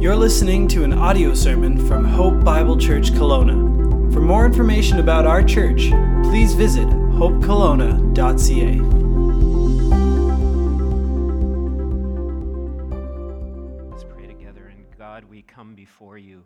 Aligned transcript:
You're 0.00 0.16
listening 0.16 0.66
to 0.68 0.82
an 0.82 0.94
audio 0.94 1.34
sermon 1.34 1.86
from 1.86 2.06
Hope 2.06 2.42
Bible 2.42 2.78
Church 2.78 3.10
Kelowna. 3.10 4.10
For 4.14 4.22
more 4.22 4.46
information 4.46 4.98
about 4.98 5.26
our 5.26 5.42
church, 5.42 5.90
please 6.22 6.54
visit 6.54 6.88
hopekelowna.ca. 6.88 8.80
Let's 13.90 14.04
pray 14.04 14.26
together. 14.26 14.72
And 14.74 14.86
God, 14.96 15.24
we 15.24 15.42
come 15.42 15.74
before 15.74 16.16
you, 16.16 16.44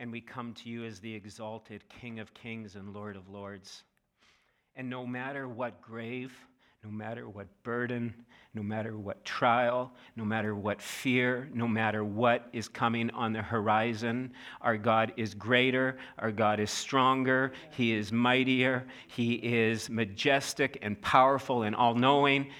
and 0.00 0.10
we 0.10 0.20
come 0.20 0.52
to 0.54 0.68
you 0.68 0.84
as 0.84 0.98
the 0.98 1.14
exalted 1.14 1.88
King 1.88 2.18
of 2.18 2.34
kings 2.34 2.74
and 2.74 2.92
Lord 2.92 3.14
of 3.14 3.28
lords. 3.28 3.84
And 4.74 4.90
no 4.90 5.06
matter 5.06 5.46
what 5.46 5.80
grave, 5.80 6.32
no 6.86 6.92
matter 6.92 7.28
what 7.28 7.48
burden, 7.64 8.14
no 8.54 8.62
matter 8.62 8.96
what 8.96 9.24
trial, 9.24 9.90
no 10.14 10.24
matter 10.24 10.54
what 10.54 10.80
fear, 10.80 11.48
no 11.52 11.66
matter 11.66 12.04
what 12.04 12.48
is 12.52 12.68
coming 12.68 13.10
on 13.10 13.32
the 13.32 13.42
horizon, 13.42 14.32
our 14.60 14.76
God 14.76 15.12
is 15.16 15.34
greater, 15.34 15.98
our 16.18 16.30
God 16.30 16.60
is 16.60 16.70
stronger, 16.70 17.52
He 17.72 17.92
is 17.92 18.12
mightier, 18.12 18.86
He 19.08 19.34
is 19.34 19.90
majestic 19.90 20.78
and 20.80 21.00
powerful 21.02 21.64
and 21.64 21.74
all 21.74 21.94
knowing, 21.94 22.50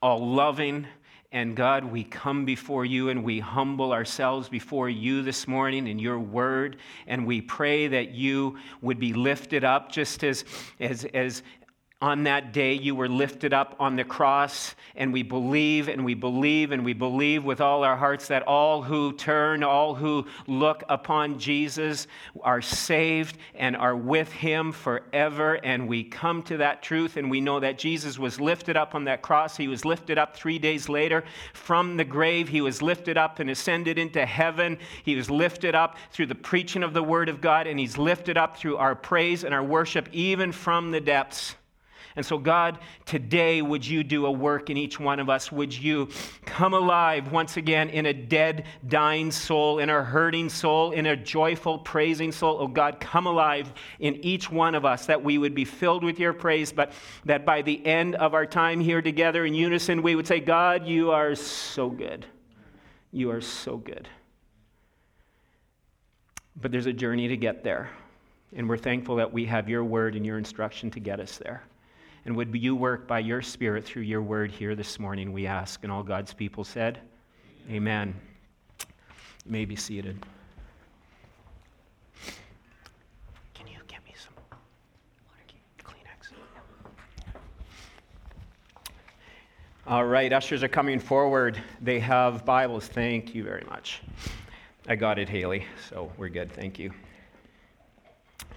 all 0.00 0.26
loving. 0.26 0.86
And 1.32 1.54
God, 1.54 1.84
we 1.84 2.02
come 2.02 2.44
before 2.44 2.84
you 2.84 3.10
and 3.10 3.22
we 3.22 3.38
humble 3.38 3.92
ourselves 3.92 4.48
before 4.48 4.88
you 4.88 5.22
this 5.22 5.46
morning 5.46 5.86
in 5.86 6.00
your 6.00 6.18
word. 6.18 6.78
And 7.06 7.24
we 7.24 7.40
pray 7.40 7.86
that 7.86 8.10
you 8.10 8.58
would 8.80 8.98
be 8.98 9.12
lifted 9.12 9.62
up 9.62 9.92
just 9.92 10.24
as, 10.24 10.44
as, 10.80 11.04
as, 11.04 11.44
on 12.02 12.22
that 12.22 12.52
day 12.52 12.72
you 12.72 12.94
were 12.94 13.08
lifted 13.08 13.52
up 13.52 13.76
on 13.78 13.94
the 13.96 14.04
cross, 14.04 14.74
and 14.96 15.12
we 15.12 15.22
believe 15.22 15.88
and 15.88 16.02
we 16.04 16.14
believe 16.14 16.72
and 16.72 16.82
we 16.82 16.94
believe 16.94 17.44
with 17.44 17.60
all 17.60 17.84
our 17.84 17.96
hearts 17.96 18.28
that 18.28 18.42
all 18.44 18.82
who 18.82 19.12
turn, 19.12 19.62
all 19.62 19.94
who 19.94 20.26
look 20.46 20.82
upon 20.88 21.38
Jesus 21.38 22.06
are 22.42 22.62
saved 22.62 23.36
and 23.54 23.76
are 23.76 23.94
with 23.94 24.32
him 24.32 24.72
forever. 24.72 25.54
And 25.62 25.88
we 25.88 26.04
come 26.04 26.42
to 26.44 26.56
that 26.58 26.82
truth, 26.82 27.18
and 27.18 27.30
we 27.30 27.40
know 27.40 27.60
that 27.60 27.78
Jesus 27.78 28.18
was 28.18 28.40
lifted 28.40 28.78
up 28.78 28.94
on 28.94 29.04
that 29.04 29.20
cross. 29.20 29.56
He 29.56 29.68
was 29.68 29.84
lifted 29.84 30.16
up 30.16 30.34
three 30.34 30.58
days 30.58 30.88
later 30.88 31.22
from 31.52 31.98
the 31.98 32.04
grave. 32.04 32.48
He 32.48 32.62
was 32.62 32.80
lifted 32.80 33.18
up 33.18 33.40
and 33.40 33.50
ascended 33.50 33.98
into 33.98 34.24
heaven. 34.24 34.78
He 35.04 35.16
was 35.16 35.28
lifted 35.28 35.74
up 35.74 35.96
through 36.12 36.26
the 36.26 36.34
preaching 36.34 36.82
of 36.82 36.94
the 36.94 37.02
word 37.02 37.28
of 37.28 37.42
God, 37.42 37.66
and 37.66 37.78
he's 37.78 37.98
lifted 37.98 38.38
up 38.38 38.56
through 38.56 38.78
our 38.78 38.94
praise 38.94 39.44
and 39.44 39.52
our 39.52 39.62
worship, 39.62 40.08
even 40.12 40.50
from 40.50 40.92
the 40.92 41.00
depths. 41.00 41.56
And 42.16 42.26
so, 42.26 42.38
God, 42.38 42.78
today, 43.06 43.62
would 43.62 43.86
you 43.86 44.02
do 44.02 44.26
a 44.26 44.30
work 44.30 44.68
in 44.68 44.76
each 44.76 44.98
one 44.98 45.20
of 45.20 45.30
us? 45.30 45.52
Would 45.52 45.76
you 45.76 46.08
come 46.44 46.74
alive 46.74 47.30
once 47.30 47.56
again 47.56 47.88
in 47.88 48.06
a 48.06 48.12
dead, 48.12 48.64
dying 48.88 49.30
soul, 49.30 49.78
in 49.78 49.90
a 49.90 50.02
hurting 50.02 50.48
soul, 50.48 50.90
in 50.90 51.06
a 51.06 51.16
joyful, 51.16 51.78
praising 51.78 52.32
soul? 52.32 52.58
Oh, 52.60 52.66
God, 52.66 52.98
come 52.98 53.26
alive 53.26 53.72
in 54.00 54.16
each 54.24 54.50
one 54.50 54.74
of 54.74 54.84
us 54.84 55.06
that 55.06 55.22
we 55.22 55.38
would 55.38 55.54
be 55.54 55.64
filled 55.64 56.02
with 56.02 56.18
your 56.18 56.32
praise, 56.32 56.72
but 56.72 56.92
that 57.24 57.46
by 57.46 57.62
the 57.62 57.84
end 57.86 58.16
of 58.16 58.34
our 58.34 58.46
time 58.46 58.80
here 58.80 59.02
together 59.02 59.44
in 59.46 59.54
unison, 59.54 60.02
we 60.02 60.16
would 60.16 60.26
say, 60.26 60.40
God, 60.40 60.86
you 60.86 61.12
are 61.12 61.34
so 61.36 61.88
good. 61.88 62.26
You 63.12 63.30
are 63.30 63.40
so 63.40 63.76
good. 63.76 64.08
But 66.60 66.72
there's 66.72 66.86
a 66.86 66.92
journey 66.92 67.28
to 67.28 67.36
get 67.36 67.62
there. 67.62 67.90
And 68.56 68.68
we're 68.68 68.78
thankful 68.78 69.16
that 69.16 69.32
we 69.32 69.44
have 69.46 69.68
your 69.68 69.84
word 69.84 70.16
and 70.16 70.26
your 70.26 70.38
instruction 70.38 70.90
to 70.90 71.00
get 71.00 71.20
us 71.20 71.38
there. 71.38 71.62
And 72.24 72.36
would 72.36 72.54
you 72.54 72.76
work 72.76 73.06
by 73.06 73.20
your 73.20 73.40
Spirit 73.40 73.84
through 73.84 74.02
your 74.02 74.22
word 74.22 74.50
here 74.50 74.74
this 74.74 74.98
morning, 74.98 75.32
we 75.32 75.46
ask. 75.46 75.82
And 75.82 75.92
all 75.92 76.02
God's 76.02 76.34
people 76.34 76.64
said, 76.64 77.00
Amen. 77.70 78.14
You 79.46 79.52
may 79.52 79.64
be 79.64 79.76
seated. 79.76 80.24
Can 83.54 83.66
you 83.66 83.78
get 83.88 84.04
me 84.04 84.14
some 84.16 84.34
Kleenex? 85.82 86.32
All 89.86 90.04
right, 90.04 90.32
ushers 90.32 90.62
are 90.62 90.68
coming 90.68 91.00
forward. 91.00 91.60
They 91.80 92.00
have 92.00 92.44
Bibles. 92.44 92.86
Thank 92.86 93.34
you 93.34 93.44
very 93.44 93.64
much. 93.68 94.02
I 94.86 94.96
got 94.96 95.18
it, 95.18 95.28
Haley, 95.28 95.64
so 95.88 96.12
we're 96.18 96.28
good. 96.28 96.52
Thank 96.52 96.78
you. 96.78 96.92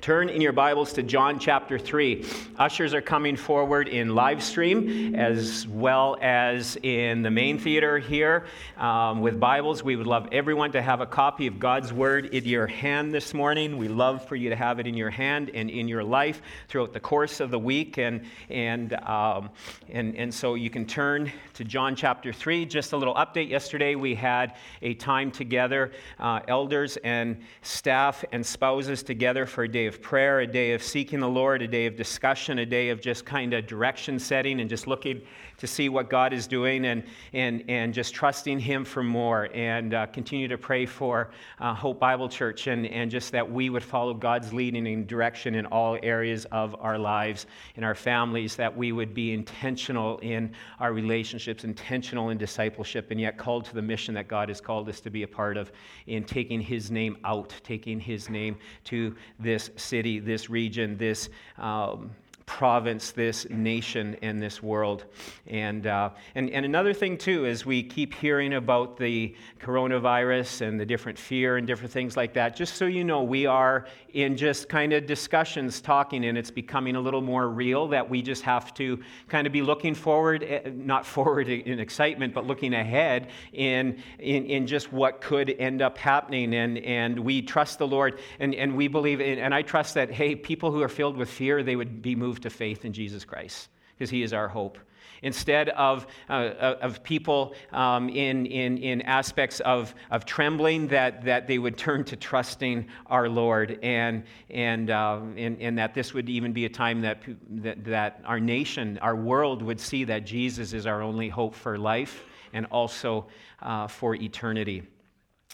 Turn 0.03 0.28
in 0.28 0.41
your 0.41 0.52
Bibles 0.52 0.91
to 0.94 1.02
John 1.02 1.40
chapter 1.40 1.80
3. 1.80 2.25
Ushers 2.59 2.94
are 2.94 3.02
coming 3.02 3.38
forward 3.38 3.88
in 3.88 4.14
live 4.14 4.44
stream 4.44 5.16
as 5.16 5.66
well 5.66 6.18
as 6.22 6.78
in 6.84 7.22
the 7.22 7.31
main 7.31 7.58
theater 7.58 8.00
here 8.00 8.46
um, 8.78 9.22
with 9.22 9.40
Bibles. 9.40 9.81
We 9.81 9.96
would 9.96 10.06
love 10.06 10.28
everyone 10.34 10.74
to 10.74 10.81
have 10.81 11.00
a 11.00 11.06
copy 11.06 11.47
of 11.47 11.58
God's 11.58 11.94
Word 11.94 12.25
in 12.36 12.44
your 12.44 12.68
hand 12.68 13.14
this 13.14 13.34
morning. 13.34 13.78
We 13.78 13.88
love 13.88 14.28
for 14.28 14.36
you 14.36 14.50
to 14.50 14.58
have 14.58 14.81
it 14.81 14.88
in 14.88 14.94
your 14.94 15.09
hand 15.09 15.50
and 15.53 15.69
in 15.69 15.88
your 15.88 16.03
life 16.03 16.41
throughout 16.68 16.91
the 16.91 17.00
course 17.00 17.40
of 17.40 17.50
the 17.50 17.59
week. 17.59 17.97
And, 17.97 18.25
and, 18.50 18.96
um, 19.06 19.52
and, 19.88 20.18
and 20.18 20.34
so 20.34 20.56
you 20.56 20.70
can 20.70 20.85
turn 20.85 21.31
to 21.53 21.64
John 21.64 21.96
chapter 21.96 22.34
3. 22.34 22.66
Just 22.66 22.91
a 22.91 22.97
little 22.97 23.16
update. 23.16 23.47
Yesterday 23.47 23.96
we 23.96 24.16
had 24.16 24.58
a 24.81 24.96
time 24.96 25.31
together, 25.31 25.94
uh, 26.20 26.41
elders 26.50 26.97
and 27.06 27.41
staff 27.62 28.25
and 28.34 28.46
spouses 28.46 29.02
together 29.02 29.46
for 29.46 29.64
a 29.64 29.68
day 29.70 29.85
of 29.85 29.92
of 29.93 30.01
prayer, 30.01 30.39
a 30.39 30.47
day 30.47 30.73
of 30.73 30.81
seeking 30.81 31.19
the 31.19 31.29
Lord, 31.29 31.61
a 31.61 31.67
day 31.67 31.85
of 31.85 31.95
discussion, 31.95 32.59
a 32.59 32.65
day 32.65 32.89
of 32.89 32.99
just 32.99 33.25
kind 33.25 33.53
of 33.53 33.67
direction 33.67 34.17
setting 34.17 34.59
and 34.59 34.69
just 34.69 34.87
looking 34.87 35.21
to 35.58 35.68
see 35.68 35.90
what 35.90 36.09
God 36.09 36.34
is 36.34 36.47
doing 36.47 36.86
and, 36.86 37.03
and, 37.34 37.64
and 37.68 37.94
just 37.94 38.14
trusting 38.14 38.59
Him 38.59 38.86
for 38.86 39.03
more. 39.03 39.50
And 39.53 39.94
uh, 39.94 40.08
continue 40.08 40.47
to 40.47 40.58
pray 40.58 40.86
for 40.86 41.31
uh, 41.59 41.74
Hope 41.74 42.00
Bible 42.00 42.30
Church 42.30 42.68
and, 42.68 42.86
and 42.88 43.09
just 43.09 43.31
that 43.31 43.50
we 43.50 43.69
would 43.69 43.84
follow 43.84 44.14
God's 44.14 44.53
leading 44.53 44.88
and 44.88 45.08
direction 45.08 45.56
in 45.56 45.66
all 45.68 45.97
areas 46.03 46.46
of 46.46 46.75
our 46.80 46.97
lives, 46.97 47.46
in 47.75 47.84
our 47.84 47.96
families, 47.96 48.56
that 48.56 48.75
we 48.75 48.91
would 48.91 49.14
be 49.14 49.34
intentional 49.34 50.18
in 50.19 50.52
our 50.80 50.94
relationships, 50.94 51.64
intentional 51.64 52.30
in 52.30 52.38
discipleship, 52.38 53.12
and 53.12 53.20
yet 53.20 53.38
called 53.38 53.66
to 53.66 53.74
the 53.74 53.81
mission 53.81 54.14
that 54.16 54.28
God 54.28 54.50
has 54.50 54.59
called 54.59 54.90
us 54.90 55.00
to 55.02 55.09
be 55.09 55.24
a 55.24 55.28
part 55.28 55.58
of 55.58 55.72
in 56.08 56.24
taking 56.24 56.62
His 56.62 56.91
name 56.91 57.18
out, 57.24 57.53
taking 57.64 58.00
His 58.00 58.30
name 58.30 58.58
to 58.85 59.16
this 59.40 59.70
city, 59.75 60.20
this 60.20 60.50
region, 60.50 60.97
this. 60.97 61.30
Um, 61.58 62.12
province, 62.45 63.11
this 63.11 63.47
nation, 63.49 64.17
and 64.21 64.41
this 64.41 64.61
world. 64.61 65.05
And, 65.47 65.87
uh, 65.87 66.09
and, 66.35 66.49
and 66.49 66.65
another 66.65 66.93
thing, 66.93 67.17
too, 67.17 67.45
is 67.45 67.65
we 67.65 67.83
keep 67.83 68.13
hearing 68.13 68.53
about 68.53 68.97
the 68.97 69.35
coronavirus 69.59 70.61
and 70.61 70.79
the 70.79 70.85
different 70.85 71.17
fear 71.17 71.57
and 71.57 71.65
different 71.65 71.91
things 71.91 72.17
like 72.17 72.33
that. 72.33 72.55
Just 72.55 72.75
so 72.75 72.85
you 72.85 73.03
know, 73.03 73.23
we 73.23 73.45
are 73.45 73.87
in 74.13 74.37
just 74.37 74.69
kind 74.69 74.93
of 74.93 75.05
discussions 75.05 75.81
talking, 75.81 76.25
and 76.25 76.37
it's 76.37 76.51
becoming 76.51 76.95
a 76.95 76.99
little 76.99 77.21
more 77.21 77.49
real 77.49 77.87
that 77.87 78.09
we 78.09 78.21
just 78.21 78.43
have 78.43 78.73
to 78.75 78.99
kind 79.27 79.47
of 79.47 79.53
be 79.53 79.61
looking 79.61 79.95
forward, 79.95 80.43
eh, 80.43 80.69
not 80.73 81.05
forward 81.05 81.47
in 81.49 81.79
excitement, 81.79 82.33
but 82.33 82.45
looking 82.45 82.73
ahead 82.73 83.29
in, 83.53 84.01
in, 84.19 84.45
in 84.45 84.67
just 84.67 84.91
what 84.91 85.21
could 85.21 85.49
end 85.49 85.81
up 85.81 85.97
happening. 85.97 86.53
And, 86.53 86.77
and 86.79 87.19
we 87.19 87.41
trust 87.41 87.79
the 87.79 87.87
Lord, 87.87 88.19
and, 88.39 88.53
and 88.55 88.75
we 88.75 88.87
believe, 88.87 89.21
in, 89.21 89.39
and 89.39 89.53
I 89.53 89.61
trust 89.61 89.93
that, 89.95 90.11
hey, 90.11 90.35
people 90.35 90.71
who 90.71 90.81
are 90.81 90.89
filled 90.89 91.17
with 91.17 91.29
fear, 91.29 91.63
they 91.63 91.75
would 91.75 92.01
be 92.01 92.15
moved 92.15 92.32
to 92.41 92.49
faith 92.49 92.85
in 92.85 92.94
Jesus 92.94 93.25
Christ 93.25 93.69
because 93.95 94.09
he 94.09 94.23
is 94.23 94.33
our 94.33 94.47
hope. 94.47 94.77
Instead 95.21 95.69
of, 95.69 96.05
uh, 96.29 96.33
uh, 96.33 96.77
of 96.81 97.01
people 97.01 97.55
um, 97.71 98.09
in, 98.09 98.45
in, 98.45 98.77
in 98.77 99.01
aspects 99.03 99.61
of, 99.61 99.95
of 100.11 100.25
trembling, 100.25 100.88
that, 100.88 101.23
that 101.23 101.47
they 101.47 101.57
would 101.57 101.77
turn 101.77 102.03
to 102.03 102.17
trusting 102.17 102.85
our 103.05 103.29
Lord, 103.29 103.79
and, 103.81 104.23
and, 104.49 104.89
uh, 104.89 105.22
and, 105.38 105.61
and 105.61 105.77
that 105.77 105.93
this 105.93 106.13
would 106.13 106.27
even 106.27 106.51
be 106.51 106.66
a 106.66 106.69
time 106.69 107.01
that, 107.01 107.22
that, 107.49 107.85
that 107.85 108.22
our 108.25 108.39
nation, 108.39 108.97
our 109.01 109.16
world 109.16 109.61
would 109.61 109.79
see 109.79 110.03
that 110.03 110.25
Jesus 110.25 110.73
is 110.73 110.85
our 110.85 111.02
only 111.02 111.29
hope 111.29 111.55
for 111.55 111.78
life 111.78 112.25
and 112.52 112.66
also 112.66 113.28
uh, 113.61 113.87
for 113.87 114.16
eternity. 114.16 114.84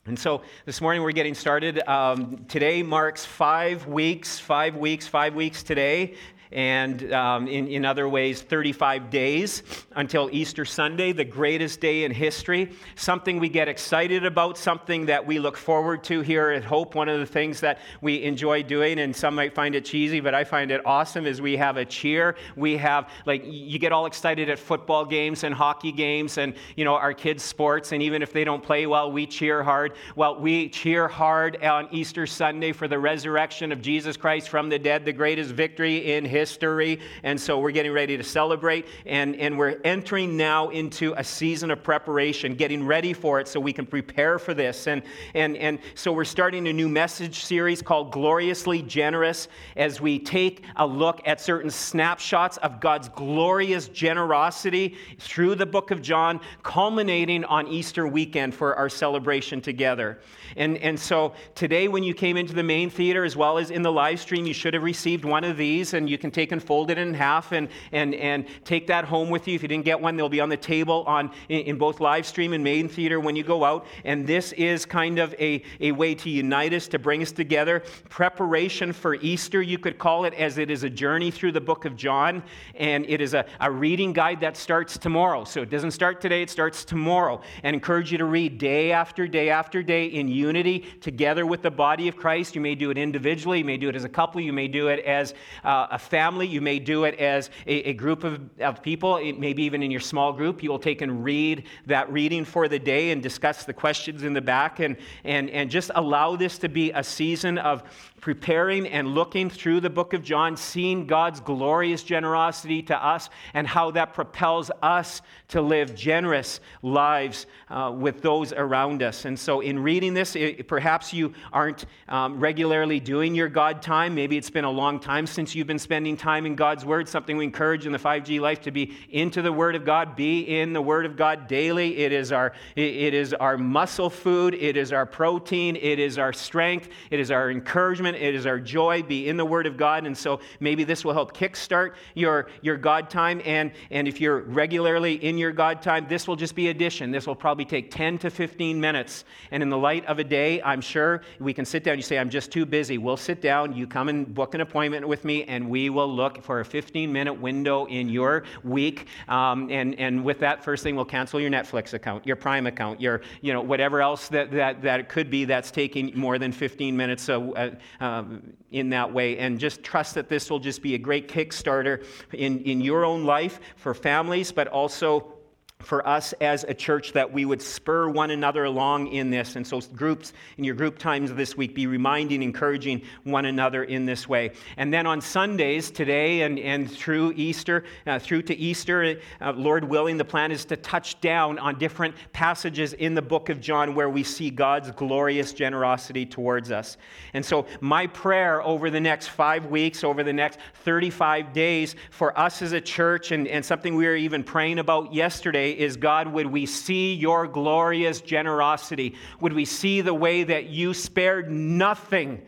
And 0.08 0.18
so 0.18 0.42
this 0.66 0.82
morning 0.82 1.04
we're 1.04 1.12
getting 1.12 1.36
started. 1.36 1.88
Um, 1.88 2.46
today 2.48 2.82
marks 2.82 3.24
five 3.24 3.86
weeks, 3.86 4.40
five 4.40 4.76
weeks, 4.76 5.08
five 5.08 5.36
weeks 5.36 5.62
today 5.62 6.16
and 6.52 7.14
um, 7.14 7.48
in, 7.48 7.68
in 7.68 7.86
other 7.86 8.10
ways, 8.10 8.42
35 8.42 9.10
days 9.10 9.62
until 9.96 10.30
Easter 10.32 10.66
Sunday, 10.66 11.12
the 11.12 11.26
greatest 11.26 11.80
day 11.80 12.06
in 12.06 12.12
history. 12.12 12.72
Something 12.96 13.40
we 13.40 13.50
get 13.50 13.68
excited 13.68 14.26
about, 14.26 14.58
something 14.58 15.06
that 15.06 15.26
we 15.26 15.38
look 15.38 15.56
forward 15.56 16.04
to 16.06 16.22
here 16.22 16.50
at 16.50 16.64
Hope. 16.64 16.96
One 16.96 17.08
of 17.08 17.20
the 17.20 17.26
things 17.26 17.60
that 17.60 17.80
we 18.02 18.24
enjoy 18.24 18.64
doing, 18.64 19.00
and 19.00 19.16
some 19.16 19.36
might 19.36 19.54
find 19.54 19.76
it 19.76 19.86
cheesy, 19.86 20.20
but 20.20 20.34
I 20.34 20.44
find 20.44 20.72
it 20.72 20.82
awesome, 20.86 21.28
is 21.28 21.40
we 21.40 21.56
have 21.58 21.78
a 21.78 21.86
cheer. 21.86 22.36
We 22.56 22.78
have, 22.78 23.10
like, 23.26 23.44
you 23.46 23.78
get 23.78 23.92
all 23.92 24.08
excited 24.08 24.50
at 24.50 24.58
football 24.58 25.06
games 25.06 25.44
and 25.44 25.54
hockey 25.54 25.92
games 25.92 26.40
and, 26.40 26.56
you 26.76 26.84
know, 26.84 26.96
our 26.96 27.14
kids' 27.14 27.44
sports, 27.44 27.92
and 27.92 28.02
even 28.02 28.24
if 28.24 28.34
they 28.34 28.44
don't 28.44 28.64
play 28.64 28.88
well, 28.88 29.12
we 29.12 29.28
cheer 29.28 29.62
hard. 29.62 29.94
Well, 30.16 30.40
we 30.40 30.70
cheer 30.70 31.08
hard 31.08 31.64
on 31.64 31.88
Easter 31.92 32.26
Sunday 32.26 32.72
for 32.72 32.88
the 32.88 32.98
resurrection 32.98 33.72
of 33.72 33.82
Jesus 33.82 34.18
Christ 34.18 34.50
from 34.50 34.70
the 34.70 34.80
dead, 34.80 35.06
the 35.06 35.14
greatest 35.14 35.52
victory 35.52 36.14
in 36.14 36.26
history 36.26 36.39
history. 36.40 37.00
And 37.24 37.40
so 37.40 37.60
we're 37.60 37.72
getting 37.72 37.92
ready 37.92 38.16
to 38.18 38.24
celebrate. 38.24 38.88
And, 39.06 39.36
and 39.36 39.58
we're 39.58 39.78
entering 39.84 40.38
now 40.38 40.70
into 40.70 41.14
a 41.18 41.24
season 41.24 41.72
of 41.72 41.84
preparation, 41.84 42.56
getting 42.56 42.86
ready 42.86 43.14
for 43.14 43.40
it 43.40 43.48
so 43.48 43.60
we 43.60 43.74
can 43.74 43.86
prepare 43.86 44.40
for 44.40 44.54
this. 44.54 44.88
And, 44.88 45.04
and, 45.34 45.58
and 45.58 45.80
so 45.96 46.12
we're 46.12 46.26
starting 46.26 46.68
a 46.68 46.74
new 46.74 46.90
message 46.90 47.44
series 47.44 47.82
called 47.82 48.12
Gloriously 48.12 48.82
Generous 48.82 49.48
as 49.76 50.02
we 50.02 50.20
take 50.20 50.64
a 50.76 50.86
look 50.86 51.22
at 51.26 51.42
certain 51.42 51.70
snapshots 51.70 52.58
of 52.58 52.80
God's 52.80 53.10
glorious 53.10 53.88
generosity 53.90 54.96
through 55.20 55.56
the 55.56 55.66
book 55.66 55.92
of 55.92 56.02
John, 56.02 56.40
culminating 56.64 57.44
on 57.46 57.68
Easter 57.68 58.08
weekend 58.08 58.56
for 58.56 58.76
our 58.76 58.90
celebration 58.90 59.62
together. 59.62 60.20
And, 60.56 60.78
and 60.78 61.00
so 61.00 61.34
today, 61.56 61.88
when 61.88 62.04
you 62.04 62.14
came 62.14 62.38
into 62.38 62.54
the 62.54 62.64
main 62.64 62.90
theater 62.90 63.24
as 63.24 63.36
well 63.36 63.58
as 63.58 63.72
in 63.72 63.82
the 63.82 63.92
live 63.92 64.20
stream, 64.20 64.46
you 64.46 64.54
should 64.54 64.74
have 64.74 64.84
received 64.84 65.26
one 65.26 65.44
of 65.44 65.58
these, 65.58 65.94
and 65.94 66.10
you 66.10 66.18
can 66.18 66.29
take 66.34 66.52
and 66.52 66.62
fold 66.62 66.92
it 66.92 66.98
in 66.98 67.14
half 67.14 67.52
and, 67.52 67.70
and, 67.92 68.14
and 68.16 68.46
take 68.66 68.88
that 68.88 69.06
home 69.06 69.30
with 69.30 69.48
you. 69.48 69.56
If 69.56 69.62
you 69.62 69.68
didn't 69.68 69.86
get 69.86 70.00
one, 70.00 70.16
they'll 70.18 70.30
be 70.30 70.42
on 70.42 70.50
the 70.50 70.58
table 70.58 71.04
on, 71.08 71.32
in, 71.48 71.62
in 71.62 71.78
both 71.78 72.00
live 72.00 72.26
stream 72.26 72.54
and 72.54 72.64
main 72.64 72.88
theater 72.88 73.20
when 73.20 73.36
you 73.36 73.44
go 73.44 73.64
out. 73.64 73.86
And 74.04 74.28
this 74.28 74.52
is 74.54 74.86
kind 74.86 75.20
of 75.20 75.34
a, 75.40 75.64
a 75.80 75.92
way 75.92 76.16
to 76.16 76.30
unite 76.30 76.74
us, 76.74 76.88
to 76.90 77.00
bring 77.00 77.22
us 77.22 77.32
together. 77.32 77.84
Preparation 78.10 78.94
for 78.94 79.16
Easter, 79.16 79.62
you 79.62 79.78
could 79.78 79.98
call 79.98 80.26
it, 80.26 80.34
as 80.34 80.58
it 80.58 80.70
is 80.70 80.84
a 80.84 80.90
journey 80.90 81.32
through 81.32 81.52
the 81.52 81.62
book 81.62 81.86
of 81.86 81.96
John. 81.96 82.44
And 82.76 83.06
it 83.08 83.22
is 83.22 83.34
a, 83.34 83.46
a 83.60 83.72
reading 83.72 84.14
guide 84.14 84.42
that 84.42 84.58
starts 84.58 84.98
tomorrow. 84.98 85.44
So 85.44 85.62
it 85.62 85.70
doesn't 85.70 85.92
start 85.92 86.22
today, 86.22 86.42
it 86.42 86.50
starts 86.50 86.86
tomorrow. 86.86 87.42
And 87.64 87.74
encourage 87.74 88.12
you 88.12 88.18
to 88.18 88.26
read 88.26 88.58
day 88.58 88.92
after 88.92 89.28
day 89.28 89.50
after 89.50 89.82
day 89.82 90.06
in 90.06 90.28
unity 90.28 90.86
together 91.02 91.46
with 91.46 91.62
the 91.62 91.72
body 91.72 92.08
of 92.08 92.16
Christ. 92.16 92.56
You 92.56 92.62
may 92.62 92.76
do 92.76 92.92
it 92.92 92.98
individually, 92.98 93.60
you 93.60 93.66
may 93.66 93.78
do 93.78 93.90
it 93.90 93.96
as 93.96 94.04
a 94.04 94.10
couple, 94.10 94.42
you 94.42 94.54
may 94.54 94.68
do 94.68 94.90
it 94.90 95.00
as 95.06 95.34
uh, 95.64 95.88
a 95.92 96.00
family, 96.00 96.19
you 96.46 96.62
may 96.62 96.80
do 96.80 97.04
it 97.04 97.20
as 97.20 97.50
a, 97.68 97.90
a 97.90 97.94
group 97.94 98.24
of, 98.24 98.40
of 98.60 98.82
people, 98.82 99.16
maybe 99.38 99.64
even 99.64 99.82
in 99.84 99.92
your 99.92 100.00
small 100.00 100.34
group. 100.34 100.62
You 100.62 100.70
will 100.70 100.80
take 100.80 101.02
and 101.02 101.24
read 101.24 101.64
that 101.86 102.12
reading 102.12 102.46
for 102.46 102.68
the 102.68 102.80
day 102.80 103.12
and 103.12 103.22
discuss 103.22 103.64
the 103.64 103.74
questions 103.74 104.24
in 104.24 104.34
the 104.34 104.42
back 104.42 104.80
and, 104.80 104.98
and, 105.24 105.50
and 105.50 105.70
just 105.70 105.92
allow 105.96 106.36
this 106.36 106.58
to 106.60 106.70
be 106.70 106.92
a 106.92 107.04
season 107.04 107.58
of 107.58 107.84
preparing 108.22 108.88
and 108.88 109.08
looking 109.10 109.50
through 109.50 109.80
the 109.82 109.90
book 109.90 110.14
of 110.14 110.24
John, 110.24 110.58
seeing 110.58 111.08
God's 111.08 111.40
glorious 111.40 112.04
generosity 112.04 112.82
to 112.84 113.06
us 113.06 113.30
and 113.54 113.68
how 113.68 113.92
that 113.92 114.14
propels 114.14 114.72
us 114.82 115.22
to 115.50 115.62
live 115.62 115.96
generous 115.96 116.60
lives 116.82 117.46
uh, 117.70 117.94
with 117.96 118.22
those 118.22 118.54
around 118.54 119.02
us. 119.02 119.26
And 119.26 119.38
so, 119.38 119.62
in 119.62 119.80
reading 119.80 120.14
this, 120.14 120.36
it, 120.36 120.68
perhaps 120.68 121.14
you 121.14 121.34
aren't 121.52 121.86
um, 122.08 122.40
regularly 122.40 123.00
doing 123.00 123.36
your 123.36 123.50
God 123.50 123.82
time. 123.82 124.16
Maybe 124.16 124.38
it's 124.38 124.50
been 124.50 124.66
a 124.66 124.72
long 124.72 125.00
time 125.00 125.26
since 125.26 125.56
you've 125.56 125.68
been 125.68 125.80
spending 125.80 126.18
time 126.18 126.46
in 126.46 126.56
God's 126.56 126.86
Word, 126.86 127.08
something 127.08 127.38
we 127.38 127.46
encourage 127.46 127.86
in 127.86 127.92
the 127.92 128.00
5G 128.00 128.40
life 128.40 128.62
to 128.62 128.72
be 128.72 128.98
into 129.10 129.42
the 129.42 129.52
Word 129.52 129.76
of 129.76 129.86
God, 129.86 130.16
be 130.16 130.42
in 130.42 130.74
the 130.74 130.82
Word 130.82 131.06
of 131.06 131.16
God 131.16 131.48
daily. 131.48 131.98
It 131.98 132.12
is 132.12 132.32
our, 132.32 132.54
it 132.76 133.14
is 133.14 133.34
our 133.34 133.58
muscle 133.58 134.10
food, 134.10 134.54
it 134.54 134.78
is 134.78 134.94
our 134.94 135.06
protein, 135.06 135.76
it 135.76 136.00
is 136.00 136.18
our 136.18 136.34
strength, 136.34 136.90
it 137.10 137.20
is 137.20 137.32
our 137.32 137.50
encouragement 137.50 138.09
it 138.16 138.36
is 138.36 138.46
our 138.46 138.60
joy. 138.60 139.04
Be 139.04 139.28
in 139.28 139.38
the 139.38 139.46
Word 139.46 139.66
of 139.66 139.78
God. 139.78 140.06
And 140.06 140.18
so 140.18 140.40
maybe 140.60 140.84
this 140.84 141.04
will 141.04 141.14
help 141.14 141.36
kickstart 141.36 141.94
your, 142.16 142.48
your 142.62 142.78
God 142.78 143.10
time. 143.10 143.42
And, 143.46 143.72
and 143.92 144.08
if 144.08 144.20
you're 144.22 144.42
regularly 144.42 145.16
in 145.24 145.38
your 145.38 145.52
God 145.52 145.82
time, 145.82 146.08
this 146.08 146.28
will 146.28 146.36
just 146.36 146.56
be 146.56 146.70
addition. 146.70 147.12
This 147.12 147.28
will 147.28 147.36
probably 147.36 147.66
take 147.66 147.92
10 147.92 148.18
to 148.20 148.30
15 148.30 148.80
minutes. 148.80 149.26
And 149.52 149.64
in 149.64 149.70
the 149.70 149.78
light 149.78 150.06
of 150.06 150.20
a 150.20 150.24
day, 150.24 150.62
I'm 150.62 150.82
sure 150.82 151.22
we 151.40 151.54
can 151.54 151.66
sit 151.66 151.84
down. 151.84 151.98
You 151.98 152.04
say, 152.04 152.18
I'm 152.18 152.30
just 152.30 152.52
too 152.52 152.66
busy. 152.66 152.98
We'll 152.98 153.18
sit 153.18 153.42
down. 153.42 153.76
You 153.76 153.88
come 153.88 154.10
and 154.10 154.34
book 154.34 154.54
an 154.54 154.62
appointment 154.62 155.08
with 155.08 155.26
me, 155.26 155.44
and 155.46 155.70
we 155.70 155.90
will 155.90 156.14
look 156.14 156.44
for 156.44 156.60
a 156.60 156.66
15 156.66 157.12
minute 157.12 157.34
window 157.34 157.86
in 157.86 158.10
your 158.10 158.44
week. 158.64 159.08
Um, 159.28 159.70
and, 159.72 160.00
and 160.00 160.24
with 160.24 160.40
that, 160.40 160.64
first 160.64 160.84
thing, 160.84 160.96
we'll 160.96 161.06
cancel 161.06 161.40
your 161.40 161.50
Netflix 161.50 161.94
account, 161.94 162.26
your 162.26 162.36
Prime 162.36 162.68
account, 162.68 163.02
your, 163.02 163.22
you 163.42 163.54
know, 163.54 163.62
whatever 163.62 164.02
else 164.02 164.28
that, 164.30 164.52
that, 164.52 164.82
that 164.82 165.00
it 165.00 165.10
could 165.10 165.30
be 165.30 165.46
that's 165.46 165.72
taking 165.72 166.12
more 166.16 166.38
than 166.38 166.52
15 166.52 166.96
minutes. 166.96 167.24
So, 167.24 167.54
uh, 167.54 167.76
um, 168.00 168.54
in 168.72 168.90
that 168.90 169.14
way. 169.14 169.38
And 169.38 169.60
just 169.60 169.84
trust 169.84 170.16
that 170.16 170.30
this 170.30 170.50
will 170.50 170.60
just 170.60 170.82
be 170.82 170.96
a 170.96 170.98
great 170.98 171.28
Kickstarter 171.28 172.06
in, 172.34 172.60
in 172.62 172.82
your 172.82 173.06
own 173.06 173.26
life 173.26 173.60
for 173.76 173.94
families, 173.94 174.52
but 174.52 174.68
also 174.68 175.39
for 175.82 176.06
us 176.06 176.34
as 176.42 176.66
a 176.66 176.74
church 176.74 177.14
that 177.14 177.32
we 177.32 177.46
would 177.46 177.62
spur 177.62 178.10
one 178.10 178.32
another 178.32 178.66
along 178.66 179.08
in 179.08 179.30
this. 179.30 179.56
And 179.56 179.66
so, 179.66 179.80
groups 179.80 180.34
in 180.58 180.66
your 180.66 180.76
group 180.76 181.00
times 181.00 181.34
this 181.34 181.56
week, 181.56 181.74
be 181.74 181.88
reminding, 181.88 182.44
encouraging 182.44 183.02
one 183.24 183.46
another 183.46 183.86
in 183.86 184.06
this 184.06 184.28
way. 184.28 184.52
And 184.76 184.94
then 184.94 185.08
on 185.08 185.22
Sundays, 185.22 185.90
today 185.90 186.42
and, 186.42 186.60
and 186.60 186.92
through 186.92 187.32
Easter, 187.38 187.86
uh, 188.06 188.20
through 188.20 188.42
to 188.44 188.56
Easter, 188.58 189.22
uh, 189.40 189.54
Lord 189.54 189.86
willing, 189.86 190.18
the 190.18 190.26
plan 190.26 190.52
is 190.52 190.66
to 190.66 190.76
touch 190.76 191.22
down 191.22 191.58
on 191.60 191.80
different 191.80 192.14
passages 192.34 192.92
in 192.94 193.14
the 193.14 193.22
book 193.22 193.48
of 193.48 193.62
John 193.62 193.96
where 193.96 194.10
we 194.10 194.24
see 194.24 194.50
God's 194.50 194.92
glorious 194.92 195.54
generosity 195.54 196.26
towards 196.26 196.72
us. 196.72 196.98
And 197.34 197.46
so, 197.46 197.66
my 197.80 198.06
prayer 198.08 198.62
over 198.64 198.90
the 198.90 199.00
next 199.00 199.30
five 199.30 199.68
weeks, 199.68 200.04
over 200.04 200.24
the 200.24 200.34
next 200.34 200.60
35 200.84 201.54
days 201.54 201.96
for 202.12 202.38
us 202.38 202.62
as 202.62 202.74
a 202.74 202.82
church, 202.82 203.32
and, 203.32 203.48
and 203.48 203.64
something 203.64 203.96
we 203.96 204.06
were 204.06 204.18
even 204.18 204.44
praying 204.44 204.80
about 204.80 205.14
yesterday 205.14 205.69
is 205.72 205.98
God, 205.98 206.28
would 206.28 206.48
we 206.48 206.66
see 206.66 207.14
your 207.14 207.48
glorious 207.48 208.22
generosity? 208.22 209.16
Would 209.42 209.54
we 209.54 209.66
see 209.66 210.02
the 210.02 210.14
way 210.14 210.44
that 210.44 210.66
you 210.68 210.94
spared 210.94 211.52
nothing 211.52 212.42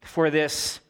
for 0.00 0.30
this 0.30 0.80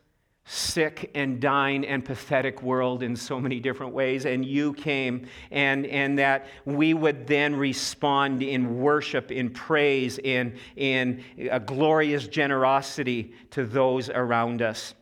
sick 0.46 1.11
and 1.14 1.40
dying 1.40 1.87
and 1.87 2.05
pathetic 2.05 2.62
world 2.62 3.02
in 3.02 3.16
so 3.16 3.40
many 3.40 3.61
different 3.61 3.94
ways 3.94 4.26
and 4.26 4.44
you 4.44 4.75
came 4.75 5.26
and 5.50 5.87
and 5.87 6.19
that 6.19 6.46
we 6.66 6.93
would 6.93 7.26
then 7.26 7.56
respond 7.56 8.43
in 8.43 8.78
worship 8.78 9.32
in 9.32 9.49
praise 9.49 10.19
in 10.19 10.55
in 10.76 11.25
a 11.50 11.58
glorious 11.58 12.28
generosity 12.28 13.32
to 13.50 13.64
those 13.64 14.11
around 14.11 14.61
us 14.61 14.94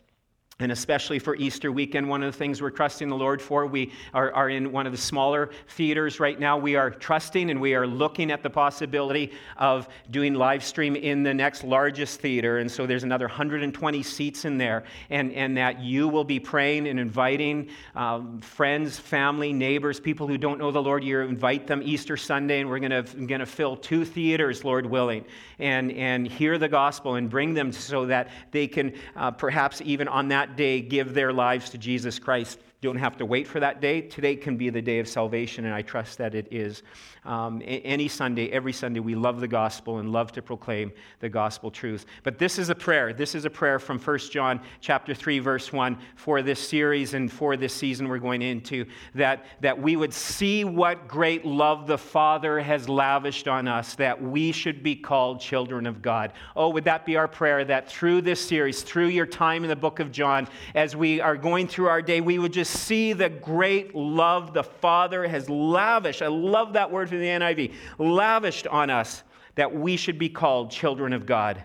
and 0.63 0.73
especially 0.73 1.19
for 1.19 1.37
Easter 1.37 1.73
weekend, 1.73 2.09
one 2.09 2.23
of 2.23 2.33
the 2.33 2.39
things 2.39 2.63
we're 2.63 2.71
trusting 2.71 3.09
the 3.09 3.17
Lord 3.17 3.43
for, 3.43 3.67
we 3.67 3.93
are, 4.15 4.33
are, 4.33 4.49
in 4.49 4.71
one 4.71 4.87
of 4.87 4.93
the 4.93 4.99
smaller 4.99 5.51
theaters 5.69 6.21
right 6.21 6.39
now. 6.39 6.57
We 6.57 6.77
are 6.77 6.91
trusting 6.91 7.51
and 7.51 7.61
we 7.61 7.75
are 7.75 7.87
looking 7.87 8.31
at 8.31 8.43
the 8.43 8.51
possibility 8.51 9.33
of 9.57 9.89
doing 10.11 10.35
live 10.35 10.63
stream 10.63 10.95
in 10.95 11.23
the 11.23 11.35
next 11.35 11.65
largest 11.65 12.21
theater. 12.21 12.59
And 12.59 12.71
so 12.71 12.87
there's 12.87 13.03
another 13.03 13.27
120 13.27 14.03
seats 14.03 14.45
in 14.45 14.59
there. 14.59 14.85
And, 15.11 15.33
and 15.33 15.57
that 15.57 15.81
you 15.81 16.09
will 16.09 16.25
be 16.25 16.39
praying 16.39 16.87
and 16.87 17.01
inviting 17.01 17.69
um, 17.95 18.41
friends, 18.41 18.99
family, 18.99 19.53
neighbors, 19.53 19.99
people 19.99 20.27
who 20.27 20.39
don't 20.39 20.59
know 20.59 20.71
the 20.71 20.83
Lord. 20.83 21.03
You 21.03 21.21
invite 21.21 21.67
them 21.67 21.83
Easter 21.85 22.17
Sunday, 22.17 22.61
and 22.61 22.71
we're 22.71 22.79
going 22.79 23.41
to 23.41 23.47
fill 23.47 23.77
two 23.77 24.05
theaters, 24.05 24.65
Lord 24.65 24.87
willing, 24.87 25.25
and, 25.59 25.93
and 25.93 26.27
hear 26.27 26.59
the 26.59 26.69
gospel 26.69 27.17
and 27.17 27.29
bring 27.29 27.55
them 27.55 27.73
so 27.73 28.07
that 28.07 28.29
they 28.51 28.69
can 28.69 28.95
uh, 29.17 29.31
perhaps 29.31 29.83
even 29.85 30.09
on 30.09 30.29
that 30.29 30.52
day 30.57 30.81
give 30.81 31.15
their 31.15 31.33
lives 31.33 31.71
to 31.71 31.79
Jesus 31.79 32.19
Christ. 32.19 32.59
Don't 32.83 32.97
have 32.97 33.17
to 33.19 33.25
wait 33.25 33.47
for 33.47 33.61
that 33.61 33.81
day. 33.81 34.01
Today 34.01 34.35
can 34.35 34.57
be 34.57 34.69
the 34.69 34.83
day 34.83 34.99
of 34.99 35.07
salvation, 35.07 35.67
and 35.67 35.73
I 35.73 35.83
trust 35.83 36.19
that 36.19 36.35
it 36.35 36.49
is. 36.51 36.83
Um, 37.25 37.63
any 37.65 38.09
Sunday, 38.09 38.51
every 38.51 38.73
Sunday, 38.73 38.99
we 38.99 39.15
love 39.15 39.39
the 39.39 39.47
gospel 39.47 39.99
and 39.99 40.11
love 40.11 40.33
to 40.33 40.43
proclaim 40.43 40.91
the 41.21 41.29
gospel 41.29 41.71
truth. 41.71 42.07
But 42.25 42.39
this 42.39 42.59
is 42.59 42.71
a 42.71 42.75
prayer. 42.75 43.13
This 43.13 43.37
is 43.37 43.45
a 43.45 43.51
prayer 43.51 43.79
from 43.79 44.01
1 44.01 44.19
John 44.33 44.61
chapter 44.81 45.15
3, 45.15 45.39
verse 45.39 45.73
1 45.73 45.97
for 46.17 46.43
this 46.43 46.59
series 46.59 47.15
and 47.15 47.31
for 47.31 47.57
this 47.57 47.73
season 47.73 48.09
we're 48.09 48.19
going 48.19 48.43
into, 48.43 48.85
that, 49.15 49.45
that 49.61 49.81
we 49.81 49.95
would 49.95 50.13
see 50.13 50.65
what 50.65 51.07
great 51.07 51.45
love 51.45 51.87
the 51.87 51.97
Father 51.99 52.59
has 52.59 52.89
lavished 52.89 53.47
on 53.47 53.69
us, 53.69 53.95
that 53.95 54.21
we 54.21 54.51
should 54.51 54.83
be 54.83 54.97
called 54.97 55.39
children 55.39 55.87
of 55.87 56.03
God. 56.03 56.33
Oh, 56.57 56.71
would 56.71 56.85
that 56.85 57.07
be 57.07 57.17
our 57.17 57.29
prayer 57.29 57.65
that 57.65 57.89
through 57.89 58.23
this 58.23 58.41
series, 58.41 58.83
through 58.83 59.07
your 59.07 59.27
time 59.27 59.63
in 59.63 59.71
the 59.71 59.77
book 59.77 60.01
of 60.01 60.11
John, 60.11 60.49
as 60.75 60.97
we 60.97 61.21
are 61.21 61.37
going 61.37 61.69
through 61.69 61.87
our 61.87 62.03
day, 62.03 62.21
we 62.21 62.41
would 62.41 62.53
just 62.53 62.72
see 62.73 63.13
the 63.13 63.29
great 63.29 63.95
love 63.95 64.53
the 64.53 64.65
Father 64.65 65.27
has 65.27 65.49
lavished. 65.49 66.23
I 66.23 66.29
love 66.29 66.73
that 66.73 66.91
word 66.91 67.09
from 67.09 67.21
the 67.21 67.27
NIV, 67.27 67.75
lavished 67.99 68.67
on 68.67 68.91
us 68.91 69.23
that 69.55 69.75
we 69.75 69.97
should 69.97 70.19
be 70.19 70.29
called 70.29 70.71
children 70.71 71.13
of 71.13 71.27
God. 71.27 71.63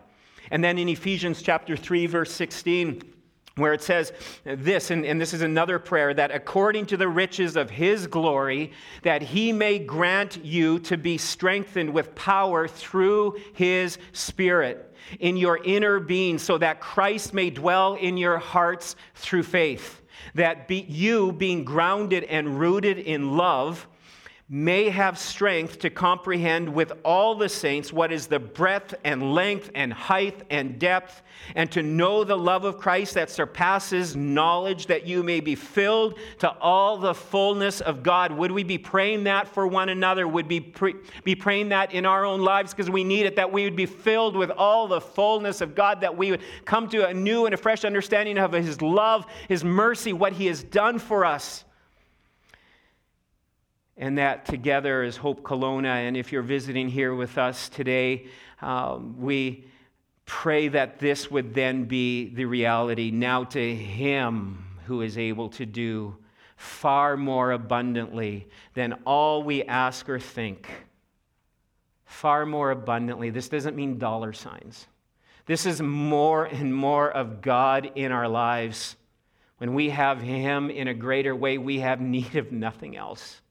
And 0.52 0.64
then 0.64 0.78
in 0.78 0.90
Ephesians 0.90 1.42
chapter 1.42 1.76
3, 1.76 2.06
verse 2.06 2.32
16, 2.32 3.02
where 3.56 3.74
it 3.74 3.82
says 3.82 4.14
this, 4.44 4.92
and, 4.92 5.06
and, 5.06 5.20
this 5.20 5.34
is 5.34 5.42
another 5.42 5.80
prayer, 5.80 6.14
that 6.14 6.32
according 6.32 6.86
to 6.88 6.98
the 6.98 7.08
riches 7.08 7.56
of 7.56 7.70
his 7.70 8.06
glory, 8.08 8.72
that 9.02 9.22
he 9.22 9.52
may 9.52 9.80
grant 9.80 10.44
you 10.46 10.80
to 10.80 10.96
be 10.96 11.18
strengthened 11.18 11.92
with 11.92 12.14
power 12.16 12.68
through 12.68 13.36
his 13.54 13.98
spirit 14.14 14.96
in 15.20 15.38
your 15.38 15.58
inner 15.64 16.00
being, 16.00 16.38
so 16.38 16.58
that 16.58 16.80
Christ 16.80 17.34
may 17.34 17.50
dwell 17.50 17.96
in 17.96 18.18
your 18.18 18.38
hearts 18.38 18.96
through 19.16 19.44
faith. 19.44 20.02
That 20.36 20.68
be, 20.68 20.86
you, 20.88 21.32
being 21.32 21.64
grounded 21.64 22.24
and 22.26 22.60
rooted 22.60 22.98
in 22.98 23.38
love, 23.38 23.88
may 24.50 24.88
have 24.90 25.20
strength 25.20 25.78
to 25.80 25.90
comprehend 25.90 26.74
with 26.74 26.94
all 27.04 27.36
the 27.36 27.50
saints 27.50 27.92
what 27.92 28.14
is 28.14 28.28
the 28.28 28.40
breadth 28.40 28.96
and 29.04 29.34
length 29.34 29.70
and 29.76 29.92
height 29.92 30.42
and 30.50 30.80
depth, 30.80 31.22
and 31.56 31.70
to 31.70 31.84
know 31.84 32.24
the 32.24 32.38
love 32.38 32.64
of 32.64 32.78
Christ 32.78 33.16
that 33.16 33.30
surpasses 33.30 34.16
knowledge, 34.16 34.88
that 34.88 35.06
you 35.06 35.22
may 35.22 35.42
be 35.42 35.54
filled 35.54 36.18
to 36.40 36.50
all 36.60 36.98
the 36.98 37.14
fullness 37.14 37.82
of 37.82 38.04
God. 38.04 38.32
Would 38.32 38.52
we 38.52 38.64
be 38.64 38.78
praying 38.78 39.26
that 39.26 39.50
for 39.50 39.68
one 39.68 39.90
another? 39.90 40.26
Would 40.30 40.48
we 40.48 40.60
be 41.26 41.36
praying 41.36 41.70
that 41.70 41.92
in 41.92 42.06
our 42.06 42.24
own 42.24 42.40
lives 42.40 42.74
because 42.74 42.90
we 42.90 43.04
need 43.04 43.26
it, 43.26 43.36
that 43.36 43.52
we 43.52 43.66
would 43.66 43.76
be 43.76 43.86
filled 43.86 44.38
with 44.38 44.50
all 44.52 44.88
the 44.88 45.02
fullness 45.02 45.60
of 45.60 45.76
God, 45.76 46.00
that 46.00 46.16
we 46.16 46.32
would 46.32 46.42
come 46.64 46.88
to 46.90 47.06
a 47.06 47.14
new 47.14 47.48
and 47.48 47.54
a 47.54 47.58
fresh 47.58 47.84
understanding 47.84 48.38
of 48.38 48.54
His 48.54 48.82
love, 48.82 49.26
His 49.50 49.66
mercy, 49.66 50.14
what 50.14 50.32
He 50.32 50.46
has 50.46 50.64
done 50.64 51.00
for 51.00 51.26
us 51.26 51.66
and 53.98 54.18
that 54.18 54.46
together 54.46 55.04
is 55.04 55.18
Hope 55.18 55.42
Kelowna. 55.42 56.08
And 56.08 56.16
if 56.16 56.32
you're 56.32 56.44
visiting 56.44 56.88
here 56.88 57.16
with 57.16 57.38
us 57.38 57.68
today, 57.70 58.28
um, 58.62 59.20
we 59.20 59.66
pray 60.26 60.68
that 60.68 61.00
this 61.00 61.32
would 61.32 61.54
then 61.54 61.86
be 61.86 62.34
the 62.34 62.46
reality. 62.46 63.10
Now 63.12 63.44
to 63.46 63.76
Him 63.76 64.64
who 64.86 65.02
is 65.02 65.18
able 65.18 65.50
to 65.50 65.66
do 65.66 66.16
far 66.56 67.18
more 67.18 67.52
abundantly 67.52 68.48
than 68.74 68.94
all 69.06 69.44
we 69.44 69.64
ask 69.64 70.08
or 70.10 70.20
think. 70.20 70.70
Far 72.06 72.46
more 72.46 72.72
abundantly. 72.72 73.30
This 73.30 73.50
doesn't 73.50 73.76
mean 73.76 73.98
dollar 73.98 74.34
signs. 74.34 74.88
This 75.46 75.66
is 75.66 75.82
more 75.82 76.46
and 76.46 76.76
more 76.76 77.10
of 77.10 77.42
God 77.42 77.92
in 77.96 78.12
our 78.12 78.28
lives. 78.28 78.96
When 79.58 79.74
we 79.74 79.90
have 79.90 80.22
Him 80.22 80.70
in 80.70 80.88
a 80.88 80.94
greater 80.94 81.36
way, 81.36 81.58
we 81.58 81.80
have 81.80 82.00
need 82.02 82.36
of 82.36 82.52
nothing 82.52 82.96
else. 82.96 83.42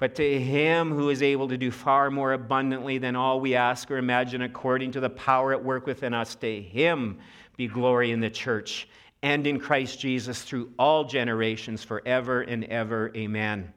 But 0.00 0.14
to 0.14 0.40
him 0.40 0.90
who 0.90 1.10
is 1.10 1.22
able 1.22 1.46
to 1.48 1.58
do 1.58 1.70
far 1.70 2.10
more 2.10 2.32
abundantly 2.32 2.96
than 2.96 3.16
all 3.16 3.38
we 3.38 3.54
ask 3.54 3.90
or 3.90 3.98
imagine, 3.98 4.40
according 4.40 4.92
to 4.92 5.00
the 5.00 5.10
power 5.10 5.52
at 5.52 5.62
work 5.62 5.86
within 5.86 6.14
us, 6.14 6.34
to 6.36 6.62
him 6.62 7.18
be 7.58 7.66
glory 7.66 8.10
in 8.10 8.18
the 8.18 8.30
church 8.30 8.88
and 9.22 9.46
in 9.46 9.60
Christ 9.60 10.00
Jesus 10.00 10.42
through 10.42 10.72
all 10.78 11.04
generations, 11.04 11.84
forever 11.84 12.40
and 12.40 12.64
ever. 12.64 13.12
Amen. 13.14 13.74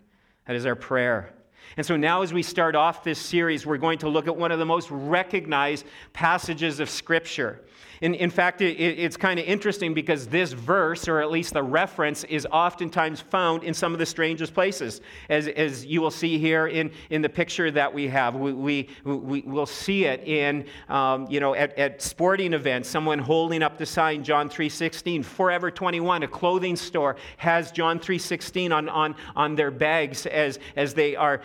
That 0.47 0.55
is 0.55 0.65
our 0.65 0.77
prayer. 0.77 1.33
And 1.75 1.85
so 1.85 1.97
now, 1.97 2.21
as 2.21 2.31
we 2.31 2.41
start 2.41 2.73
off 2.77 3.03
this 3.03 3.19
series, 3.19 3.65
we're 3.65 3.77
going 3.77 3.97
to 3.99 4.07
look 4.07 4.27
at 4.27 4.37
one 4.37 4.53
of 4.53 4.59
the 4.59 4.65
most 4.65 4.89
recognized 4.91 5.85
passages 6.13 6.79
of 6.79 6.89
Scripture. 6.89 7.59
In, 8.03 8.15
in 8.15 8.29
fact, 8.29 8.59
it, 8.59 8.77
it's 8.77 9.15
kind 9.15 9.39
of 9.39 9.45
interesting 9.45 9.93
because 9.93 10.27
this 10.27 10.51
verse, 10.51 11.07
or 11.07 11.21
at 11.21 11.31
least 11.31 11.53
the 11.53 11.63
reference, 11.63 12.25
is 12.25 12.45
oftentimes 12.51 13.21
found 13.21 13.63
in 13.63 13.73
some 13.73 13.93
of 13.93 13.99
the 13.99 14.05
strangest 14.05 14.53
places. 14.53 14.99
As, 15.29 15.47
as 15.47 15.85
you 15.85 16.01
will 16.01 16.11
see 16.11 16.37
here 16.37 16.67
in, 16.67 16.91
in 17.11 17.21
the 17.21 17.29
picture 17.29 17.71
that 17.71 17.93
we 17.93 18.09
have, 18.09 18.35
we, 18.35 18.51
we, 18.51 18.89
we 19.05 19.41
will 19.43 19.65
see 19.65 20.03
it 20.03 20.21
in, 20.27 20.65
um, 20.89 21.27
you 21.29 21.39
know, 21.39 21.55
at, 21.55 21.79
at 21.79 22.01
sporting 22.01 22.51
events, 22.51 22.89
someone 22.89 23.19
holding 23.19 23.63
up 23.63 23.77
the 23.77 23.85
sign, 23.85 24.21
John 24.21 24.49
3.16. 24.49 25.23
Forever 25.23 25.71
21, 25.71 26.23
a 26.23 26.27
clothing 26.27 26.75
store, 26.75 27.15
has 27.37 27.71
John 27.71 27.99
3.16 27.99 28.73
on, 28.73 28.89
on, 28.89 29.15
on 29.33 29.55
their 29.55 29.71
bags 29.71 30.25
as, 30.25 30.59
as 30.75 30.93
they 30.93 31.15
are 31.15 31.39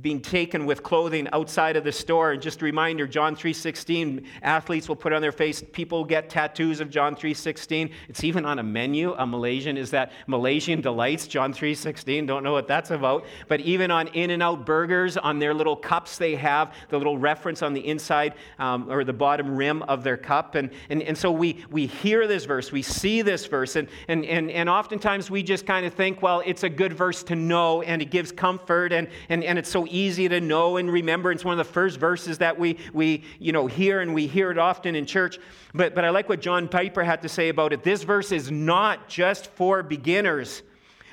being 0.00 0.20
taken 0.20 0.66
with 0.66 0.84
clothing 0.84 1.28
outside 1.32 1.74
of 1.74 1.82
the 1.82 1.90
store. 1.90 2.30
And 2.30 2.40
just 2.40 2.62
a 2.62 2.64
reminder, 2.64 3.08
John 3.08 3.34
3.16, 3.34 4.24
athletes 4.42 4.88
will 4.88 4.94
put 4.94 5.12
on 5.12 5.20
their 5.20 5.32
face 5.32 5.64
people 5.80 6.04
get 6.04 6.28
tattoos 6.28 6.78
of 6.80 6.90
John 6.90 7.16
3:16. 7.16 7.88
It's 8.10 8.22
even 8.22 8.44
on 8.44 8.58
a 8.58 8.62
menu. 8.62 9.14
A 9.16 9.26
Malaysian 9.26 9.78
is 9.78 9.90
that 9.92 10.12
Malaysian 10.26 10.82
delights 10.82 11.26
John 11.26 11.54
3:16. 11.54 12.26
Don't 12.26 12.44
know 12.44 12.52
what 12.52 12.68
that's 12.68 12.90
about. 12.90 13.24
But 13.48 13.60
even 13.60 13.90
on 13.90 14.08
In-N-Out 14.08 14.66
burgers, 14.66 15.16
on 15.16 15.38
their 15.38 15.54
little 15.54 15.76
cups, 15.76 16.18
they 16.18 16.34
have 16.34 16.74
the 16.90 16.98
little 16.98 17.16
reference 17.16 17.62
on 17.62 17.72
the 17.72 17.80
inside 17.80 18.34
um, 18.58 18.90
or 18.90 19.04
the 19.04 19.14
bottom 19.14 19.56
rim 19.56 19.82
of 19.84 20.04
their 20.04 20.18
cup. 20.18 20.54
And, 20.54 20.68
and, 20.90 21.02
and 21.02 21.16
so 21.16 21.32
we, 21.32 21.64
we 21.70 21.86
hear 21.86 22.26
this 22.26 22.44
verse, 22.44 22.70
we 22.70 22.82
see 22.82 23.22
this 23.22 23.46
verse, 23.46 23.76
and, 23.76 23.88
and, 24.08 24.26
and, 24.26 24.50
and 24.50 24.68
oftentimes 24.68 25.30
we 25.30 25.42
just 25.42 25.64
kind 25.64 25.86
of 25.86 25.94
think, 25.94 26.20
well, 26.20 26.42
it's 26.44 26.62
a 26.62 26.68
good 26.68 26.92
verse 26.92 27.22
to 27.22 27.34
know, 27.34 27.80
and 27.80 28.02
it 28.02 28.10
gives 28.10 28.32
comfort, 28.32 28.92
and, 28.92 29.08
and, 29.30 29.42
and 29.44 29.58
it's 29.58 29.70
so 29.70 29.86
easy 29.88 30.28
to 30.28 30.42
know 30.42 30.76
and 30.76 30.92
remember. 30.92 31.32
It's 31.32 31.42
one 31.42 31.58
of 31.58 31.66
the 31.66 31.72
first 31.72 31.98
verses 31.98 32.36
that 32.36 32.58
we, 32.58 32.76
we 32.92 33.24
you 33.38 33.52
know, 33.52 33.66
hear, 33.66 34.02
and 34.02 34.12
we 34.12 34.26
hear 34.26 34.50
it 34.50 34.58
often 34.58 34.94
in 34.94 35.06
church. 35.06 35.38
But, 35.72 35.94
but 35.94 36.04
I 36.04 36.10
like 36.10 36.28
what 36.28 36.40
John 36.40 36.68
Piper 36.68 37.04
had 37.04 37.22
to 37.22 37.28
say 37.28 37.48
about 37.48 37.72
it. 37.72 37.82
This 37.82 38.02
verse 38.02 38.32
is 38.32 38.50
not 38.50 39.08
just 39.08 39.46
for 39.48 39.82
beginners, 39.82 40.62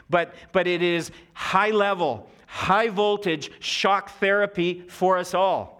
but, 0.10 0.34
but 0.52 0.68
it 0.68 0.82
is 0.82 1.12
high 1.34 1.72
level, 1.72 2.30
high 2.48 2.90
voltage 2.90 3.52
shock 3.60 4.18
therapy 4.20 4.84
for 4.88 5.18
us 5.18 5.34
all. 5.34 5.77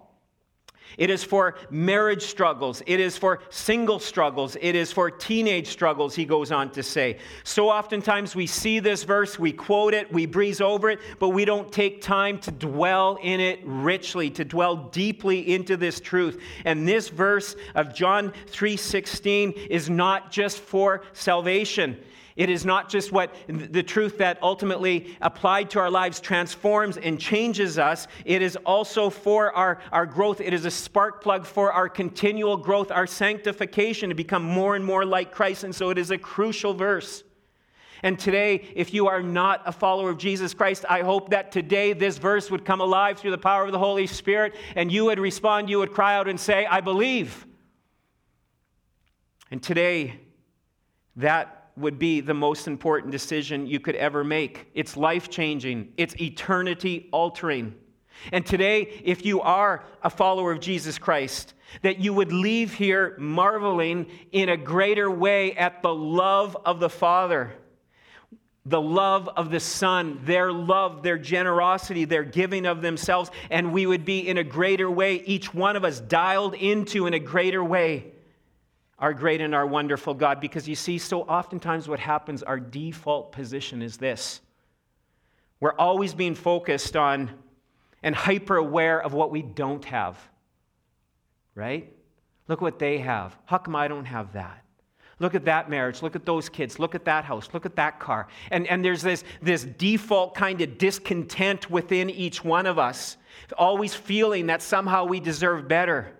It 0.96 1.10
is 1.10 1.22
for 1.22 1.56
marriage 1.70 2.22
struggles. 2.22 2.82
It 2.86 3.00
is 3.00 3.16
for 3.16 3.40
single 3.50 3.98
struggles. 3.98 4.56
It 4.60 4.74
is 4.74 4.92
for 4.92 5.10
teenage 5.10 5.68
struggles, 5.68 6.14
he 6.14 6.24
goes 6.24 6.50
on 6.50 6.70
to 6.70 6.82
say. 6.82 7.18
So 7.44 7.68
oftentimes 7.68 8.34
we 8.34 8.46
see 8.46 8.78
this 8.78 9.04
verse, 9.04 9.38
we 9.38 9.52
quote 9.52 9.94
it, 9.94 10.12
we 10.12 10.26
breeze 10.26 10.60
over 10.60 10.90
it, 10.90 11.00
but 11.18 11.30
we 11.30 11.44
don't 11.44 11.70
take 11.70 12.00
time 12.00 12.38
to 12.40 12.50
dwell 12.50 13.18
in 13.22 13.40
it 13.40 13.60
richly, 13.64 14.30
to 14.30 14.44
dwell 14.44 14.76
deeply 14.76 15.54
into 15.54 15.76
this 15.76 16.00
truth. 16.00 16.40
And 16.64 16.86
this 16.88 17.08
verse 17.08 17.56
of 17.74 17.94
John 17.94 18.32
3:16 18.46 19.52
is 19.68 19.90
not 19.90 20.30
just 20.30 20.58
for 20.58 21.02
salvation. 21.12 21.98
It 22.38 22.48
is 22.48 22.64
not 22.64 22.88
just 22.88 23.10
what 23.10 23.34
the 23.48 23.82
truth 23.82 24.18
that 24.18 24.40
ultimately 24.40 25.16
applied 25.20 25.70
to 25.70 25.80
our 25.80 25.90
lives 25.90 26.20
transforms 26.20 26.96
and 26.96 27.20
changes 27.20 27.80
us. 27.80 28.06
It 28.24 28.42
is 28.42 28.54
also 28.64 29.10
for 29.10 29.52
our, 29.52 29.80
our 29.90 30.06
growth. 30.06 30.40
It 30.40 30.54
is 30.54 30.64
a 30.64 30.70
spark 30.70 31.20
plug 31.20 31.44
for 31.44 31.72
our 31.72 31.88
continual 31.88 32.56
growth, 32.56 32.92
our 32.92 33.08
sanctification 33.08 34.08
to 34.10 34.14
become 34.14 34.44
more 34.44 34.76
and 34.76 34.84
more 34.84 35.04
like 35.04 35.32
Christ. 35.32 35.64
And 35.64 35.74
so 35.74 35.90
it 35.90 35.98
is 35.98 36.12
a 36.12 36.16
crucial 36.16 36.74
verse. 36.74 37.24
And 38.04 38.16
today, 38.16 38.68
if 38.76 38.94
you 38.94 39.08
are 39.08 39.20
not 39.20 39.62
a 39.66 39.72
follower 39.72 40.08
of 40.08 40.18
Jesus 40.18 40.54
Christ, 40.54 40.84
I 40.88 41.02
hope 41.02 41.30
that 41.30 41.50
today 41.50 41.92
this 41.92 42.18
verse 42.18 42.52
would 42.52 42.64
come 42.64 42.80
alive 42.80 43.18
through 43.18 43.32
the 43.32 43.38
power 43.38 43.64
of 43.64 43.72
the 43.72 43.80
Holy 43.80 44.06
Spirit 44.06 44.54
and 44.76 44.92
you 44.92 45.06
would 45.06 45.18
respond, 45.18 45.68
you 45.68 45.80
would 45.80 45.90
cry 45.92 46.14
out 46.14 46.28
and 46.28 46.38
say, 46.38 46.66
I 46.66 46.82
believe. 46.82 47.48
And 49.50 49.60
today, 49.60 50.20
that 51.16 51.57
would 51.78 51.98
be 51.98 52.20
the 52.20 52.34
most 52.34 52.66
important 52.66 53.12
decision 53.12 53.66
you 53.66 53.80
could 53.80 53.94
ever 53.96 54.24
make. 54.24 54.66
It's 54.74 54.96
life 54.96 55.30
changing, 55.30 55.92
it's 55.96 56.14
eternity 56.20 57.08
altering. 57.12 57.74
And 58.32 58.44
today, 58.44 59.00
if 59.04 59.24
you 59.24 59.40
are 59.40 59.84
a 60.02 60.10
follower 60.10 60.50
of 60.50 60.60
Jesus 60.60 60.98
Christ, 60.98 61.54
that 61.82 61.98
you 61.98 62.12
would 62.12 62.32
leave 62.32 62.74
here 62.74 63.14
marveling 63.18 64.06
in 64.32 64.48
a 64.48 64.56
greater 64.56 65.10
way 65.10 65.54
at 65.54 65.82
the 65.82 65.94
love 65.94 66.56
of 66.64 66.80
the 66.80 66.88
Father, 66.90 67.52
the 68.66 68.80
love 68.80 69.28
of 69.36 69.50
the 69.50 69.60
Son, 69.60 70.20
their 70.24 70.52
love, 70.52 71.02
their 71.02 71.16
generosity, 71.16 72.04
their 72.04 72.24
giving 72.24 72.66
of 72.66 72.82
themselves, 72.82 73.30
and 73.50 73.72
we 73.72 73.86
would 73.86 74.04
be 74.04 74.28
in 74.28 74.36
a 74.36 74.44
greater 74.44 74.90
way, 74.90 75.22
each 75.24 75.54
one 75.54 75.76
of 75.76 75.84
us 75.84 76.00
dialed 76.00 76.54
into 76.54 77.06
in 77.06 77.14
a 77.14 77.20
greater 77.20 77.62
way 77.62 78.12
our 78.98 79.12
great 79.12 79.40
and 79.40 79.54
our 79.54 79.66
wonderful 79.66 80.14
God. 80.14 80.40
Because 80.40 80.68
you 80.68 80.74
see, 80.74 80.98
so 80.98 81.22
oftentimes 81.22 81.88
what 81.88 82.00
happens, 82.00 82.42
our 82.42 82.58
default 82.58 83.32
position 83.32 83.82
is 83.82 83.96
this 83.96 84.40
we're 85.60 85.74
always 85.74 86.14
being 86.14 86.34
focused 86.34 86.96
on 86.96 87.30
and 88.02 88.14
hyper 88.14 88.56
aware 88.56 89.00
of 89.00 89.12
what 89.12 89.30
we 89.30 89.42
don't 89.42 89.84
have, 89.86 90.16
right? 91.54 91.92
Look 92.46 92.60
what 92.60 92.78
they 92.78 92.98
have. 92.98 93.36
How 93.44 93.58
come 93.58 93.74
I 93.74 93.88
don't 93.88 94.04
have 94.04 94.32
that? 94.34 94.64
Look 95.20 95.34
at 95.34 95.44
that 95.46 95.68
marriage. 95.68 96.00
Look 96.00 96.14
at 96.14 96.24
those 96.24 96.48
kids. 96.48 96.78
Look 96.78 96.94
at 96.94 97.04
that 97.06 97.24
house. 97.24 97.48
Look 97.52 97.66
at 97.66 97.74
that 97.76 97.98
car. 97.98 98.28
And, 98.50 98.68
and 98.68 98.84
there's 98.84 99.02
this, 99.02 99.24
this 99.42 99.64
default 99.64 100.34
kind 100.34 100.60
of 100.60 100.78
discontent 100.78 101.68
within 101.68 102.08
each 102.08 102.44
one 102.44 102.66
of 102.66 102.78
us, 102.78 103.16
always 103.56 103.94
feeling 103.94 104.46
that 104.46 104.62
somehow 104.62 105.04
we 105.04 105.18
deserve 105.18 105.66
better. 105.66 106.14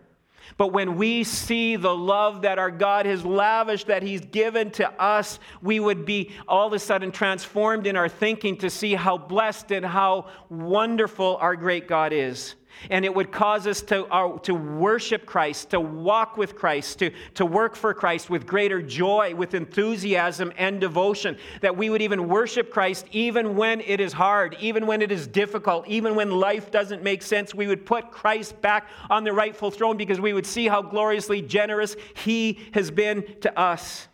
But 0.56 0.68
when 0.68 0.96
we 0.96 1.24
see 1.24 1.76
the 1.76 1.94
love 1.94 2.42
that 2.42 2.58
our 2.58 2.70
God 2.70 3.06
has 3.06 3.24
lavished, 3.24 3.88
that 3.88 4.02
He's 4.02 4.22
given 4.22 4.70
to 4.72 4.90
us, 5.00 5.38
we 5.62 5.80
would 5.80 6.04
be 6.04 6.32
all 6.46 6.66
of 6.66 6.72
a 6.72 6.78
sudden 6.78 7.12
transformed 7.12 7.86
in 7.86 7.96
our 7.96 8.08
thinking 8.08 8.56
to 8.58 8.70
see 8.70 8.94
how 8.94 9.18
blessed 9.18 9.72
and 9.72 9.84
how 9.84 10.28
wonderful 10.48 11.36
our 11.40 11.56
great 11.56 11.86
God 11.86 12.12
is. 12.12 12.54
And 12.90 13.04
it 13.04 13.14
would 13.14 13.32
cause 13.32 13.66
us 13.66 13.82
to, 13.82 14.04
uh, 14.06 14.38
to 14.40 14.54
worship 14.54 15.26
Christ, 15.26 15.70
to 15.70 15.80
walk 15.80 16.36
with 16.36 16.56
Christ, 16.56 16.98
to, 17.00 17.10
to 17.34 17.46
work 17.46 17.76
for 17.76 17.94
Christ 17.94 18.30
with 18.30 18.46
greater 18.46 18.80
joy, 18.80 19.34
with 19.34 19.54
enthusiasm 19.54 20.52
and 20.56 20.80
devotion. 20.80 21.36
That 21.60 21.76
we 21.76 21.90
would 21.90 22.02
even 22.02 22.28
worship 22.28 22.70
Christ 22.70 23.06
even 23.12 23.56
when 23.56 23.80
it 23.80 24.00
is 24.00 24.12
hard, 24.12 24.56
even 24.60 24.86
when 24.86 25.02
it 25.02 25.12
is 25.12 25.26
difficult, 25.26 25.86
even 25.88 26.14
when 26.14 26.30
life 26.30 26.70
doesn't 26.70 27.02
make 27.02 27.22
sense. 27.22 27.54
We 27.54 27.66
would 27.66 27.84
put 27.86 28.10
Christ 28.10 28.60
back 28.60 28.88
on 29.10 29.24
the 29.24 29.32
rightful 29.32 29.70
throne 29.70 29.96
because 29.96 30.20
we 30.20 30.32
would 30.32 30.46
see 30.46 30.68
how 30.68 30.82
gloriously 30.82 31.42
generous 31.42 31.96
He 32.14 32.58
has 32.72 32.90
been 32.90 33.24
to 33.40 33.58
us. 33.58 34.08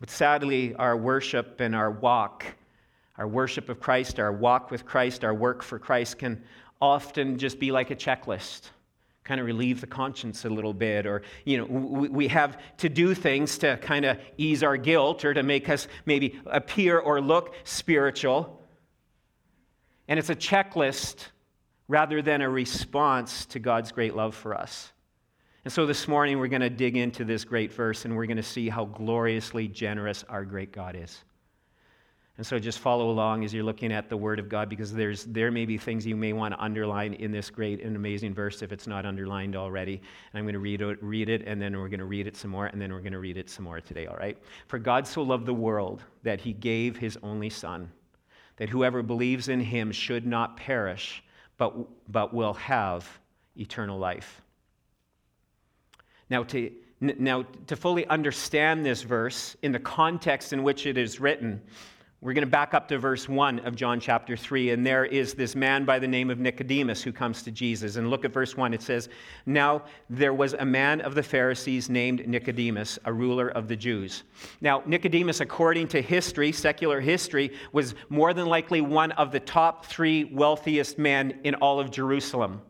But 0.00 0.10
sadly, 0.10 0.74
our 0.74 0.96
worship 0.96 1.60
and 1.60 1.76
our 1.76 1.90
walk 1.90 2.44
our 3.22 3.28
worship 3.28 3.68
of 3.68 3.78
Christ, 3.78 4.18
our 4.18 4.32
walk 4.32 4.72
with 4.72 4.84
Christ, 4.84 5.22
our 5.22 5.32
work 5.32 5.62
for 5.62 5.78
Christ 5.78 6.18
can 6.18 6.42
often 6.80 7.38
just 7.38 7.60
be 7.60 7.70
like 7.70 7.92
a 7.92 7.94
checklist 7.94 8.70
kind 9.22 9.38
of 9.38 9.46
relieve 9.46 9.80
the 9.80 9.86
conscience 9.86 10.44
a 10.44 10.48
little 10.48 10.74
bit 10.74 11.06
or 11.06 11.22
you 11.44 11.56
know 11.56 11.64
we 11.64 12.26
have 12.26 12.58
to 12.76 12.88
do 12.88 13.14
things 13.14 13.56
to 13.58 13.76
kind 13.76 14.04
of 14.04 14.18
ease 14.38 14.64
our 14.64 14.76
guilt 14.76 15.24
or 15.24 15.32
to 15.32 15.44
make 15.44 15.68
us 15.68 15.86
maybe 16.04 16.40
appear 16.46 16.98
or 16.98 17.20
look 17.20 17.54
spiritual. 17.62 18.60
And 20.08 20.18
it's 20.18 20.30
a 20.30 20.34
checklist 20.34 21.26
rather 21.86 22.22
than 22.22 22.40
a 22.40 22.50
response 22.50 23.46
to 23.46 23.60
god's 23.60 23.92
great 23.92 24.16
love 24.16 24.34
for 24.34 24.52
us. 24.52 24.90
And 25.64 25.72
so 25.72 25.86
this 25.86 26.08
morning 26.08 26.40
we're 26.40 26.48
going 26.48 26.62
to 26.62 26.70
dig 26.70 26.96
into 26.96 27.24
this 27.24 27.44
great 27.44 27.72
verse 27.72 28.04
and 28.04 28.16
we're 28.16 28.26
going 28.26 28.36
to 28.38 28.42
see 28.42 28.68
how 28.68 28.86
gloriously 28.86 29.68
generous 29.68 30.24
our 30.28 30.44
great 30.44 30.72
god 30.72 30.96
is 31.00 31.22
and 32.38 32.46
so 32.46 32.58
just 32.58 32.78
follow 32.78 33.10
along 33.10 33.44
as 33.44 33.52
you're 33.52 33.62
looking 33.62 33.92
at 33.92 34.08
the 34.08 34.16
Word 34.16 34.38
of 34.38 34.48
God 34.48 34.70
because 34.70 34.92
there's, 34.92 35.24
there 35.26 35.50
may 35.50 35.66
be 35.66 35.76
things 35.76 36.06
you 36.06 36.16
may 36.16 36.32
want 36.32 36.54
to 36.54 36.60
underline 36.60 37.12
in 37.14 37.30
this 37.30 37.50
great 37.50 37.82
and 37.82 37.94
amazing 37.94 38.32
verse 38.32 38.62
if 38.62 38.72
it's 38.72 38.86
not 38.86 39.04
underlined 39.04 39.54
already. 39.54 39.96
And 39.96 40.38
I'm 40.38 40.44
going 40.44 40.54
to 40.54 40.58
read 40.58 40.80
it, 40.80 41.02
read 41.02 41.28
it, 41.28 41.42
and 41.46 41.60
then 41.60 41.78
we're 41.78 41.90
going 41.90 42.00
to 42.00 42.06
read 42.06 42.26
it 42.26 42.36
some 42.36 42.50
more, 42.50 42.66
and 42.66 42.80
then 42.80 42.90
we're 42.90 43.00
going 43.00 43.12
to 43.12 43.18
read 43.18 43.36
it 43.36 43.50
some 43.50 43.66
more 43.66 43.82
today, 43.82 44.06
all 44.06 44.16
right? 44.16 44.38
For 44.66 44.78
God 44.78 45.06
so 45.06 45.20
loved 45.20 45.44
the 45.44 45.52
world 45.52 46.02
that 46.22 46.40
he 46.40 46.54
gave 46.54 46.96
his 46.96 47.18
only 47.22 47.50
Son, 47.50 47.92
that 48.56 48.70
whoever 48.70 49.02
believes 49.02 49.48
in 49.48 49.60
him 49.60 49.92
should 49.92 50.26
not 50.26 50.56
perish, 50.56 51.22
but, 51.58 51.74
but 52.10 52.32
will 52.32 52.54
have 52.54 53.06
eternal 53.56 53.98
life. 53.98 54.40
Now, 56.30 56.44
to, 56.44 56.70
now, 57.02 57.42
to 57.66 57.76
fully 57.76 58.06
understand 58.06 58.86
this 58.86 59.02
verse 59.02 59.54
in 59.60 59.72
the 59.72 59.78
context 59.78 60.54
in 60.54 60.62
which 60.62 60.86
it 60.86 60.96
is 60.96 61.20
written, 61.20 61.60
we're 62.22 62.34
going 62.34 62.46
to 62.46 62.50
back 62.50 62.72
up 62.72 62.86
to 62.86 62.98
verse 62.98 63.28
1 63.28 63.58
of 63.66 63.74
John 63.74 63.98
chapter 63.98 64.36
3, 64.36 64.70
and 64.70 64.86
there 64.86 65.04
is 65.04 65.34
this 65.34 65.56
man 65.56 65.84
by 65.84 65.98
the 65.98 66.06
name 66.06 66.30
of 66.30 66.38
Nicodemus 66.38 67.02
who 67.02 67.10
comes 67.10 67.42
to 67.42 67.50
Jesus. 67.50 67.96
And 67.96 68.10
look 68.10 68.24
at 68.24 68.32
verse 68.32 68.56
1. 68.56 68.72
It 68.72 68.80
says, 68.80 69.08
Now 69.44 69.82
there 70.08 70.32
was 70.32 70.52
a 70.52 70.64
man 70.64 71.00
of 71.00 71.16
the 71.16 71.22
Pharisees 71.24 71.90
named 71.90 72.28
Nicodemus, 72.28 72.96
a 73.06 73.12
ruler 73.12 73.48
of 73.48 73.66
the 73.66 73.74
Jews. 73.74 74.22
Now, 74.60 74.84
Nicodemus, 74.86 75.40
according 75.40 75.88
to 75.88 76.00
history, 76.00 76.52
secular 76.52 77.00
history, 77.00 77.50
was 77.72 77.96
more 78.08 78.32
than 78.32 78.46
likely 78.46 78.80
one 78.80 79.10
of 79.12 79.32
the 79.32 79.40
top 79.40 79.86
three 79.86 80.22
wealthiest 80.22 81.00
men 81.00 81.40
in 81.42 81.56
all 81.56 81.80
of 81.80 81.90
Jerusalem. 81.90 82.62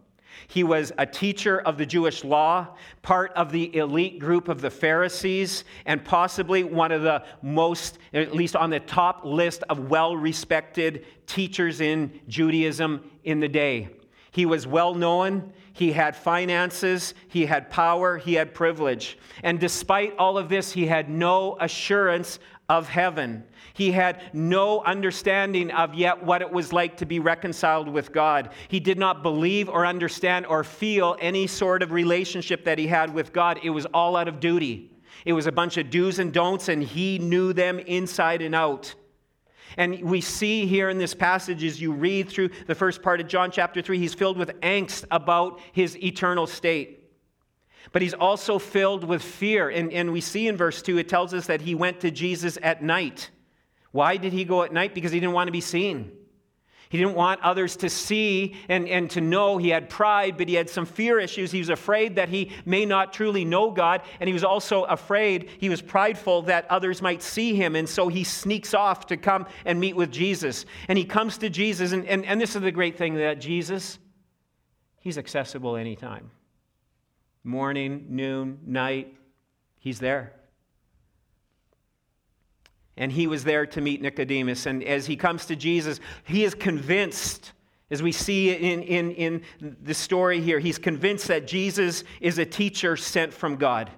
He 0.48 0.64
was 0.64 0.92
a 0.98 1.06
teacher 1.06 1.60
of 1.60 1.78
the 1.78 1.86
Jewish 1.86 2.24
law, 2.24 2.68
part 3.02 3.32
of 3.34 3.52
the 3.52 3.74
elite 3.76 4.18
group 4.18 4.48
of 4.48 4.60
the 4.60 4.70
Pharisees, 4.70 5.64
and 5.86 6.04
possibly 6.04 6.64
one 6.64 6.92
of 6.92 7.02
the 7.02 7.24
most, 7.42 7.98
at 8.12 8.34
least 8.34 8.56
on 8.56 8.70
the 8.70 8.80
top 8.80 9.24
list 9.24 9.62
of 9.68 9.90
well 9.90 10.16
respected 10.16 11.06
teachers 11.26 11.80
in 11.80 12.20
Judaism 12.28 13.10
in 13.24 13.40
the 13.40 13.48
day. 13.48 13.88
He 14.32 14.46
was 14.46 14.66
well 14.66 14.94
known. 14.94 15.52
He 15.74 15.92
had 15.92 16.16
finances. 16.16 17.14
He 17.28 17.44
had 17.44 17.68
power. 17.68 18.16
He 18.16 18.34
had 18.34 18.54
privilege. 18.54 19.18
And 19.42 19.60
despite 19.60 20.16
all 20.18 20.38
of 20.38 20.48
this, 20.48 20.72
he 20.72 20.86
had 20.86 21.10
no 21.10 21.58
assurance 21.60 22.38
of 22.72 22.88
heaven. 22.88 23.44
He 23.74 23.92
had 23.92 24.22
no 24.32 24.80
understanding 24.80 25.70
of 25.72 25.94
yet 25.94 26.24
what 26.24 26.40
it 26.40 26.50
was 26.50 26.72
like 26.72 26.96
to 26.96 27.06
be 27.06 27.20
reconciled 27.20 27.86
with 27.86 28.12
God. 28.12 28.48
He 28.68 28.80
did 28.80 28.98
not 28.98 29.22
believe 29.22 29.68
or 29.68 29.84
understand 29.84 30.46
or 30.46 30.64
feel 30.64 31.18
any 31.20 31.46
sort 31.46 31.82
of 31.82 31.92
relationship 31.92 32.64
that 32.64 32.78
he 32.78 32.86
had 32.86 33.12
with 33.12 33.30
God. 33.34 33.60
It 33.62 33.68
was 33.68 33.84
all 33.92 34.16
out 34.16 34.26
of 34.26 34.40
duty. 34.40 34.90
It 35.26 35.34
was 35.34 35.46
a 35.46 35.52
bunch 35.52 35.76
of 35.76 35.90
do's 35.90 36.18
and 36.18 36.32
don'ts, 36.32 36.70
and 36.70 36.82
he 36.82 37.18
knew 37.18 37.52
them 37.52 37.78
inside 37.78 38.40
and 38.40 38.54
out. 38.54 38.94
And 39.76 40.02
we 40.02 40.22
see 40.22 40.64
here 40.64 40.88
in 40.88 40.96
this 40.96 41.12
passage, 41.12 41.62
as 41.62 41.78
you 41.78 41.92
read 41.92 42.30
through 42.30 42.48
the 42.66 42.74
first 42.74 43.02
part 43.02 43.20
of 43.20 43.28
John 43.28 43.50
chapter 43.50 43.82
3, 43.82 43.98
he's 43.98 44.14
filled 44.14 44.38
with 44.38 44.58
angst 44.60 45.04
about 45.10 45.60
his 45.72 46.02
eternal 46.02 46.46
state. 46.46 47.01
But 47.92 48.02
he's 48.02 48.14
also 48.14 48.58
filled 48.58 49.04
with 49.04 49.22
fear. 49.22 49.68
And, 49.68 49.92
and 49.92 50.12
we 50.12 50.20
see 50.20 50.48
in 50.48 50.56
verse 50.56 50.82
2, 50.82 50.98
it 50.98 51.08
tells 51.08 51.34
us 51.34 51.46
that 51.46 51.60
he 51.60 51.74
went 51.74 52.00
to 52.00 52.10
Jesus 52.10 52.58
at 52.62 52.82
night. 52.82 53.30
Why 53.92 54.16
did 54.16 54.32
he 54.32 54.44
go 54.44 54.62
at 54.62 54.72
night? 54.72 54.94
Because 54.94 55.12
he 55.12 55.20
didn't 55.20 55.34
want 55.34 55.48
to 55.48 55.52
be 55.52 55.60
seen. 55.60 56.10
He 56.88 56.98
didn't 56.98 57.14
want 57.14 57.40
others 57.40 57.76
to 57.76 57.88
see 57.88 58.54
and, 58.68 58.86
and 58.86 59.10
to 59.12 59.22
know. 59.22 59.56
He 59.56 59.70
had 59.70 59.88
pride, 59.88 60.36
but 60.36 60.46
he 60.46 60.54
had 60.54 60.68
some 60.68 60.84
fear 60.84 61.18
issues. 61.18 61.50
He 61.50 61.58
was 61.58 61.70
afraid 61.70 62.16
that 62.16 62.28
he 62.28 62.52
may 62.66 62.84
not 62.84 63.14
truly 63.14 63.46
know 63.46 63.70
God, 63.70 64.02
and 64.20 64.28
he 64.28 64.34
was 64.34 64.44
also 64.44 64.84
afraid, 64.84 65.48
he 65.58 65.70
was 65.70 65.80
prideful 65.80 66.42
that 66.42 66.70
others 66.70 67.00
might 67.00 67.22
see 67.22 67.54
him. 67.54 67.76
And 67.76 67.88
so 67.88 68.08
he 68.08 68.24
sneaks 68.24 68.74
off 68.74 69.06
to 69.06 69.16
come 69.16 69.46
and 69.64 69.80
meet 69.80 69.96
with 69.96 70.10
Jesus. 70.10 70.66
And 70.86 70.98
he 70.98 71.04
comes 71.06 71.38
to 71.38 71.48
Jesus, 71.48 71.92
and, 71.92 72.06
and, 72.06 72.26
and 72.26 72.38
this 72.38 72.54
is 72.56 72.60
the 72.60 72.72
great 72.72 72.98
thing 72.98 73.14
that 73.14 73.40
Jesus, 73.40 73.98
he's 75.00 75.16
accessible 75.16 75.76
anytime 75.76 76.30
morning, 77.44 78.06
noon, 78.08 78.60
night, 78.66 79.14
he's 79.78 79.98
there. 79.98 80.32
And 82.96 83.10
he 83.10 83.26
was 83.26 83.44
there 83.44 83.66
to 83.66 83.80
meet 83.80 84.02
Nicodemus. 84.02 84.66
And 84.66 84.84
as 84.84 85.06
he 85.06 85.16
comes 85.16 85.46
to 85.46 85.56
Jesus, 85.56 85.98
he 86.24 86.44
is 86.44 86.54
convinced, 86.54 87.52
as 87.90 88.02
we 88.02 88.12
see 88.12 88.50
in, 88.50 88.82
in, 88.82 89.12
in 89.12 89.42
the 89.60 89.94
story 89.94 90.40
here, 90.40 90.58
he's 90.58 90.78
convinced 90.78 91.28
that 91.28 91.46
Jesus 91.46 92.04
is 92.20 92.38
a 92.38 92.44
teacher 92.44 92.96
sent 92.96 93.32
from 93.32 93.56
God 93.56 93.90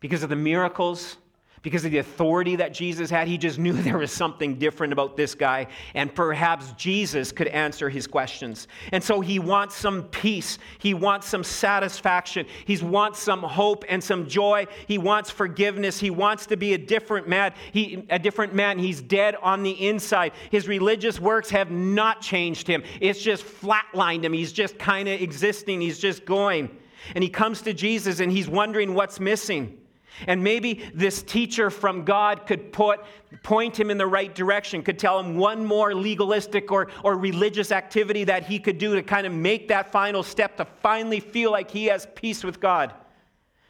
because 0.00 0.22
of 0.22 0.30
the 0.30 0.36
miracles, 0.36 1.18
because 1.62 1.84
of 1.84 1.92
the 1.92 1.98
authority 1.98 2.56
that 2.56 2.74
Jesus 2.74 3.08
had. 3.08 3.28
He 3.28 3.38
just 3.38 3.58
knew 3.58 3.72
there 3.82 3.98
was 3.98 4.12
something 4.12 4.56
different 4.56 4.92
about 4.92 5.16
this 5.16 5.34
guy, 5.34 5.68
and 5.94 6.14
perhaps 6.14 6.72
Jesus 6.72 7.32
could 7.32 7.48
answer 7.48 7.88
his 7.88 8.06
questions. 8.06 8.68
And 8.90 9.02
so 9.02 9.20
he 9.20 9.38
wants 9.38 9.76
some 9.76 10.04
peace. 10.04 10.58
He 10.78 10.94
wants 10.94 11.28
some 11.28 11.44
satisfaction. 11.44 12.46
He 12.64 12.76
wants 12.78 13.20
some 13.20 13.42
hope 13.42 13.84
and 13.88 14.02
some 14.02 14.28
joy. 14.28 14.66
He 14.86 14.98
wants 14.98 15.30
forgiveness. 15.30 15.98
He 16.00 16.10
wants 16.10 16.46
to 16.46 16.56
be 16.56 16.74
a 16.74 16.78
different 16.78 17.28
man. 17.28 17.52
He, 17.72 18.04
a 18.10 18.18
different 18.18 18.54
man. 18.54 18.78
He's 18.78 19.00
dead 19.00 19.36
on 19.36 19.62
the 19.62 19.88
inside. 19.88 20.32
His 20.50 20.66
religious 20.66 21.20
works 21.20 21.50
have 21.50 21.70
not 21.70 22.20
changed 22.20 22.66
him. 22.66 22.82
It's 23.00 23.22
just 23.22 23.44
flatlined 23.44 24.24
him. 24.24 24.32
He's 24.32 24.52
just 24.52 24.78
kind 24.78 25.08
of 25.08 25.20
existing. 25.20 25.80
He's 25.80 25.98
just 25.98 26.24
going. 26.24 26.76
And 27.14 27.22
he 27.22 27.30
comes 27.30 27.62
to 27.62 27.72
Jesus 27.72 28.20
and 28.20 28.30
he's 28.30 28.48
wondering 28.48 28.94
what's 28.94 29.20
missing. 29.20 29.81
And 30.26 30.42
maybe 30.42 30.84
this 30.94 31.22
teacher 31.22 31.70
from 31.70 32.04
God 32.04 32.46
could 32.46 32.72
put, 32.72 33.00
point 33.42 33.78
him 33.78 33.90
in 33.90 33.98
the 33.98 34.06
right 34.06 34.34
direction, 34.34 34.82
could 34.82 34.98
tell 34.98 35.18
him 35.18 35.36
one 35.36 35.64
more 35.64 35.94
legalistic 35.94 36.70
or, 36.70 36.88
or 37.02 37.16
religious 37.16 37.72
activity 37.72 38.24
that 38.24 38.44
he 38.44 38.58
could 38.58 38.78
do 38.78 38.94
to 38.94 39.02
kind 39.02 39.26
of 39.26 39.32
make 39.32 39.68
that 39.68 39.90
final 39.90 40.22
step 40.22 40.56
to 40.58 40.64
finally 40.64 41.20
feel 41.20 41.50
like 41.50 41.70
he 41.70 41.86
has 41.86 42.06
peace 42.14 42.44
with 42.44 42.60
God, 42.60 42.92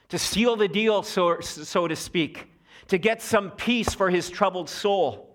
to 0.09 0.19
seal 0.19 0.57
the 0.57 0.69
deal, 0.69 1.03
so, 1.03 1.41
so 1.41 1.89
to 1.89 1.97
speak, 1.97 2.51
to 2.89 2.99
get 2.99 3.23
some 3.23 3.51
peace 3.53 3.95
for 3.95 4.11
his 4.11 4.29
troubled 4.29 4.69
soul. 4.69 5.29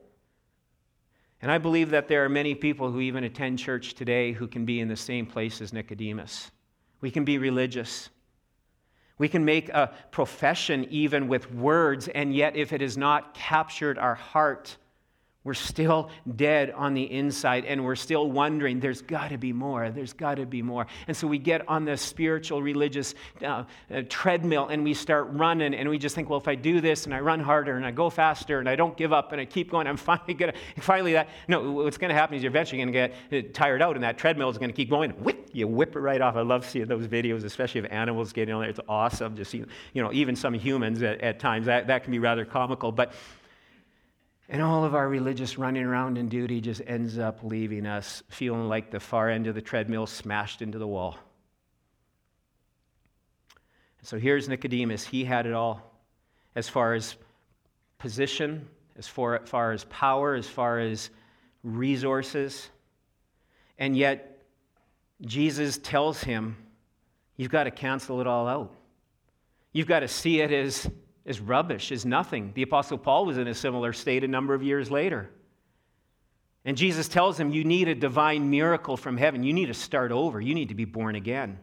And 1.41 1.52
I 1.52 1.58
believe 1.58 1.91
that 1.91 2.08
there 2.08 2.26
are 2.26 2.30
many 2.30 2.56
people 2.56 2.91
who 2.91 3.00
even 3.00 3.24
attend 3.24 3.60
church 3.60 3.93
today 3.93 4.32
who 4.32 4.48
can 4.48 4.65
be 4.65 4.80
in 4.80 4.88
the 4.88 4.96
same 4.96 5.26
place 5.26 5.62
as 5.62 5.72
Nicodemus. 5.72 6.52
We 7.00 7.12
can 7.12 7.24
be 7.24 7.38
religious. 7.38 8.10
We 9.17 9.27
can 9.27 9.45
make 9.45 9.69
a 9.69 9.93
profession 10.12 10.86
even 10.89 11.27
with 11.27 11.51
words, 11.51 12.08
and 12.08 12.36
yet 12.36 12.56
if 12.56 12.71
it 12.71 12.82
has 12.82 12.97
not 12.97 13.34
captured 13.34 13.97
our 13.97 14.15
heart, 14.15 14.77
we're 15.43 15.54
still 15.54 16.10
dead 16.36 16.71
on 16.71 16.93
the 16.93 17.10
inside 17.10 17.63
and 17.63 17.86
we're 17.86 17.95
still 17.95 18.30
wondering, 18.30 18.82
there's 18.82 19.02
got 19.02 19.30
to 19.30 19.38
be 19.38 19.54
more, 19.54 19.89
there's 19.89 20.12
got 20.12 20.36
to 20.36 20.45
be 20.45 20.62
more. 20.62 20.88
And 21.08 21.15
so 21.15 21.26
we 21.26 21.38
get 21.38 21.67
on 21.69 21.86
the 21.86 21.95
spiritual, 21.95 22.62
religious 22.62 23.15
uh, 23.41 23.63
uh, 23.89 24.02
treadmill 24.10 24.67
and 24.67 24.84
we 24.84 24.93
start 24.93 25.30
running 25.32 25.73
and 25.73 25.89
we 25.89 25.97
just 26.00 26.15
think, 26.15 26.30
well, 26.30 26.38
if 26.38 26.50
I 26.50 26.56
do 26.56 26.82
this 26.82 27.06
and 27.06 27.13
I 27.13 27.21
run 27.21 27.39
harder 27.39 27.78
and 27.78 27.86
I 27.86 27.91
go 27.91 28.10
faster 28.10 28.60
and 28.60 28.67
I 28.67 28.76
don't 28.76 28.97
give 28.97 29.13
up 29.13 29.32
and 29.32 29.39
I 29.39 29.45
keep 29.45 29.71
going, 29.71 29.88
I'm 29.88 29.95
finally 30.08 30.34
going 30.34 30.52
to, 30.52 30.82
finally 30.82 31.13
that, 31.13 31.30
no, 31.47 31.71
what's 31.71 31.97
going 31.97 32.10
to 32.10 32.15
happen 32.15 32.36
is 32.36 32.43
you're 32.43 32.52
eventually 32.52 32.84
going 32.84 32.91
to 32.91 33.12
get 33.32 33.45
uh, 33.45 33.50
tired 33.54 33.82
out 33.82 33.95
and 33.95 34.04
that 34.04 34.17
treadmill 34.17 34.50
is 34.50 34.58
going 34.58 34.69
to 34.69 34.76
keep 34.76 34.89
going. 34.89 35.12
Whip, 35.23 35.50
you 35.54 35.65
whip 35.65 35.95
it 35.95 36.00
right 36.00 36.19
off. 36.19 36.36
I 36.36 36.41
love 36.41 36.65
seeing 36.67 36.88
those 36.88 37.08
videos, 37.08 37.45
especially 37.45 37.80
of 37.80 37.86
animals 37.86 38.34
getting 38.34 38.54
on 38.54 38.62
there. 38.62 38.69
It's 38.69 38.82
awesome 38.89 39.38
to 39.38 39.45
see, 39.45 39.63
you 39.93 40.04
know, 40.04 40.12
even 40.12 40.36
some 40.36 40.54
humans 40.54 41.02
at, 41.02 41.21
at 41.21 41.39
times. 41.39 41.67
That, 41.67 41.88
that 41.88 42.04
can 42.04 42.12
be 42.12 42.19
rather 42.19 42.43
comical. 42.43 42.91
But 42.91 43.13
and 44.50 44.62
all 44.62 44.86
of 44.86 44.96
our 44.96 45.08
religious 45.08 45.58
running 45.58 45.84
around 45.84 46.18
in 46.18 46.30
duty 46.30 46.62
just 46.62 46.82
ends 46.88 47.18
up 47.18 47.40
leaving 47.44 47.86
us 47.86 48.24
feeling 48.30 48.70
like 48.70 48.92
the 48.92 49.00
far 49.00 49.30
end 49.30 49.48
of 49.48 49.56
the 49.56 49.62
treadmill 49.62 50.08
smashed 50.08 50.62
into 50.62 50.78
the 50.78 50.88
wall. 50.88 51.18
So 54.04 54.18
here's 54.18 54.48
Nicodemus. 54.48 55.06
He 55.06 55.26
had 55.26 55.46
it 55.46 55.54
all 55.54 55.94
as 56.56 56.70
far 56.70 56.94
as 56.94 57.18
position, 58.00 58.68
as 58.98 59.06
far, 59.06 59.46
far 59.46 59.74
as 59.74 59.84
power, 59.86 60.34
as 60.36 60.48
far 60.48 60.80
as 60.80 61.10
resources. 61.62 62.70
And 63.78 63.98
yet, 63.98 64.46
Jesus 65.22 65.78
tells 65.78 66.24
him, 66.24 66.56
You've 67.36 67.52
got 67.52 67.66
to 67.66 67.72
cancel 67.72 68.22
it 68.22 68.28
all 68.28 68.48
out. 68.48 68.74
You've 69.72 69.88
got 69.88 70.00
to 70.00 70.08
see 70.08 70.40
it 70.42 70.52
as 70.52 70.90
is 71.28 71.42
rubbish, 71.42 71.92
is 71.92 72.06
nothing. 72.06 72.54
The 72.56 72.63
Apostle 72.63 72.98
Paul 72.98 73.26
was 73.26 73.38
in 73.38 73.48
a 73.48 73.54
similar 73.54 73.94
state 73.94 74.24
a 74.24 74.28
number 74.28 74.54
of 74.54 74.63
years 74.63 74.90
later. 74.90 75.30
And 76.66 76.76
Jesus 76.78 77.08
tells 77.08 77.40
him, 77.40 77.52
You 77.52 77.63
need 77.63 77.90
a 77.90 77.96
divine 77.96 78.50
miracle 78.50 78.98
from 78.98 79.18
heaven. 79.18 79.44
You 79.44 79.54
need 79.54 79.68
to 79.68 79.74
start 79.74 80.12
over. 80.12 80.42
You 80.42 80.56
need 80.56 80.70
to 80.70 80.76
be 80.76 80.86
born 80.86 81.16
again. 81.16 81.60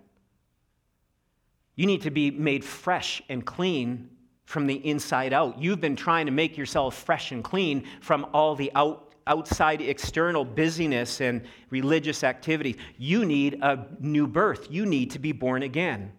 You 1.77 1.87
need 1.87 2.03
to 2.03 2.11
be 2.11 2.31
made 2.31 2.65
fresh 2.65 3.23
and 3.29 3.45
clean 3.45 4.11
from 4.45 4.67
the 4.67 4.75
inside 4.75 5.33
out. 5.33 5.59
You've 5.59 5.81
been 5.81 5.97
trying 5.97 6.27
to 6.27 6.33
make 6.33 6.57
yourself 6.57 6.95
fresh 6.95 7.33
and 7.33 7.43
clean 7.43 7.85
from 8.01 8.27
all 8.35 8.55
the 8.55 8.71
out, 8.75 9.15
outside 9.27 9.81
external 9.81 10.45
busyness 10.45 11.23
and 11.23 11.43
religious 11.71 12.23
activity. 12.23 12.77
You 12.99 13.25
need 13.25 13.59
a 13.63 13.87
new 13.99 14.27
birth. 14.27 14.69
You 14.71 14.85
need 14.85 15.11
to 15.13 15.19
be 15.19 15.33
born 15.33 15.63
again. 15.63 16.13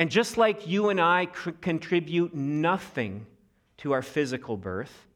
And 0.00 0.10
just 0.10 0.38
like 0.38 0.66
you 0.66 0.88
and 0.88 0.98
I 0.98 1.26
c- 1.26 1.52
contribute 1.60 2.34
nothing 2.34 3.26
to 3.76 3.92
our 3.92 4.00
physical 4.00 4.56
birth, 4.56 5.06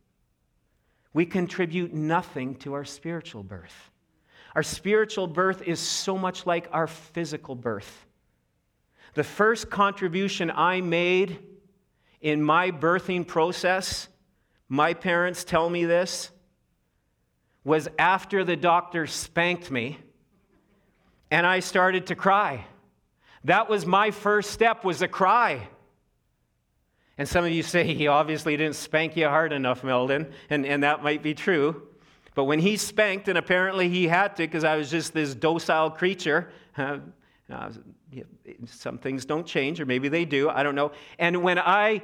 we 1.14 1.24
contribute 1.24 1.94
nothing 1.94 2.56
to 2.56 2.74
our 2.74 2.84
spiritual 2.84 3.42
birth. 3.42 3.90
Our 4.54 4.62
spiritual 4.62 5.26
birth 5.26 5.62
is 5.62 5.80
so 5.80 6.18
much 6.18 6.44
like 6.44 6.68
our 6.70 6.86
physical 6.86 7.54
birth. 7.54 8.04
The 9.14 9.24
first 9.24 9.70
contribution 9.70 10.50
I 10.54 10.82
made 10.82 11.38
in 12.20 12.42
my 12.42 12.70
birthing 12.70 13.26
process, 13.26 14.08
my 14.68 14.92
parents 14.92 15.44
tell 15.44 15.70
me 15.70 15.86
this, 15.86 16.30
was 17.64 17.88
after 17.98 18.44
the 18.44 18.56
doctor 18.56 19.06
spanked 19.06 19.70
me 19.70 19.96
and 21.30 21.46
I 21.46 21.60
started 21.60 22.08
to 22.08 22.14
cry. 22.14 22.66
That 23.44 23.68
was 23.68 23.84
my 23.84 24.10
first 24.10 24.50
step 24.50 24.84
was 24.84 25.02
a 25.02 25.08
cry. 25.08 25.68
And 27.16 27.28
some 27.28 27.44
of 27.44 27.52
you 27.52 27.62
say 27.62 27.94
he 27.94 28.08
obviously 28.08 28.56
didn't 28.56 28.74
spank 28.74 29.16
you 29.16 29.28
hard 29.28 29.52
enough, 29.52 29.84
Meldon, 29.84 30.32
and, 30.50 30.66
and 30.66 30.82
that 30.82 31.02
might 31.02 31.22
be 31.22 31.34
true. 31.34 31.82
But 32.34 32.44
when 32.44 32.58
he 32.58 32.76
spanked, 32.76 33.28
and 33.28 33.38
apparently 33.38 33.88
he 33.88 34.08
had 34.08 34.34
to 34.36 34.42
because 34.42 34.64
I 34.64 34.76
was 34.76 34.90
just 34.90 35.14
this 35.14 35.34
docile 35.34 35.90
creature, 35.90 36.50
uh, 36.76 36.98
uh, 37.52 37.70
some 38.66 38.98
things 38.98 39.24
don't 39.24 39.46
change, 39.46 39.80
or 39.80 39.86
maybe 39.86 40.08
they 40.08 40.24
do, 40.24 40.48
I 40.48 40.62
don't 40.62 40.74
know. 40.74 40.92
And 41.18 41.42
when 41.42 41.58
I, 41.58 42.02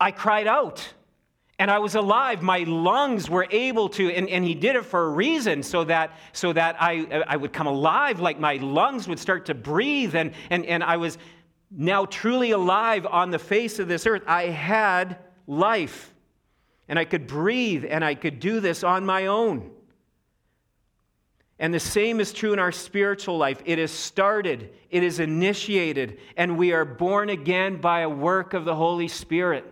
I 0.00 0.10
cried 0.10 0.46
out, 0.46 0.94
and 1.62 1.70
I 1.70 1.78
was 1.78 1.94
alive. 1.94 2.42
My 2.42 2.64
lungs 2.64 3.30
were 3.30 3.46
able 3.48 3.88
to, 3.90 4.12
and, 4.12 4.28
and 4.28 4.44
he 4.44 4.52
did 4.52 4.74
it 4.74 4.84
for 4.84 5.04
a 5.04 5.08
reason 5.10 5.62
so 5.62 5.84
that, 5.84 6.18
so 6.32 6.52
that 6.52 6.74
I, 6.80 7.22
I 7.28 7.36
would 7.36 7.52
come 7.52 7.68
alive, 7.68 8.18
like 8.18 8.40
my 8.40 8.54
lungs 8.56 9.06
would 9.06 9.20
start 9.20 9.46
to 9.46 9.54
breathe, 9.54 10.16
and, 10.16 10.32
and, 10.50 10.66
and 10.66 10.82
I 10.82 10.96
was 10.96 11.18
now 11.70 12.04
truly 12.04 12.50
alive 12.50 13.06
on 13.06 13.30
the 13.30 13.38
face 13.38 13.78
of 13.78 13.86
this 13.86 14.08
earth. 14.08 14.24
I 14.26 14.46
had 14.46 15.18
life, 15.46 16.12
and 16.88 16.98
I 16.98 17.04
could 17.04 17.28
breathe, 17.28 17.84
and 17.88 18.04
I 18.04 18.16
could 18.16 18.40
do 18.40 18.58
this 18.58 18.82
on 18.82 19.06
my 19.06 19.26
own. 19.26 19.70
And 21.60 21.72
the 21.72 21.78
same 21.78 22.18
is 22.18 22.32
true 22.32 22.52
in 22.52 22.58
our 22.58 22.72
spiritual 22.72 23.38
life. 23.38 23.62
It 23.64 23.78
is 23.78 23.92
started, 23.92 24.72
it 24.90 25.04
is 25.04 25.20
initiated, 25.20 26.18
and 26.36 26.58
we 26.58 26.72
are 26.72 26.84
born 26.84 27.28
again 27.28 27.80
by 27.80 28.00
a 28.00 28.08
work 28.08 28.52
of 28.52 28.64
the 28.64 28.74
Holy 28.74 29.06
Spirit. 29.06 29.71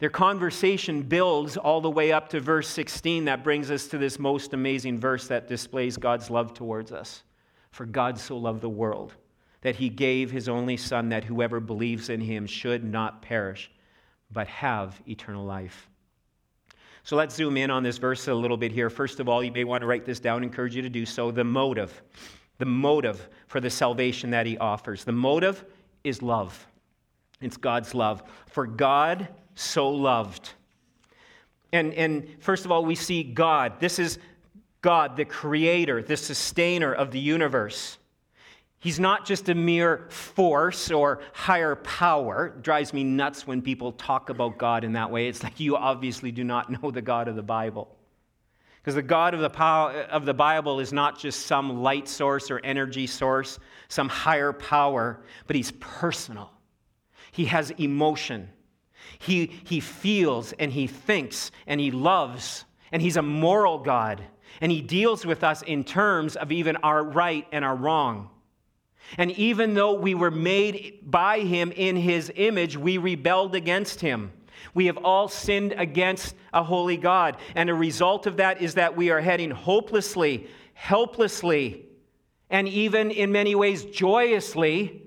Their 0.00 0.10
conversation 0.10 1.02
builds 1.02 1.58
all 1.58 1.82
the 1.82 1.90
way 1.90 2.10
up 2.10 2.30
to 2.30 2.40
verse 2.40 2.68
16 2.68 3.26
that 3.26 3.44
brings 3.44 3.70
us 3.70 3.86
to 3.88 3.98
this 3.98 4.18
most 4.18 4.54
amazing 4.54 4.98
verse 4.98 5.28
that 5.28 5.46
displays 5.46 5.98
God's 5.98 6.30
love 6.30 6.54
towards 6.54 6.90
us. 6.90 7.22
For 7.70 7.84
God 7.84 8.18
so 8.18 8.38
loved 8.38 8.62
the 8.62 8.68
world 8.68 9.14
that 9.60 9.76
he 9.76 9.90
gave 9.90 10.30
his 10.30 10.48
only 10.48 10.78
Son, 10.78 11.10
that 11.10 11.24
whoever 11.24 11.60
believes 11.60 12.08
in 12.08 12.20
him 12.20 12.46
should 12.46 12.82
not 12.82 13.20
perish, 13.20 13.70
but 14.32 14.48
have 14.48 14.98
eternal 15.06 15.44
life. 15.44 15.90
So 17.02 17.14
let's 17.16 17.34
zoom 17.34 17.58
in 17.58 17.70
on 17.70 17.82
this 17.82 17.98
verse 17.98 18.26
a 18.28 18.34
little 18.34 18.56
bit 18.56 18.72
here. 18.72 18.88
First 18.88 19.20
of 19.20 19.28
all, 19.28 19.44
you 19.44 19.52
may 19.52 19.64
want 19.64 19.82
to 19.82 19.86
write 19.86 20.06
this 20.06 20.18
down, 20.18 20.42
encourage 20.42 20.74
you 20.74 20.80
to 20.80 20.88
do 20.88 21.04
so. 21.04 21.30
The 21.30 21.44
motive, 21.44 22.02
the 22.56 22.64
motive 22.64 23.28
for 23.48 23.60
the 23.60 23.68
salvation 23.68 24.30
that 24.30 24.46
he 24.46 24.56
offers. 24.56 25.04
The 25.04 25.12
motive 25.12 25.62
is 26.04 26.22
love. 26.22 26.66
It's 27.42 27.58
God's 27.58 27.94
love. 27.94 28.22
For 28.46 28.66
God 28.66 29.28
so 29.60 29.88
loved. 29.88 30.50
And, 31.72 31.94
and 31.94 32.28
first 32.40 32.64
of 32.64 32.72
all, 32.72 32.84
we 32.84 32.94
see 32.94 33.22
God. 33.22 33.80
This 33.80 33.98
is 33.98 34.18
God, 34.82 35.16
the 35.16 35.24
creator, 35.24 36.02
the 36.02 36.16
sustainer 36.16 36.92
of 36.92 37.10
the 37.10 37.20
universe. 37.20 37.98
He's 38.78 38.98
not 38.98 39.26
just 39.26 39.50
a 39.50 39.54
mere 39.54 40.06
force 40.08 40.90
or 40.90 41.20
higher 41.34 41.76
power. 41.76 42.54
It 42.56 42.62
drives 42.62 42.94
me 42.94 43.04
nuts 43.04 43.46
when 43.46 43.60
people 43.60 43.92
talk 43.92 44.30
about 44.30 44.56
God 44.56 44.84
in 44.84 44.94
that 44.94 45.10
way. 45.10 45.28
It's 45.28 45.42
like 45.42 45.60
you 45.60 45.76
obviously 45.76 46.32
do 46.32 46.44
not 46.44 46.70
know 46.82 46.90
the 46.90 47.02
God 47.02 47.28
of 47.28 47.36
the 47.36 47.42
Bible. 47.42 47.94
Because 48.80 48.94
the 48.94 49.02
God 49.02 49.34
of 49.34 49.40
the, 49.40 49.50
power, 49.50 49.92
of 50.10 50.24
the 50.24 50.32
Bible 50.32 50.80
is 50.80 50.90
not 50.90 51.18
just 51.18 51.44
some 51.44 51.82
light 51.82 52.08
source 52.08 52.50
or 52.50 52.58
energy 52.64 53.06
source, 53.06 53.58
some 53.88 54.08
higher 54.08 54.54
power, 54.54 55.20
but 55.46 55.54
He's 55.54 55.72
personal. 55.72 56.50
He 57.30 57.44
has 57.44 57.70
emotion. 57.72 58.48
He, 59.18 59.46
he 59.64 59.80
feels 59.80 60.52
and 60.52 60.72
he 60.72 60.86
thinks 60.86 61.50
and 61.66 61.80
he 61.80 61.90
loves, 61.90 62.64
and 62.92 63.02
he's 63.02 63.16
a 63.16 63.22
moral 63.22 63.78
God. 63.78 64.22
And 64.60 64.70
he 64.70 64.80
deals 64.80 65.24
with 65.24 65.44
us 65.44 65.62
in 65.62 65.84
terms 65.84 66.36
of 66.36 66.52
even 66.52 66.76
our 66.76 67.02
right 67.02 67.46
and 67.52 67.64
our 67.64 67.76
wrong. 67.76 68.30
And 69.18 69.30
even 69.32 69.74
though 69.74 69.94
we 69.94 70.14
were 70.14 70.30
made 70.30 71.00
by 71.02 71.40
him 71.40 71.72
in 71.72 71.96
his 71.96 72.32
image, 72.34 72.76
we 72.76 72.98
rebelled 72.98 73.54
against 73.54 74.00
him. 74.00 74.32
We 74.74 74.86
have 74.86 74.98
all 74.98 75.28
sinned 75.28 75.74
against 75.76 76.34
a 76.52 76.62
holy 76.62 76.96
God. 76.96 77.36
And 77.54 77.70
a 77.70 77.74
result 77.74 78.26
of 78.26 78.36
that 78.36 78.60
is 78.60 78.74
that 78.74 78.96
we 78.96 79.10
are 79.10 79.20
heading 79.20 79.50
hopelessly, 79.50 80.48
helplessly, 80.74 81.86
and 82.50 82.68
even 82.68 83.10
in 83.10 83.32
many 83.32 83.54
ways 83.54 83.84
joyously 83.84 85.02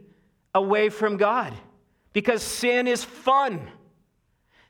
away 0.55 0.89
from 0.89 1.17
God. 1.17 1.53
Because 2.13 2.41
sin 2.41 2.87
is 2.87 3.03
fun. 3.03 3.69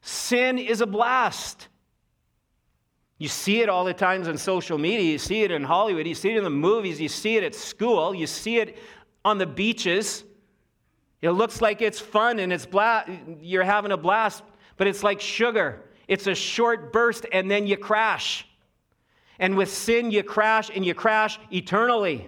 Sin 0.06 0.58
is 0.58 0.82
a 0.82 0.86
blast. 0.86 1.70
You 3.18 3.30
see 3.30 3.62
it 3.62 3.70
all 3.70 3.86
the 3.86 3.94
times 3.94 4.28
on 4.28 4.38
social 4.38 4.78
media. 4.78 5.14
You 5.14 5.18
see 5.18 5.44
it 5.44 5.52
in 5.52 5.64
Hollywood. 5.64 6.06
You 6.06 6.14
see 6.14 6.32
it 6.32 6.38
in 6.38 6.44
the 6.44 6.50
movies. 6.50 7.00
You 7.00 7.08
see 7.08 7.38
it 7.38 7.44
at 7.44 7.56
school. 7.56 8.14
You 8.14 8.28
see 8.28 8.58
it 8.58 8.78
on 9.24 9.38
the 9.38 9.46
beaches. 9.46 10.26
It 11.22 11.30
looks 11.30 11.62
like 11.62 11.82
it's 11.82 12.02
fun 12.02 12.40
and 12.40 12.52
it's 12.52 12.66
bla- 12.66 13.06
you're 13.40 13.64
having 13.64 13.94
a 13.94 13.98
blast, 13.98 14.44
but 14.76 14.88
it's 14.88 15.04
like 15.04 15.22
sugar. 15.22 15.80
It's 16.10 16.28
a 16.28 16.36
short 16.36 16.92
burst 16.92 17.26
and 17.32 17.50
then 17.50 17.66
you 17.66 17.78
crash. 17.78 18.46
And 19.40 19.56
with 19.56 19.72
sin, 19.72 20.12
you 20.12 20.22
crash 20.22 20.70
and 20.70 20.86
you 20.86 20.94
crash 20.94 21.40
eternally 21.50 22.28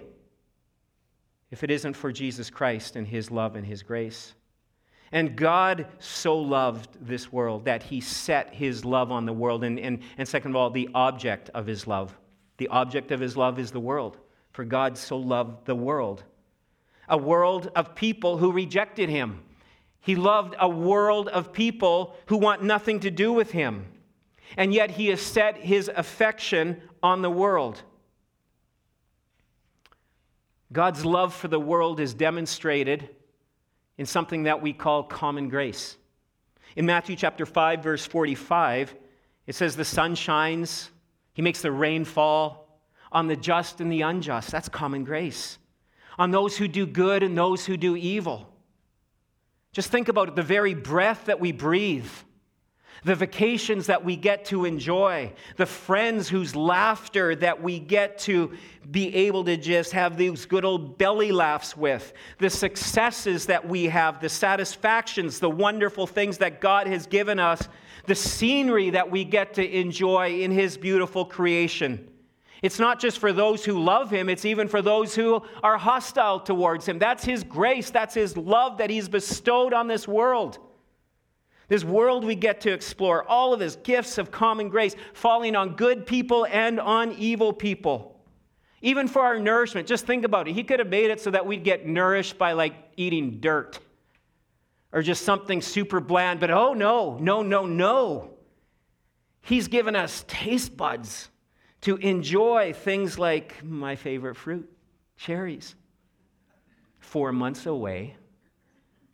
if 1.50 1.62
it 1.62 1.70
isn't 1.70 1.92
for 1.92 2.10
Jesus 2.10 2.48
Christ 2.48 2.96
and 2.96 3.06
His 3.06 3.30
love 3.30 3.54
and 3.54 3.66
His 3.66 3.82
grace. 3.82 4.34
And 5.16 5.34
God 5.34 5.86
so 5.98 6.36
loved 6.36 6.90
this 7.00 7.32
world 7.32 7.64
that 7.64 7.82
he 7.82 8.02
set 8.02 8.52
his 8.52 8.84
love 8.84 9.10
on 9.10 9.24
the 9.24 9.32
world. 9.32 9.64
And, 9.64 9.80
and, 9.80 10.00
and 10.18 10.28
second 10.28 10.50
of 10.50 10.56
all, 10.56 10.68
the 10.68 10.90
object 10.94 11.48
of 11.54 11.66
his 11.66 11.86
love. 11.86 12.14
The 12.58 12.68
object 12.68 13.10
of 13.12 13.20
his 13.20 13.34
love 13.34 13.58
is 13.58 13.70
the 13.70 13.80
world. 13.80 14.18
For 14.52 14.62
God 14.62 14.98
so 14.98 15.16
loved 15.16 15.64
the 15.64 15.74
world. 15.74 16.22
A 17.08 17.16
world 17.16 17.70
of 17.74 17.94
people 17.94 18.36
who 18.36 18.52
rejected 18.52 19.08
him. 19.08 19.42
He 20.00 20.16
loved 20.16 20.54
a 20.60 20.68
world 20.68 21.28
of 21.28 21.50
people 21.50 22.14
who 22.26 22.36
want 22.36 22.62
nothing 22.62 23.00
to 23.00 23.10
do 23.10 23.32
with 23.32 23.52
him. 23.52 23.86
And 24.58 24.74
yet 24.74 24.90
he 24.90 25.06
has 25.06 25.22
set 25.22 25.56
his 25.56 25.90
affection 25.96 26.82
on 27.02 27.22
the 27.22 27.30
world. 27.30 27.82
God's 30.70 31.06
love 31.06 31.32
for 31.32 31.48
the 31.48 31.58
world 31.58 32.00
is 32.00 32.12
demonstrated 32.12 33.15
in 33.98 34.06
something 34.06 34.44
that 34.44 34.62
we 34.62 34.72
call 34.72 35.02
common 35.02 35.48
grace. 35.48 35.96
In 36.76 36.86
Matthew 36.86 37.16
chapter 37.16 37.46
5 37.46 37.82
verse 37.82 38.04
45, 38.04 38.94
it 39.46 39.54
says 39.54 39.76
the 39.76 39.84
sun 39.84 40.14
shines, 40.14 40.90
he 41.32 41.42
makes 41.42 41.62
the 41.62 41.70
rain 41.70 42.04
fall 42.04 42.80
on 43.12 43.28
the 43.28 43.36
just 43.36 43.80
and 43.80 43.90
the 43.90 44.02
unjust. 44.02 44.50
That's 44.50 44.68
common 44.68 45.04
grace. 45.04 45.58
On 46.18 46.30
those 46.30 46.56
who 46.56 46.66
do 46.66 46.86
good 46.86 47.22
and 47.22 47.36
those 47.36 47.64
who 47.64 47.76
do 47.76 47.94
evil. 47.94 48.52
Just 49.72 49.90
think 49.90 50.08
about 50.08 50.28
it, 50.28 50.36
the 50.36 50.42
very 50.42 50.74
breath 50.74 51.26
that 51.26 51.38
we 51.38 51.52
breathe 51.52 52.10
the 53.06 53.14
vacations 53.14 53.86
that 53.86 54.04
we 54.04 54.16
get 54.16 54.44
to 54.44 54.64
enjoy, 54.64 55.32
the 55.54 55.64
friends 55.64 56.28
whose 56.28 56.56
laughter 56.56 57.36
that 57.36 57.62
we 57.62 57.78
get 57.78 58.18
to 58.18 58.52
be 58.90 59.14
able 59.14 59.44
to 59.44 59.56
just 59.56 59.92
have 59.92 60.16
these 60.16 60.44
good 60.44 60.64
old 60.64 60.98
belly 60.98 61.30
laughs 61.30 61.76
with, 61.76 62.12
the 62.38 62.50
successes 62.50 63.46
that 63.46 63.66
we 63.66 63.84
have, 63.84 64.20
the 64.20 64.28
satisfactions, 64.28 65.38
the 65.38 65.48
wonderful 65.48 66.04
things 66.04 66.36
that 66.38 66.60
God 66.60 66.88
has 66.88 67.06
given 67.06 67.38
us, 67.38 67.68
the 68.06 68.14
scenery 68.16 68.90
that 68.90 69.08
we 69.08 69.22
get 69.22 69.54
to 69.54 69.64
enjoy 69.64 70.40
in 70.40 70.50
His 70.50 70.76
beautiful 70.76 71.24
creation. 71.24 72.08
It's 72.60 72.80
not 72.80 72.98
just 72.98 73.18
for 73.18 73.32
those 73.32 73.64
who 73.64 73.78
love 73.78 74.10
him, 74.10 74.28
it's 74.28 74.44
even 74.44 74.66
for 74.66 74.82
those 74.82 75.14
who 75.14 75.42
are 75.62 75.76
hostile 75.76 76.40
towards 76.40 76.86
him. 76.86 76.98
That's 76.98 77.22
his 77.22 77.44
grace, 77.44 77.90
that's 77.90 78.14
his 78.14 78.36
love 78.36 78.78
that 78.78 78.90
he's 78.90 79.08
bestowed 79.08 79.72
on 79.74 79.86
this 79.86 80.08
world. 80.08 80.58
This 81.68 81.84
world 81.84 82.24
we 82.24 82.36
get 82.36 82.60
to 82.62 82.72
explore, 82.72 83.24
all 83.24 83.52
of 83.52 83.60
his 83.60 83.76
gifts 83.76 84.18
of 84.18 84.30
common 84.30 84.68
grace 84.68 84.94
falling 85.14 85.56
on 85.56 85.74
good 85.74 86.06
people 86.06 86.46
and 86.46 86.78
on 86.78 87.12
evil 87.12 87.52
people. 87.52 88.20
Even 88.82 89.08
for 89.08 89.22
our 89.22 89.38
nourishment, 89.38 89.88
just 89.88 90.06
think 90.06 90.24
about 90.24 90.46
it. 90.46 90.54
He 90.54 90.62
could 90.62 90.78
have 90.78 90.88
made 90.88 91.10
it 91.10 91.20
so 91.20 91.30
that 91.32 91.44
we'd 91.44 91.64
get 91.64 91.86
nourished 91.86 92.38
by 92.38 92.52
like 92.52 92.74
eating 92.96 93.40
dirt 93.40 93.80
or 94.92 95.02
just 95.02 95.24
something 95.24 95.60
super 95.60 95.98
bland, 95.98 96.38
but 96.38 96.50
oh 96.50 96.72
no, 96.72 97.18
no, 97.18 97.42
no, 97.42 97.66
no. 97.66 98.30
He's 99.42 99.68
given 99.68 99.96
us 99.96 100.24
taste 100.28 100.76
buds 100.76 101.30
to 101.82 101.96
enjoy 101.96 102.72
things 102.72 103.18
like 103.18 103.62
my 103.64 103.96
favorite 103.96 104.36
fruit, 104.36 104.70
cherries. 105.16 105.74
Four 106.98 107.32
months 107.32 107.66
away 107.66 108.16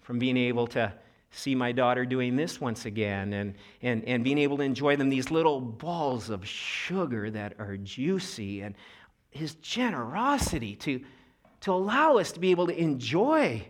from 0.01 0.19
being 0.19 0.37
able 0.37 0.67
to 0.69 0.93
see 1.33 1.55
my 1.55 1.73
daughter 1.73 2.05
doing 2.05 2.37
this 2.37 2.61
once 2.61 2.85
again 2.85 3.33
and, 3.33 3.55
and, 3.81 4.05
and 4.05 4.23
being 4.23 4.39
able 4.39 4.59
to 4.59 4.63
enjoy 4.63 4.97
them, 4.97 5.09
these 5.09 5.31
little 5.31 5.61
balls 5.61 6.31
of 6.31 6.47
sugar 6.47 7.31
that 7.31 7.55
are 7.59 7.77
juicy, 7.79 8.61
and 8.61 8.75
his 9.31 9.55
generosity 9.57 10.77
to, 10.77 11.01
to 11.63 11.73
allow 11.73 12.19
us 12.19 12.33
to 12.33 12.41
be 12.41 12.51
able 12.51 12.67
to 12.67 12.79
enjoy, 12.79 13.65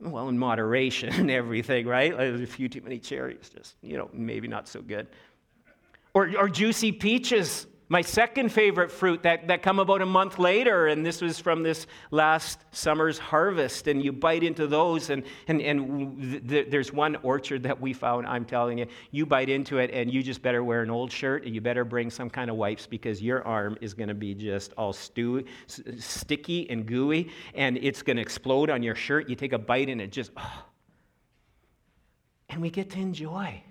well, 0.00 0.28
in 0.28 0.38
moderation 0.38 1.08
and 1.14 1.30
everything, 1.30 1.86
right? 1.86 2.12
a 2.12 2.46
few 2.46 2.68
too 2.68 2.82
many 2.82 2.98
cherries, 2.98 3.50
just, 3.54 3.76
you 3.82 3.96
know, 3.96 4.10
maybe 4.12 4.46
not 4.46 4.68
so 4.68 4.82
good. 4.82 5.08
Or, 6.12 6.30
or 6.36 6.48
juicy 6.48 6.92
peaches 6.92 7.66
my 7.90 8.02
second 8.02 8.50
favorite 8.50 8.92
fruit 8.92 9.24
that, 9.24 9.48
that 9.48 9.64
come 9.64 9.80
about 9.80 10.00
a 10.00 10.06
month 10.06 10.38
later, 10.38 10.86
and 10.86 11.04
this 11.04 11.20
was 11.20 11.40
from 11.40 11.64
this 11.64 11.88
last 12.12 12.64
summer's 12.70 13.18
harvest, 13.18 13.88
and 13.88 14.02
you 14.02 14.12
bite 14.12 14.44
into 14.44 14.68
those, 14.68 15.10
and, 15.10 15.24
and, 15.48 15.60
and 15.60 16.48
th- 16.48 16.70
there's 16.70 16.92
one 16.92 17.16
orchard 17.24 17.64
that 17.64 17.80
we 17.80 17.92
found, 17.92 18.28
I'm 18.28 18.44
telling 18.44 18.78
you, 18.78 18.86
you 19.10 19.26
bite 19.26 19.48
into 19.48 19.78
it, 19.78 19.90
and 19.90 20.10
you 20.14 20.22
just 20.22 20.40
better 20.40 20.62
wear 20.62 20.82
an 20.82 20.90
old 20.90 21.10
shirt, 21.10 21.44
and 21.44 21.52
you 21.52 21.60
better 21.60 21.84
bring 21.84 22.10
some 22.10 22.30
kind 22.30 22.48
of 22.48 22.54
wipes 22.54 22.86
because 22.86 23.20
your 23.20 23.44
arm 23.44 23.76
is 23.80 23.92
going 23.92 24.08
to 24.08 24.14
be 24.14 24.36
just 24.36 24.72
all 24.78 24.92
stew, 24.92 25.44
sticky 25.66 26.70
and 26.70 26.86
gooey, 26.86 27.28
and 27.54 27.76
it's 27.76 28.02
going 28.02 28.18
to 28.18 28.22
explode 28.22 28.70
on 28.70 28.84
your 28.84 28.94
shirt. 28.94 29.28
You 29.28 29.34
take 29.34 29.52
a 29.52 29.58
bite, 29.58 29.88
and 29.88 30.00
it 30.00 30.12
just, 30.12 30.30
oh. 30.36 30.64
and 32.50 32.62
we 32.62 32.70
get 32.70 32.90
to 32.90 33.00
enjoy. 33.00 33.64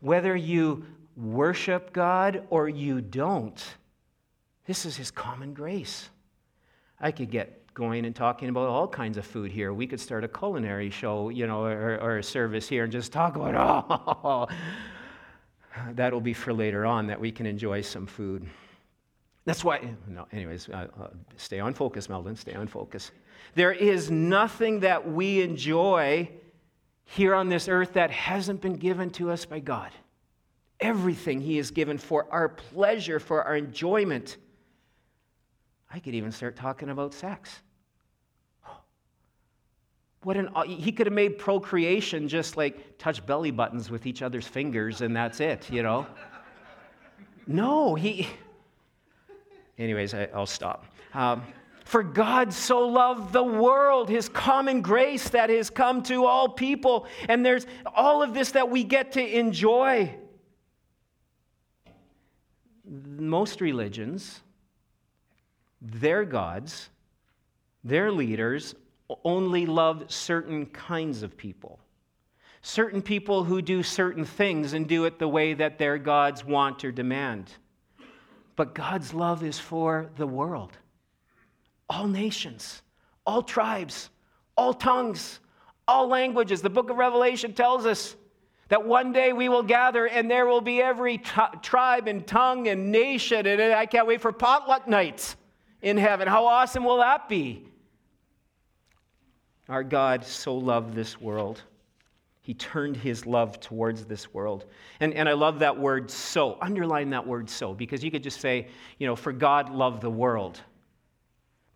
Whether 0.00 0.34
you 0.34 0.86
worship 1.16 1.92
God 1.92 2.46
or 2.50 2.68
you 2.68 3.00
don't. 3.00 3.62
This 4.66 4.86
is 4.86 4.96
His 4.96 5.10
common 5.10 5.54
grace. 5.54 6.08
I 7.00 7.10
could 7.12 7.30
get 7.30 7.72
going 7.74 8.04
and 8.04 8.14
talking 8.14 8.48
about 8.48 8.68
all 8.68 8.86
kinds 8.86 9.18
of 9.18 9.26
food 9.26 9.50
here. 9.50 9.72
We 9.72 9.86
could 9.86 10.00
start 10.00 10.24
a 10.24 10.28
culinary 10.28 10.90
show, 10.90 11.28
you 11.28 11.46
know, 11.46 11.64
or, 11.64 11.98
or 12.00 12.18
a 12.18 12.22
service 12.22 12.68
here 12.68 12.84
and 12.84 12.92
just 12.92 13.12
talk 13.12 13.36
about, 13.36 13.54
oh, 14.24 14.46
that'll 15.92 16.20
be 16.20 16.32
for 16.32 16.52
later 16.52 16.86
on 16.86 17.08
that 17.08 17.20
we 17.20 17.32
can 17.32 17.46
enjoy 17.46 17.80
some 17.80 18.06
food. 18.06 18.46
That's 19.44 19.62
why, 19.62 19.90
no, 20.08 20.26
anyways, 20.32 20.68
uh, 20.70 20.86
uh, 20.98 21.08
stay 21.36 21.60
on 21.60 21.74
focus, 21.74 22.08
Meldon, 22.08 22.36
stay 22.36 22.54
on 22.54 22.66
focus. 22.66 23.10
There 23.54 23.72
is 23.72 24.10
nothing 24.10 24.80
that 24.80 25.06
we 25.06 25.42
enjoy 25.42 26.30
here 27.04 27.34
on 27.34 27.48
this 27.50 27.68
earth 27.68 27.92
that 27.94 28.10
hasn't 28.10 28.62
been 28.62 28.76
given 28.76 29.10
to 29.10 29.30
us 29.30 29.44
by 29.44 29.58
God 29.58 29.90
everything 30.84 31.40
He 31.40 31.56
has 31.56 31.70
given 31.70 31.96
for 31.96 32.26
our 32.30 32.48
pleasure, 32.48 33.18
for 33.18 33.42
our 33.42 33.56
enjoyment. 33.56 34.36
I 35.90 35.98
could 35.98 36.14
even 36.14 36.30
start 36.30 36.56
talking 36.56 36.90
about 36.90 37.14
sex. 37.14 37.62
What 40.22 40.36
an, 40.36 40.50
he 40.66 40.92
could 40.92 41.06
have 41.06 41.14
made 41.14 41.38
procreation 41.38 42.28
just 42.28 42.56
like 42.56 42.98
touch 42.98 43.24
belly 43.24 43.50
buttons 43.50 43.90
with 43.90 44.06
each 44.06 44.22
other's 44.22 44.46
fingers 44.46 45.00
and 45.00 45.16
that's 45.16 45.40
it, 45.40 45.70
you 45.70 45.82
know? 45.82 46.06
no, 47.46 47.94
he. 47.94 48.28
Anyways, 49.78 50.14
I, 50.14 50.28
will 50.34 50.46
stop. 50.46 50.86
Um, 51.14 51.42
for 51.84 52.02
God 52.02 52.52
so 52.52 52.80
loved 52.86 53.32
the 53.32 53.42
world, 53.42 54.08
his 54.08 54.28
common 54.28 54.80
grace 54.82 55.28
that 55.30 55.50
has 55.50 55.70
come 55.70 56.02
to 56.04 56.24
all 56.24 56.48
people. 56.48 57.06
And 57.28 57.44
there's 57.44 57.66
all 57.94 58.22
of 58.22 58.34
this 58.34 58.52
that 58.52 58.70
we 58.70 58.82
get 58.84 59.12
to 59.12 59.38
enjoy 59.38 60.14
most 63.18 63.60
religions, 63.60 64.40
their 65.80 66.24
gods, 66.24 66.90
their 67.82 68.10
leaders 68.10 68.74
only 69.24 69.66
love 69.66 70.04
certain 70.08 70.66
kinds 70.66 71.22
of 71.22 71.36
people. 71.36 71.78
Certain 72.62 73.02
people 73.02 73.44
who 73.44 73.60
do 73.60 73.82
certain 73.82 74.24
things 74.24 74.72
and 74.72 74.88
do 74.88 75.04
it 75.04 75.18
the 75.18 75.28
way 75.28 75.52
that 75.52 75.78
their 75.78 75.98
gods 75.98 76.44
want 76.44 76.82
or 76.84 76.90
demand. 76.90 77.50
But 78.56 78.74
God's 78.74 79.12
love 79.12 79.44
is 79.44 79.58
for 79.58 80.10
the 80.16 80.26
world, 80.26 80.78
all 81.90 82.06
nations, 82.06 82.82
all 83.26 83.42
tribes, 83.42 84.08
all 84.56 84.72
tongues, 84.72 85.40
all 85.86 86.08
languages. 86.08 86.62
The 86.62 86.70
book 86.70 86.88
of 86.88 86.96
Revelation 86.96 87.52
tells 87.52 87.84
us 87.84 88.16
that 88.74 88.84
one 88.84 89.12
day 89.12 89.32
we 89.32 89.48
will 89.48 89.62
gather 89.62 90.08
and 90.08 90.28
there 90.28 90.46
will 90.46 90.60
be 90.60 90.82
every 90.82 91.18
t- 91.18 91.30
tribe 91.62 92.08
and 92.08 92.26
tongue 92.26 92.66
and 92.66 92.90
nation. 92.90 93.46
And 93.46 93.62
I 93.72 93.86
can't 93.86 94.04
wait 94.04 94.20
for 94.20 94.32
potluck 94.32 94.88
nights 94.88 95.36
in 95.80 95.96
heaven. 95.96 96.26
How 96.26 96.46
awesome 96.46 96.82
will 96.82 96.96
that 96.96 97.28
be? 97.28 97.68
Our 99.68 99.84
God 99.84 100.24
so 100.24 100.56
loved 100.56 100.92
this 100.92 101.20
world. 101.20 101.62
He 102.42 102.52
turned 102.52 102.96
his 102.96 103.26
love 103.26 103.60
towards 103.60 104.06
this 104.06 104.34
world. 104.34 104.64
And, 104.98 105.14
and 105.14 105.28
I 105.28 105.34
love 105.34 105.60
that 105.60 105.78
word 105.78 106.10
so. 106.10 106.58
Underline 106.60 107.10
that 107.10 107.24
word 107.24 107.48
so, 107.48 107.74
because 107.74 108.02
you 108.02 108.10
could 108.10 108.24
just 108.24 108.40
say, 108.40 108.66
you 108.98 109.06
know, 109.06 109.14
for 109.14 109.32
God 109.32 109.70
loved 109.70 110.02
the 110.02 110.10
world. 110.10 110.60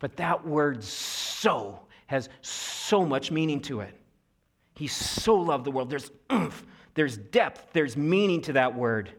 But 0.00 0.16
that 0.16 0.44
word 0.44 0.82
so 0.82 1.78
has 2.08 2.28
so 2.40 3.06
much 3.06 3.30
meaning 3.30 3.60
to 3.60 3.82
it. 3.82 3.94
He 4.74 4.88
so 4.88 5.36
loved 5.36 5.64
the 5.64 5.70
world. 5.70 5.90
There's 5.90 6.10
oomph, 6.32 6.64
there's 6.98 7.16
depth, 7.16 7.72
there's 7.72 7.96
meaning 7.96 8.40
to 8.42 8.54
that 8.54 8.74
word. 8.74 9.10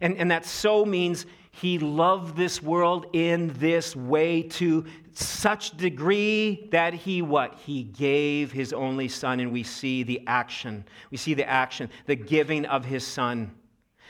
And, 0.00 0.16
and 0.16 0.30
that 0.30 0.46
so 0.46 0.84
means 0.84 1.26
he 1.50 1.78
loved 1.78 2.36
this 2.36 2.62
world 2.62 3.06
in 3.12 3.54
this 3.58 3.96
way 3.96 4.42
to 4.42 4.84
such 5.12 5.76
degree 5.76 6.68
that 6.70 6.92
he 6.92 7.22
what? 7.22 7.54
He 7.54 7.82
gave 7.82 8.52
his 8.52 8.72
only 8.72 9.08
son, 9.08 9.40
and 9.40 9.52
we 9.52 9.62
see 9.62 10.02
the 10.02 10.20
action. 10.26 10.84
We 11.10 11.16
see 11.16 11.34
the 11.34 11.48
action, 11.48 11.90
the 12.04 12.16
giving 12.16 12.66
of 12.66 12.84
his 12.84 13.06
son. 13.06 13.52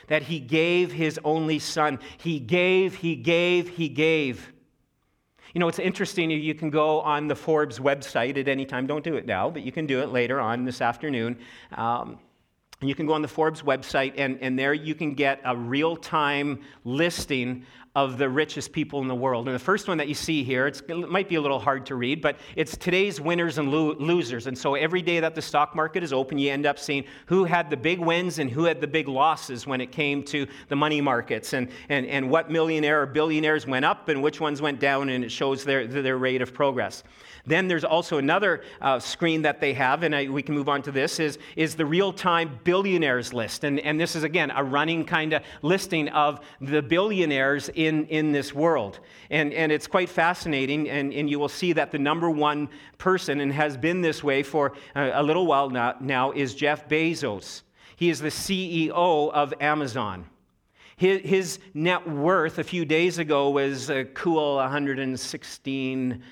That 0.07 0.23
he 0.23 0.39
gave 0.39 0.91
his 0.91 1.19
only 1.23 1.59
son. 1.59 1.99
He 2.17 2.39
gave, 2.39 2.95
he 2.95 3.15
gave, 3.15 3.69
he 3.69 3.89
gave. 3.89 4.53
You 5.53 5.59
know, 5.59 5.67
it's 5.67 5.79
interesting. 5.79 6.31
You 6.31 6.53
can 6.53 6.69
go 6.69 7.01
on 7.01 7.27
the 7.27 7.35
Forbes 7.35 7.79
website 7.79 8.37
at 8.37 8.47
any 8.47 8.65
time. 8.65 8.87
Don't 8.87 9.03
do 9.03 9.15
it 9.15 9.25
now, 9.25 9.49
but 9.49 9.63
you 9.63 9.71
can 9.71 9.85
do 9.85 10.01
it 10.01 10.09
later 10.09 10.39
on 10.39 10.65
this 10.65 10.81
afternoon. 10.81 11.37
Um, 11.71 12.19
you 12.81 12.93
can 12.93 13.07
go 13.07 13.13
on 13.13 13.23
the 13.23 13.27
Forbes 13.27 13.63
website, 13.63 14.13
and, 14.17 14.37
and 14.39 14.57
there 14.57 14.73
you 14.73 14.93
can 14.93 15.15
get 15.15 15.41
a 15.43 15.55
real 15.55 15.95
time 15.95 16.59
listing 16.83 17.65
of 17.95 18.19
the 18.19 18.29
richest 18.29 18.71
people 18.71 19.01
in 19.01 19.07
the 19.07 19.15
world. 19.15 19.47
And 19.47 19.55
the 19.55 19.59
first 19.59 19.87
one 19.87 19.97
that 19.97 20.07
you 20.07 20.13
see 20.13 20.43
here, 20.43 20.67
it 20.67 20.87
might 21.09 21.27
be 21.27 21.33
a 21.33 21.41
little 21.41 21.57
hard 21.57 21.83
to 21.87 21.95
read, 21.95 22.21
but 22.21 22.37
it's 22.55 22.77
today's 22.77 23.19
winners 23.19 23.57
and 23.57 23.71
lo- 23.71 23.95
losers. 23.97 24.45
And 24.45 24.55
so 24.55 24.75
every 24.75 25.01
day 25.01 25.19
that 25.19 25.33
the 25.33 25.41
stock 25.41 25.75
market 25.75 26.03
is 26.03 26.13
open, 26.13 26.37
you 26.37 26.51
end 26.51 26.67
up 26.67 26.77
seeing 26.77 27.05
who 27.25 27.45
had 27.45 27.71
the 27.71 27.77
big 27.77 27.97
wins 27.97 28.37
and 28.37 28.51
who 28.51 28.65
had 28.65 28.79
the 28.79 28.87
big 28.87 29.07
losses 29.07 29.65
when 29.65 29.81
it 29.81 29.91
came 29.91 30.21
to 30.25 30.45
the 30.67 30.75
money 30.75 31.01
markets, 31.01 31.53
and, 31.53 31.69
and, 31.89 32.05
and 32.05 32.29
what 32.29 32.51
millionaire 32.51 33.01
or 33.01 33.07
billionaires 33.07 33.65
went 33.65 33.83
up 33.83 34.09
and 34.09 34.21
which 34.21 34.39
ones 34.39 34.61
went 34.61 34.79
down, 34.79 35.09
and 35.09 35.23
it 35.23 35.31
shows 35.31 35.63
their, 35.63 35.87
their 35.87 36.19
rate 36.19 36.43
of 36.43 36.53
progress. 36.53 37.03
Then 37.47 37.69
there's 37.69 37.85
also 37.85 38.17
another 38.17 38.61
uh, 38.81 38.99
screen 38.99 39.41
that 39.43 39.61
they 39.61 39.73
have, 39.73 40.03
and 40.03 40.13
I, 40.13 40.27
we 40.27 40.43
can 40.43 40.53
move 40.53 40.67
on 40.67 40.81
to 40.83 40.91
this, 40.91 41.19
is, 41.19 41.39
is 41.55 41.75
the 41.75 41.85
real 41.85 42.11
time 42.11 42.59
billionaires 42.65 43.33
list. 43.33 43.63
And, 43.63 43.79
and 43.79 43.99
this 43.99 44.17
is, 44.17 44.23
again, 44.23 44.51
a 44.51 44.63
running 44.63 45.05
kind 45.05 45.31
of 45.31 45.43
listing 45.61 46.09
of 46.09 46.41
the 46.59 46.81
billionaires 46.81 47.69
in, 47.73 48.05
in 48.07 48.33
this 48.33 48.53
world. 48.53 48.99
And, 49.29 49.53
and 49.53 49.71
it's 49.71 49.87
quite 49.87 50.09
fascinating, 50.09 50.89
and, 50.89 51.13
and 51.13 51.29
you 51.29 51.39
will 51.39 51.49
see 51.49 51.71
that 51.73 51.89
the 51.91 51.99
number 51.99 52.29
one 52.29 52.67
person, 52.97 53.39
and 53.39 53.51
has 53.53 53.77
been 53.77 54.01
this 54.01 54.21
way 54.21 54.43
for 54.43 54.73
a, 54.93 55.21
a 55.21 55.23
little 55.23 55.47
while 55.47 55.69
now, 55.69 55.95
now, 56.01 56.31
is 56.33 56.53
Jeff 56.53 56.89
Bezos. 56.89 57.63
He 57.95 58.09
is 58.09 58.19
the 58.19 58.27
CEO 58.27 58.91
of 59.31 59.53
Amazon. 59.61 60.25
His, 60.97 61.21
his 61.21 61.59
net 61.73 62.09
worth 62.09 62.57
a 62.57 62.63
few 62.63 62.83
days 62.83 63.19
ago 63.19 63.51
was 63.51 63.89
a 63.89 64.03
cool 64.03 64.55
116 64.55 66.23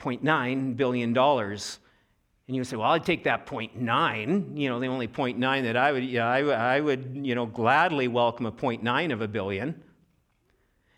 $0.9 0.00 0.76
billion. 0.76 1.16
And 1.16 2.56
you 2.56 2.60
would 2.60 2.66
say, 2.66 2.76
well, 2.76 2.90
I'd 2.90 3.04
take 3.04 3.24
that 3.24 3.46
0.9, 3.46 4.58
you 4.58 4.68
know, 4.68 4.80
the 4.80 4.86
only 4.86 5.06
0.9 5.06 5.62
that 5.64 5.76
I 5.76 5.92
would, 5.92 6.04
yeah, 6.04 6.26
I, 6.26 6.40
I 6.76 6.80
would, 6.80 7.20
you 7.22 7.34
know, 7.34 7.44
gladly 7.44 8.08
welcome 8.08 8.46
a 8.46 8.52
0.9 8.52 9.12
of 9.12 9.20
a 9.20 9.28
billion. 9.28 9.82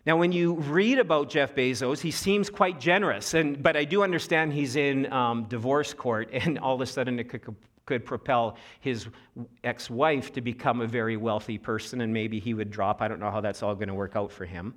Now, 0.05 0.17
when 0.17 0.31
you 0.31 0.53
read 0.55 0.97
about 0.97 1.29
Jeff 1.29 1.53
Bezos, 1.53 1.99
he 1.99 2.09
seems 2.09 2.49
quite 2.49 2.79
generous, 2.79 3.33
and, 3.35 3.61
but 3.61 3.77
I 3.77 3.83
do 3.83 4.01
understand 4.01 4.53
he's 4.53 4.75
in 4.75 5.11
um, 5.11 5.43
divorce 5.43 5.93
court, 5.93 6.29
and 6.33 6.57
all 6.57 6.75
of 6.75 6.81
a 6.81 6.85
sudden 6.85 7.19
it 7.19 7.29
could, 7.29 7.55
could 7.85 8.05
propel 8.05 8.57
his 8.79 9.07
ex 9.63 9.89
wife 9.89 10.31
to 10.33 10.41
become 10.41 10.81
a 10.81 10.87
very 10.87 11.17
wealthy 11.17 11.57
person, 11.57 12.01
and 12.01 12.13
maybe 12.13 12.39
he 12.39 12.53
would 12.53 12.71
drop. 12.71 13.01
I 13.01 13.07
don't 13.07 13.19
know 13.19 13.29
how 13.29 13.41
that's 13.41 13.61
all 13.61 13.75
going 13.75 13.89
to 13.89 13.93
work 13.93 14.15
out 14.15 14.31
for 14.31 14.45
him. 14.45 14.73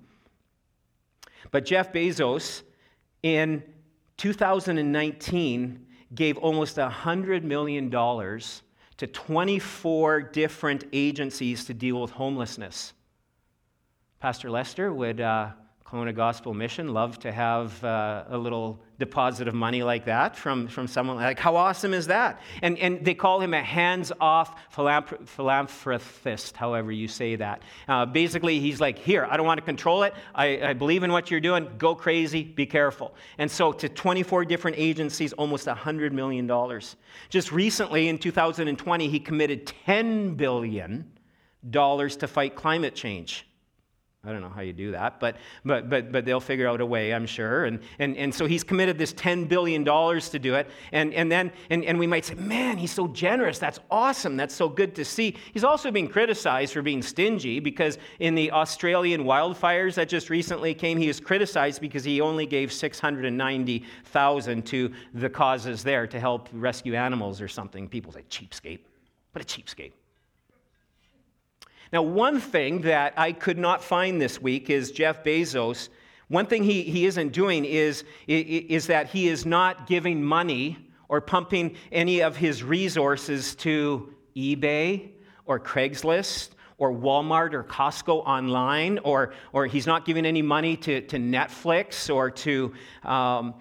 But 1.50 1.64
Jeff 1.64 1.92
Bezos, 1.92 2.62
in 3.22 3.62
2019, 4.16 5.86
gave 6.14 6.38
almost 6.38 6.76
$100 6.76 7.42
million 7.42 7.90
to 7.90 9.06
24 9.06 10.20
different 10.22 10.84
agencies 10.92 11.64
to 11.64 11.74
deal 11.74 12.00
with 12.00 12.10
homelessness. 12.10 12.92
Pastor 14.20 14.50
Lester 14.50 14.92
would 14.92 15.20
uh, 15.20 15.50
Gospel 16.14 16.54
Mission 16.54 16.92
love 16.92 17.18
to 17.20 17.30
have 17.30 17.82
uh, 17.84 18.24
a 18.28 18.38
little 18.38 18.80
deposit 18.98 19.48
of 19.48 19.54
money 19.54 19.82
like 19.82 20.04
that 20.04 20.36
from, 20.36 20.68
from 20.68 20.86
someone. 20.86 21.16
Like, 21.16 21.38
how 21.38 21.56
awesome 21.56 21.92
is 21.92 22.06
that? 22.06 22.40
And, 22.62 22.78
and 22.78 23.04
they 23.04 23.14
call 23.14 23.40
him 23.40 23.54
a 23.54 23.62
hands 23.62 24.12
off 24.20 24.54
philanthropist, 24.70 26.56
however 26.56 26.92
you 26.92 27.08
say 27.08 27.36
that. 27.36 27.62
Uh, 27.88 28.06
basically, 28.06 28.60
he's 28.60 28.80
like, 28.80 28.98
here, 28.98 29.26
I 29.28 29.36
don't 29.36 29.46
want 29.46 29.58
to 29.58 29.64
control 29.64 30.04
it. 30.04 30.14
I, 30.34 30.68
I 30.68 30.72
believe 30.74 31.02
in 31.02 31.12
what 31.12 31.30
you're 31.30 31.40
doing. 31.40 31.68
Go 31.78 31.94
crazy. 31.94 32.44
Be 32.44 32.66
careful. 32.66 33.14
And 33.38 33.50
so, 33.50 33.72
to 33.72 33.88
24 33.88 34.44
different 34.44 34.78
agencies, 34.78 35.32
almost 35.32 35.66
$100 35.66 36.12
million. 36.12 36.50
Just 37.28 37.52
recently, 37.52 38.08
in 38.08 38.18
2020, 38.18 39.08
he 39.08 39.20
committed 39.20 39.72
$10 39.86 40.36
billion 40.36 41.10
to 41.70 42.28
fight 42.28 42.54
climate 42.54 42.94
change. 42.94 43.46
I 44.26 44.32
don't 44.32 44.40
know 44.40 44.48
how 44.48 44.62
you 44.62 44.72
do 44.72 44.92
that, 44.92 45.20
but, 45.20 45.36
but, 45.64 45.90
but, 45.90 46.10
but 46.10 46.24
they'll 46.24 46.40
figure 46.40 46.66
out 46.66 46.80
a 46.80 46.86
way, 46.86 47.12
I'm 47.12 47.26
sure. 47.26 47.66
And, 47.66 47.80
and, 47.98 48.16
and 48.16 48.34
so 48.34 48.46
he's 48.46 48.64
committed 48.64 48.96
this 48.96 49.12
$10 49.12 49.48
billion 49.48 49.84
to 49.84 50.38
do 50.38 50.54
it. 50.54 50.70
And, 50.92 51.12
and 51.12 51.30
then, 51.30 51.52
and, 51.68 51.84
and 51.84 51.98
we 51.98 52.06
might 52.06 52.24
say, 52.24 52.34
man, 52.34 52.78
he's 52.78 52.92
so 52.92 53.08
generous. 53.08 53.58
That's 53.58 53.80
awesome. 53.90 54.36
That's 54.36 54.54
so 54.54 54.68
good 54.68 54.94
to 54.94 55.04
see. 55.04 55.36
He's 55.52 55.64
also 55.64 55.90
being 55.90 56.08
criticized 56.08 56.72
for 56.72 56.80
being 56.80 57.02
stingy 57.02 57.60
because 57.60 57.98
in 58.18 58.34
the 58.34 58.50
Australian 58.52 59.24
wildfires 59.24 59.94
that 59.94 60.08
just 60.08 60.30
recently 60.30 60.72
came, 60.74 60.96
he 60.96 61.08
was 61.08 61.20
criticized 61.20 61.80
because 61.80 62.04
he 62.04 62.20
only 62.20 62.46
gave 62.46 62.72
690,000 62.72 64.66
to 64.66 64.92
the 65.12 65.28
causes 65.28 65.82
there 65.82 66.06
to 66.06 66.18
help 66.18 66.48
rescue 66.52 66.94
animals 66.94 67.40
or 67.40 67.48
something. 67.48 67.88
People 67.88 68.12
say, 68.12 68.22
cheapskate. 68.30 68.80
What 69.32 69.42
a 69.42 69.46
cheapskate. 69.46 69.92
Now, 71.94 72.02
one 72.02 72.40
thing 72.40 72.80
that 72.80 73.14
I 73.16 73.30
could 73.30 73.56
not 73.56 73.80
find 73.80 74.20
this 74.20 74.42
week 74.42 74.68
is 74.68 74.90
Jeff 74.90 75.22
Bezos. 75.22 75.90
One 76.26 76.44
thing 76.44 76.64
he, 76.64 76.82
he 76.82 77.06
isn't 77.06 77.28
doing 77.28 77.64
is, 77.64 78.02
is 78.26 78.88
that 78.88 79.10
he 79.10 79.28
is 79.28 79.46
not 79.46 79.86
giving 79.86 80.20
money 80.20 80.76
or 81.08 81.20
pumping 81.20 81.76
any 81.92 82.20
of 82.20 82.36
his 82.36 82.64
resources 82.64 83.54
to 83.54 84.12
eBay 84.34 85.10
or 85.46 85.60
Craigslist 85.60 86.48
or 86.78 86.92
Walmart 86.92 87.54
or 87.54 87.62
Costco 87.62 88.26
online, 88.26 88.98
or, 89.04 89.32
or 89.52 89.66
he's 89.66 89.86
not 89.86 90.04
giving 90.04 90.26
any 90.26 90.42
money 90.42 90.76
to, 90.78 91.00
to 91.02 91.16
Netflix 91.16 92.12
or 92.12 92.28
to. 92.28 92.74
Um, 93.04 93.54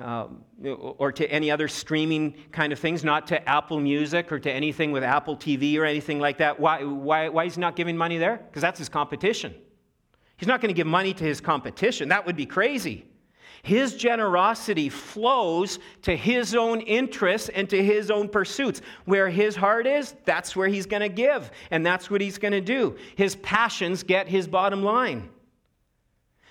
um, 0.00 0.42
or 0.66 1.12
to 1.12 1.30
any 1.30 1.50
other 1.50 1.68
streaming 1.68 2.34
kind 2.52 2.72
of 2.72 2.78
things, 2.78 3.04
not 3.04 3.26
to 3.28 3.48
Apple 3.48 3.80
Music 3.80 4.32
or 4.32 4.38
to 4.38 4.50
anything 4.50 4.92
with 4.92 5.02
Apple 5.02 5.36
TV 5.36 5.78
or 5.78 5.84
anything 5.84 6.18
like 6.18 6.38
that. 6.38 6.58
Why, 6.58 6.84
why, 6.84 7.28
why 7.28 7.44
is 7.44 7.54
he 7.56 7.60
not 7.60 7.76
giving 7.76 7.96
money 7.96 8.18
there? 8.18 8.36
Because 8.36 8.62
that's 8.62 8.78
his 8.78 8.88
competition. 8.88 9.54
He's 10.36 10.48
not 10.48 10.60
going 10.60 10.68
to 10.68 10.76
give 10.76 10.86
money 10.86 11.14
to 11.14 11.24
his 11.24 11.40
competition. 11.40 12.08
That 12.08 12.26
would 12.26 12.36
be 12.36 12.46
crazy. 12.46 13.06
His 13.62 13.96
generosity 13.96 14.90
flows 14.90 15.78
to 16.02 16.14
his 16.14 16.54
own 16.54 16.82
interests 16.82 17.48
and 17.48 17.68
to 17.70 17.82
his 17.82 18.10
own 18.10 18.28
pursuits. 18.28 18.82
Where 19.06 19.30
his 19.30 19.56
heart 19.56 19.86
is, 19.86 20.14
that's 20.26 20.54
where 20.54 20.68
he's 20.68 20.84
going 20.84 21.00
to 21.00 21.08
give, 21.08 21.50
and 21.70 21.84
that's 21.84 22.10
what 22.10 22.20
he's 22.20 22.36
going 22.36 22.52
to 22.52 22.60
do. 22.60 22.96
His 23.16 23.36
passions 23.36 24.02
get 24.02 24.28
his 24.28 24.46
bottom 24.46 24.82
line. 24.82 25.30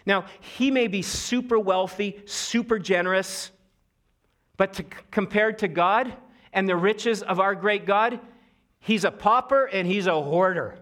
Now, 0.07 0.25
he 0.39 0.71
may 0.71 0.87
be 0.87 1.03
super 1.03 1.59
wealthy, 1.59 2.19
super 2.25 2.79
generous, 2.79 3.51
but 4.57 4.73
to, 4.73 4.83
compared 5.11 5.59
to 5.59 5.67
God 5.67 6.13
and 6.51 6.67
the 6.67 6.75
riches 6.75 7.23
of 7.23 7.39
our 7.39 7.55
great 7.55 7.85
God, 7.85 8.19
he's 8.79 9.03
a 9.03 9.11
pauper 9.11 9.65
and 9.65 9.87
he's 9.87 10.07
a 10.07 10.21
hoarder. 10.21 10.77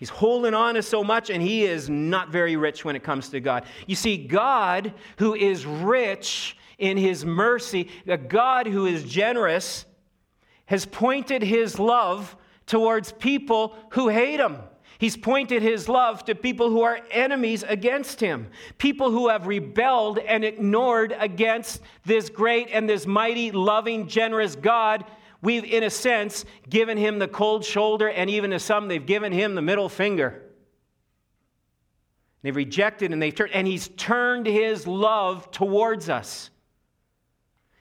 He's 0.00 0.08
holding 0.08 0.54
on 0.54 0.76
to 0.76 0.82
so 0.82 1.04
much, 1.04 1.28
and 1.28 1.42
he 1.42 1.64
is 1.64 1.90
not 1.90 2.30
very 2.30 2.56
rich 2.56 2.86
when 2.86 2.96
it 2.96 3.02
comes 3.02 3.28
to 3.28 3.40
God. 3.40 3.64
You 3.86 3.94
see, 3.94 4.16
God, 4.16 4.94
who 5.18 5.34
is 5.34 5.66
rich 5.66 6.56
in 6.78 6.96
his 6.96 7.26
mercy, 7.26 7.90
a 8.06 8.16
God 8.16 8.66
who 8.66 8.86
is 8.86 9.04
generous, 9.04 9.84
has 10.64 10.86
pointed 10.86 11.42
his 11.42 11.78
love 11.78 12.34
towards 12.64 13.12
people 13.12 13.76
who 13.90 14.08
hate 14.08 14.40
him. 14.40 14.56
He's 15.00 15.16
pointed 15.16 15.62
his 15.62 15.88
love 15.88 16.26
to 16.26 16.34
people 16.34 16.68
who 16.68 16.82
are 16.82 17.00
enemies 17.10 17.64
against 17.66 18.20
him, 18.20 18.48
people 18.76 19.10
who 19.10 19.30
have 19.30 19.46
rebelled 19.46 20.18
and 20.18 20.44
ignored 20.44 21.16
against 21.18 21.80
this 22.04 22.28
great 22.28 22.68
and 22.70 22.86
this 22.86 23.06
mighty, 23.06 23.50
loving, 23.50 24.08
generous 24.08 24.56
God. 24.56 25.06
We've, 25.40 25.64
in 25.64 25.84
a 25.84 25.88
sense, 25.88 26.44
given 26.68 26.98
him 26.98 27.18
the 27.18 27.28
cold 27.28 27.64
shoulder, 27.64 28.10
and 28.10 28.28
even 28.28 28.50
to 28.50 28.58
some, 28.58 28.88
they've 28.88 29.06
given 29.06 29.32
him 29.32 29.54
the 29.54 29.62
middle 29.62 29.88
finger. 29.88 30.42
They've 32.42 32.54
rejected 32.54 33.10
and 33.10 33.22
they've 33.22 33.34
turned, 33.34 33.54
and 33.54 33.66
he's 33.66 33.88
turned 33.96 34.44
his 34.44 34.86
love 34.86 35.50
towards 35.50 36.10
us. 36.10 36.50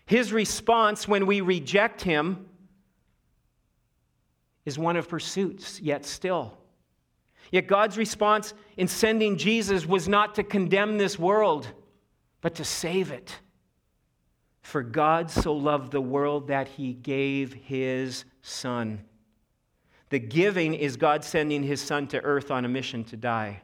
His 0.06 0.32
response 0.32 1.06
when 1.06 1.26
we 1.26 1.42
reject 1.42 2.02
him 2.02 2.48
is 4.64 4.80
one 4.80 4.96
of 4.96 5.10
pursuits, 5.10 5.82
yet 5.82 6.06
still. 6.06 6.59
Yet 7.52 7.68
God's 7.68 7.98
response 7.98 8.54
in 8.78 8.88
sending 8.88 9.38
Jesus 9.38 9.86
was 9.86 10.08
not 10.08 10.36
to 10.36 10.44
condemn 10.44 10.98
this 10.98 11.18
world, 11.18 11.68
but 12.42 12.56
to 12.56 12.64
save 12.64 13.12
it. 13.12 13.40
For 14.62 14.84
God 14.84 15.32
so 15.32 15.54
loved 15.54 15.92
the 15.92 16.02
world 16.02 16.48
that 16.50 16.68
he 16.68 16.94
gave 16.94 17.54
his 17.54 18.26
Son. 18.42 19.02
The 20.10 20.20
giving 20.20 20.74
is 20.74 20.98
God 20.98 21.24
sending 21.24 21.64
his 21.64 21.82
Son 21.82 22.08
to 22.08 22.22
earth 22.22 22.52
on 22.52 22.66
a 22.66 22.70
mission 22.70 23.04
to 23.06 23.18
die. 23.18 23.62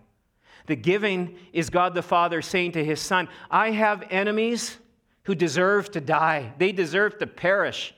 The 0.67 0.75
giving 0.75 1.37
is 1.53 1.69
God 1.69 1.93
the 1.93 2.01
Father 2.01 2.41
saying 2.41 2.71
to 2.71 2.83
his 2.83 2.99
Son, 2.99 3.27
I 3.51 3.71
have 3.71 4.07
enemies 4.09 4.77
who 5.23 5.35
deserve 5.35 5.91
to 5.91 6.01
die, 6.01 6.53
they 6.57 6.71
deserve 6.71 7.19
to 7.19 7.27
perish. 7.27 7.93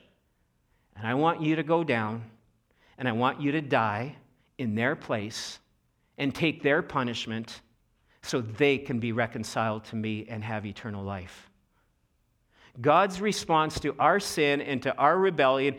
And 0.96 1.06
I 1.06 1.14
want 1.14 1.40
you 1.40 1.56
to 1.56 1.62
go 1.62 1.84
down 1.84 2.24
and 2.98 3.08
I 3.08 3.12
want 3.12 3.40
you 3.40 3.52
to 3.52 3.60
die 3.62 4.16
in 4.58 4.74
their 4.74 4.96
place 4.96 5.60
and 6.18 6.34
take 6.34 6.62
their 6.62 6.82
punishment 6.82 7.62
so 8.22 8.40
they 8.40 8.76
can 8.76 8.98
be 8.98 9.12
reconciled 9.12 9.84
to 9.84 9.96
me 9.96 10.26
and 10.28 10.44
have 10.44 10.66
eternal 10.66 11.04
life. 11.04 11.48
God's 12.80 13.20
response 13.20 13.80
to 13.80 13.94
our 13.98 14.20
sin 14.20 14.60
and 14.60 14.82
to 14.82 14.94
our 14.96 15.18
rebellion 15.18 15.76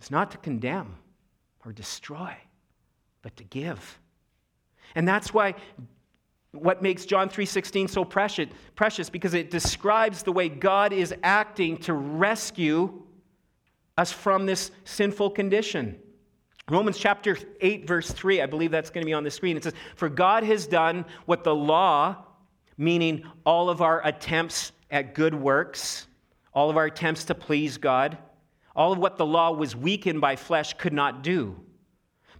is 0.00 0.10
not 0.10 0.30
to 0.32 0.38
condemn 0.38 0.96
or 1.64 1.72
destroy, 1.72 2.34
but 3.22 3.36
to 3.36 3.44
give. 3.44 3.98
And 4.94 5.06
that's 5.06 5.32
why 5.32 5.54
what 6.52 6.82
makes 6.82 7.04
John 7.04 7.28
3:16 7.28 7.88
so 7.88 8.04
precious, 8.04 8.48
precious 8.76 9.10
because 9.10 9.34
it 9.34 9.50
describes 9.50 10.22
the 10.22 10.32
way 10.32 10.48
God 10.48 10.92
is 10.92 11.14
acting 11.22 11.78
to 11.78 11.94
rescue 11.94 13.02
us 13.96 14.12
from 14.12 14.46
this 14.46 14.70
sinful 14.84 15.30
condition. 15.30 16.00
Romans 16.70 16.96
chapter 16.96 17.36
8, 17.60 17.86
verse 17.86 18.10
3, 18.10 18.40
I 18.40 18.46
believe 18.46 18.70
that's 18.70 18.88
going 18.88 19.02
to 19.02 19.06
be 19.06 19.12
on 19.12 19.22
the 19.22 19.30
screen. 19.30 19.56
It 19.56 19.64
says, 19.64 19.74
For 19.96 20.08
God 20.08 20.44
has 20.44 20.66
done 20.66 21.04
what 21.26 21.44
the 21.44 21.54
law, 21.54 22.16
meaning 22.78 23.24
all 23.44 23.68
of 23.68 23.82
our 23.82 24.04
attempts 24.06 24.72
at 24.90 25.14
good 25.14 25.34
works, 25.34 26.06
all 26.54 26.70
of 26.70 26.78
our 26.78 26.86
attempts 26.86 27.24
to 27.24 27.34
please 27.34 27.76
God, 27.76 28.16
all 28.74 28.92
of 28.92 28.98
what 28.98 29.18
the 29.18 29.26
law 29.26 29.52
was 29.52 29.76
weakened 29.76 30.22
by 30.22 30.36
flesh 30.36 30.72
could 30.74 30.94
not 30.94 31.22
do, 31.22 31.60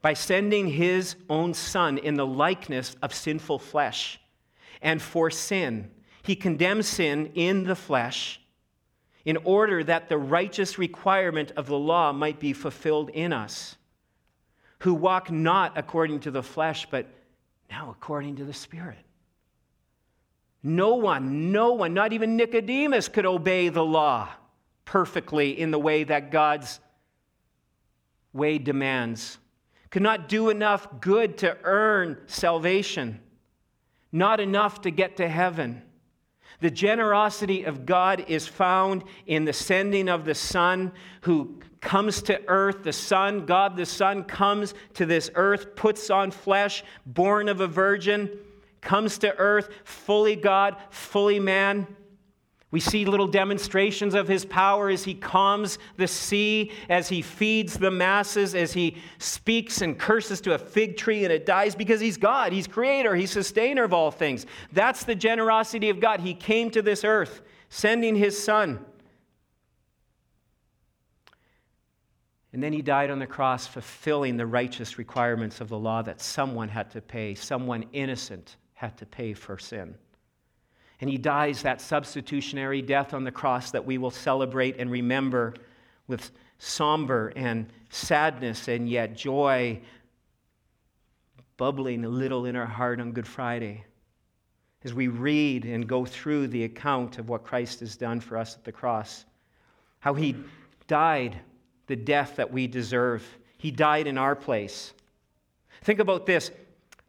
by 0.00 0.14
sending 0.14 0.68
his 0.68 1.16
own 1.28 1.52
Son 1.52 1.98
in 1.98 2.14
the 2.14 2.26
likeness 2.26 2.96
of 3.02 3.12
sinful 3.12 3.58
flesh. 3.58 4.18
And 4.80 5.02
for 5.02 5.30
sin, 5.30 5.90
he 6.22 6.34
condemns 6.34 6.88
sin 6.88 7.30
in 7.34 7.64
the 7.64 7.76
flesh 7.76 8.40
in 9.26 9.36
order 9.44 9.84
that 9.84 10.08
the 10.08 10.18
righteous 10.18 10.78
requirement 10.78 11.52
of 11.56 11.66
the 11.66 11.78
law 11.78 12.10
might 12.12 12.40
be 12.40 12.54
fulfilled 12.54 13.10
in 13.10 13.30
us 13.30 13.76
who 14.84 14.92
walk 14.92 15.30
not 15.30 15.78
according 15.78 16.20
to 16.20 16.30
the 16.30 16.42
flesh, 16.42 16.86
but 16.90 17.06
now 17.70 17.88
according 17.90 18.36
to 18.36 18.44
the 18.44 18.52
Spirit. 18.52 18.98
No 20.62 20.96
one, 20.96 21.50
no 21.52 21.72
one, 21.72 21.94
not 21.94 22.12
even 22.12 22.36
Nicodemus 22.36 23.08
could 23.08 23.24
obey 23.24 23.70
the 23.70 23.82
law 23.82 24.28
perfectly 24.84 25.58
in 25.58 25.70
the 25.70 25.78
way 25.78 26.04
that 26.04 26.30
God's 26.30 26.80
way 28.34 28.58
demands. 28.58 29.38
Could 29.88 30.02
not 30.02 30.28
do 30.28 30.50
enough 30.50 30.86
good 31.00 31.38
to 31.38 31.56
earn 31.64 32.18
salvation, 32.26 33.20
not 34.12 34.38
enough 34.38 34.82
to 34.82 34.90
get 34.90 35.16
to 35.16 35.26
heaven. 35.26 35.80
The 36.60 36.70
generosity 36.70 37.64
of 37.64 37.86
God 37.86 38.26
is 38.28 38.46
found 38.46 39.04
in 39.26 39.46
the 39.46 39.54
sending 39.54 40.10
of 40.10 40.26
the 40.26 40.34
Son 40.34 40.92
who 41.22 41.60
comes 41.84 42.22
to 42.22 42.40
earth. 42.48 42.82
The 42.82 42.92
Son, 42.92 43.46
God 43.46 43.76
the 43.76 43.86
Son, 43.86 44.24
comes 44.24 44.74
to 44.94 45.06
this 45.06 45.30
earth, 45.36 45.76
puts 45.76 46.10
on 46.10 46.32
flesh, 46.32 46.82
born 47.06 47.48
of 47.48 47.60
a 47.60 47.68
virgin, 47.68 48.30
comes 48.80 49.18
to 49.18 49.36
earth, 49.36 49.68
fully 49.84 50.34
God, 50.34 50.76
fully 50.90 51.38
man. 51.38 51.86
We 52.72 52.80
see 52.80 53.04
little 53.04 53.28
demonstrations 53.28 54.14
of 54.14 54.26
his 54.26 54.44
power 54.44 54.88
as 54.88 55.04
he 55.04 55.14
calms 55.14 55.78
the 55.96 56.08
sea, 56.08 56.72
as 56.88 57.08
he 57.08 57.22
feeds 57.22 57.78
the 57.78 57.92
masses, 57.92 58.56
as 58.56 58.72
he 58.72 58.96
speaks 59.18 59.80
and 59.80 59.96
curses 59.96 60.40
to 60.40 60.54
a 60.54 60.58
fig 60.58 60.96
tree 60.96 61.22
and 61.22 61.32
it 61.32 61.46
dies 61.46 61.76
because 61.76 62.00
he's 62.00 62.16
God. 62.16 62.52
He's 62.52 62.66
creator, 62.66 63.14
he's 63.14 63.30
sustainer 63.30 63.84
of 63.84 63.92
all 63.92 64.10
things. 64.10 64.44
That's 64.72 65.04
the 65.04 65.14
generosity 65.14 65.88
of 65.88 66.00
God. 66.00 66.18
He 66.18 66.34
came 66.34 66.68
to 66.70 66.82
this 66.82 67.04
earth, 67.04 67.42
sending 67.68 68.16
his 68.16 68.42
son. 68.42 68.84
And 72.54 72.62
then 72.62 72.72
he 72.72 72.82
died 72.82 73.10
on 73.10 73.18
the 73.18 73.26
cross, 73.26 73.66
fulfilling 73.66 74.36
the 74.36 74.46
righteous 74.46 74.96
requirements 74.96 75.60
of 75.60 75.68
the 75.68 75.76
law 75.76 76.02
that 76.02 76.20
someone 76.20 76.68
had 76.68 76.88
to 76.92 77.00
pay, 77.00 77.34
someone 77.34 77.84
innocent 77.92 78.58
had 78.74 78.96
to 78.98 79.06
pay 79.06 79.34
for 79.34 79.58
sin. 79.58 79.96
And 81.00 81.10
he 81.10 81.18
dies 81.18 81.62
that 81.62 81.80
substitutionary 81.80 82.80
death 82.80 83.12
on 83.12 83.24
the 83.24 83.32
cross 83.32 83.72
that 83.72 83.84
we 83.84 83.98
will 83.98 84.12
celebrate 84.12 84.76
and 84.78 84.88
remember 84.88 85.54
with 86.06 86.30
somber 86.58 87.32
and 87.34 87.66
sadness 87.90 88.68
and 88.68 88.88
yet 88.88 89.16
joy 89.16 89.80
bubbling 91.56 92.04
a 92.04 92.08
little 92.08 92.46
in 92.46 92.54
our 92.54 92.66
heart 92.66 93.00
on 93.00 93.10
Good 93.10 93.26
Friday 93.26 93.84
as 94.84 94.94
we 94.94 95.08
read 95.08 95.64
and 95.64 95.88
go 95.88 96.04
through 96.04 96.46
the 96.46 96.62
account 96.62 97.18
of 97.18 97.28
what 97.28 97.42
Christ 97.42 97.80
has 97.80 97.96
done 97.96 98.20
for 98.20 98.38
us 98.38 98.54
at 98.54 98.62
the 98.62 98.70
cross. 98.70 99.24
How 99.98 100.14
he 100.14 100.36
died 100.86 101.40
the 101.86 101.96
death 101.96 102.36
that 102.36 102.52
we 102.52 102.66
deserve, 102.66 103.24
he 103.58 103.70
died 103.70 104.06
in 104.06 104.18
our 104.18 104.34
place. 104.34 104.92
Think 105.82 106.00
about 106.00 106.26
this 106.26 106.50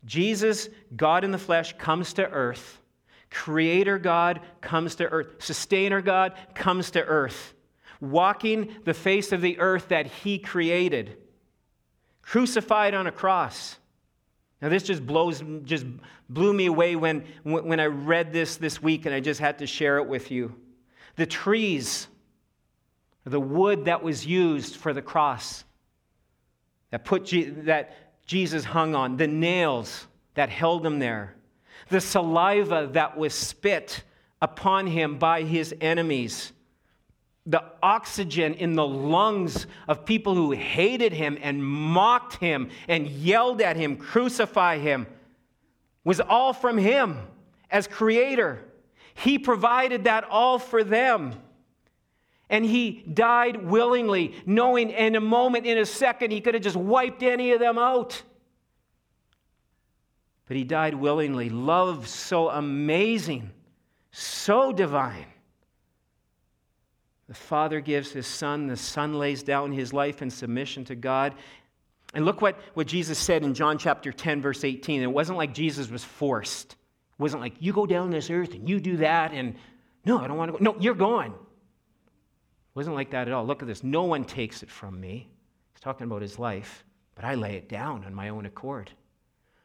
Jesus, 0.05 0.69
God 0.95 1.23
in 1.23 1.31
the 1.31 1.37
flesh, 1.37 1.73
comes 1.77 2.13
to 2.13 2.29
earth 2.29 2.79
Creator 3.35 3.99
God 3.99 4.39
comes 4.61 4.95
to 4.95 5.09
earth, 5.09 5.43
Sustainer 5.43 6.01
God 6.01 6.33
comes 6.53 6.91
to 6.91 7.03
earth, 7.03 7.53
walking 7.99 8.73
the 8.85 8.93
face 8.93 9.33
of 9.33 9.41
the 9.41 9.59
earth 9.59 9.89
that 9.89 10.05
He 10.05 10.39
created, 10.39 11.17
crucified 12.21 12.93
on 12.93 13.07
a 13.07 13.11
cross. 13.11 13.77
Now, 14.61 14.69
this 14.69 14.83
just 14.83 15.05
blows, 15.05 15.43
just 15.63 15.85
blew 16.29 16.53
me 16.53 16.67
away 16.67 16.95
when, 16.95 17.25
when 17.43 17.79
I 17.81 17.87
read 17.87 18.31
this 18.31 18.55
this 18.55 18.81
week, 18.81 19.05
and 19.05 19.13
I 19.13 19.19
just 19.19 19.41
had 19.41 19.59
to 19.59 19.67
share 19.67 19.97
it 19.97 20.07
with 20.07 20.31
you. 20.31 20.55
The 21.17 21.25
trees, 21.25 22.07
the 23.25 23.39
wood 23.39 23.85
that 23.85 24.03
was 24.03 24.25
used 24.25 24.75
for 24.75 24.93
the 24.93 25.01
cross, 25.01 25.63
that, 26.91 27.03
put 27.03 27.31
that 27.65 28.25
Jesus 28.25 28.63
hung 28.63 28.95
on, 28.95 29.17
the 29.17 29.27
nails 29.27 30.07
that 30.35 30.49
held 30.49 30.85
him 30.85 30.99
there, 30.99 31.35
the 31.89 31.99
saliva 31.99 32.89
that 32.93 33.17
was 33.17 33.33
spit 33.33 34.03
upon 34.41 34.87
him 34.87 35.17
by 35.17 35.41
his 35.41 35.73
enemies, 35.81 36.51
the 37.47 37.63
oxygen 37.81 38.53
in 38.53 38.75
the 38.75 38.85
lungs 38.85 39.67
of 39.87 40.05
people 40.05 40.35
who 40.35 40.51
hated 40.51 41.13
him 41.13 41.37
and 41.41 41.63
mocked 41.63 42.35
him 42.35 42.69
and 42.87 43.07
yelled 43.07 43.61
at 43.61 43.75
him, 43.75 43.97
crucify 43.97 44.77
him, 44.77 45.07
was 46.03 46.19
all 46.19 46.53
from 46.53 46.77
him 46.77 47.19
as 47.69 47.87
creator. 47.87 48.63
He 49.15 49.39
provided 49.39 50.03
that 50.03 50.23
all 50.25 50.59
for 50.59 50.83
them. 50.83 51.35
And 52.49 52.63
he 52.63 53.03
died 53.11 53.65
willingly, 53.65 54.35
knowing 54.45 54.91
in 54.91 55.15
a 55.15 55.21
moment, 55.21 55.65
in 55.65 55.77
a 55.77 55.85
second, 55.85 56.31
he 56.31 56.41
could 56.41 56.53
have 56.53 56.63
just 56.63 56.75
wiped 56.75 57.23
any 57.23 57.51
of 57.53 57.59
them 57.59 57.77
out. 57.77 58.21
But 60.47 60.57
he 60.57 60.63
died 60.63 60.93
willingly. 60.93 61.49
Love 61.49 62.07
so 62.07 62.49
amazing, 62.49 63.49
so 64.11 64.71
divine. 64.71 65.25
The 67.27 67.33
Father 67.33 67.81
gives 67.81 68.11
his 68.11 68.27
Son, 68.27 68.67
the 68.67 68.77
Son 68.77 69.15
lays 69.15 69.41
down 69.41 69.71
his 69.71 69.91
life 69.91 70.21
in 70.21 70.29
submission 70.29 70.85
to 70.85 70.95
God. 70.95 71.33
And 72.13 72.23
look 72.23 72.41
what, 72.41 72.59
what 72.75 72.85
Jesus 72.85 73.17
said 73.17 73.43
in 73.43 73.55
John 73.55 73.79
chapter 73.79 74.13
10, 74.13 74.41
verse 74.41 74.63
18. 74.63 75.01
It 75.01 75.07
wasn't 75.07 75.39
like 75.39 75.53
Jesus 75.53 75.89
was 75.89 76.03
forced. 76.03 76.73
It 76.73 77.21
wasn't 77.21 77.41
like, 77.41 77.55
you 77.59 77.73
go 77.73 77.87
down 77.87 78.11
this 78.11 78.29
earth 78.29 78.53
and 78.53 78.69
you 78.69 78.79
do 78.79 78.97
that, 78.97 79.33
and 79.33 79.55
no, 80.05 80.19
I 80.19 80.27
don't 80.27 80.37
want 80.37 80.53
to 80.53 80.57
go. 80.59 80.63
No, 80.63 80.79
you're 80.79 80.93
going. 80.93 81.33
It 82.75 82.79
wasn't 82.79 82.97
like 82.97 83.11
that 83.11 83.29
at 83.29 83.33
all. 83.33 83.45
Look 83.45 83.61
at 83.61 83.69
this. 83.69 83.85
No 83.85 84.03
one 84.03 84.25
takes 84.25 84.61
it 84.61 84.69
from 84.69 84.99
me. 84.99 85.29
He's 85.73 85.79
talking 85.79 86.07
about 86.07 86.21
his 86.21 86.37
life, 86.37 86.83
but 87.15 87.23
I 87.23 87.35
lay 87.35 87.55
it 87.55 87.69
down 87.69 88.03
on 88.03 88.13
my 88.13 88.27
own 88.27 88.45
accord. 88.45 88.91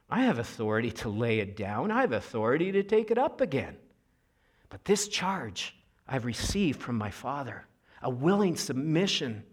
I 0.08 0.22
have 0.22 0.38
authority 0.38 0.92
to 0.92 1.08
lay 1.08 1.40
it 1.40 1.56
down, 1.56 1.90
I 1.90 2.00
have 2.02 2.12
authority 2.12 2.72
to 2.72 2.82
take 2.82 3.11
it 3.11 3.18
up 3.18 3.40
again. 3.40 3.76
But 4.68 4.84
this 4.84 5.08
charge 5.08 5.76
I've 6.08 6.24
received 6.24 6.80
from 6.80 6.96
my 6.96 7.11
Father 7.11 7.66
a 8.02 8.11
willing 8.11 8.56
submission 8.56 9.44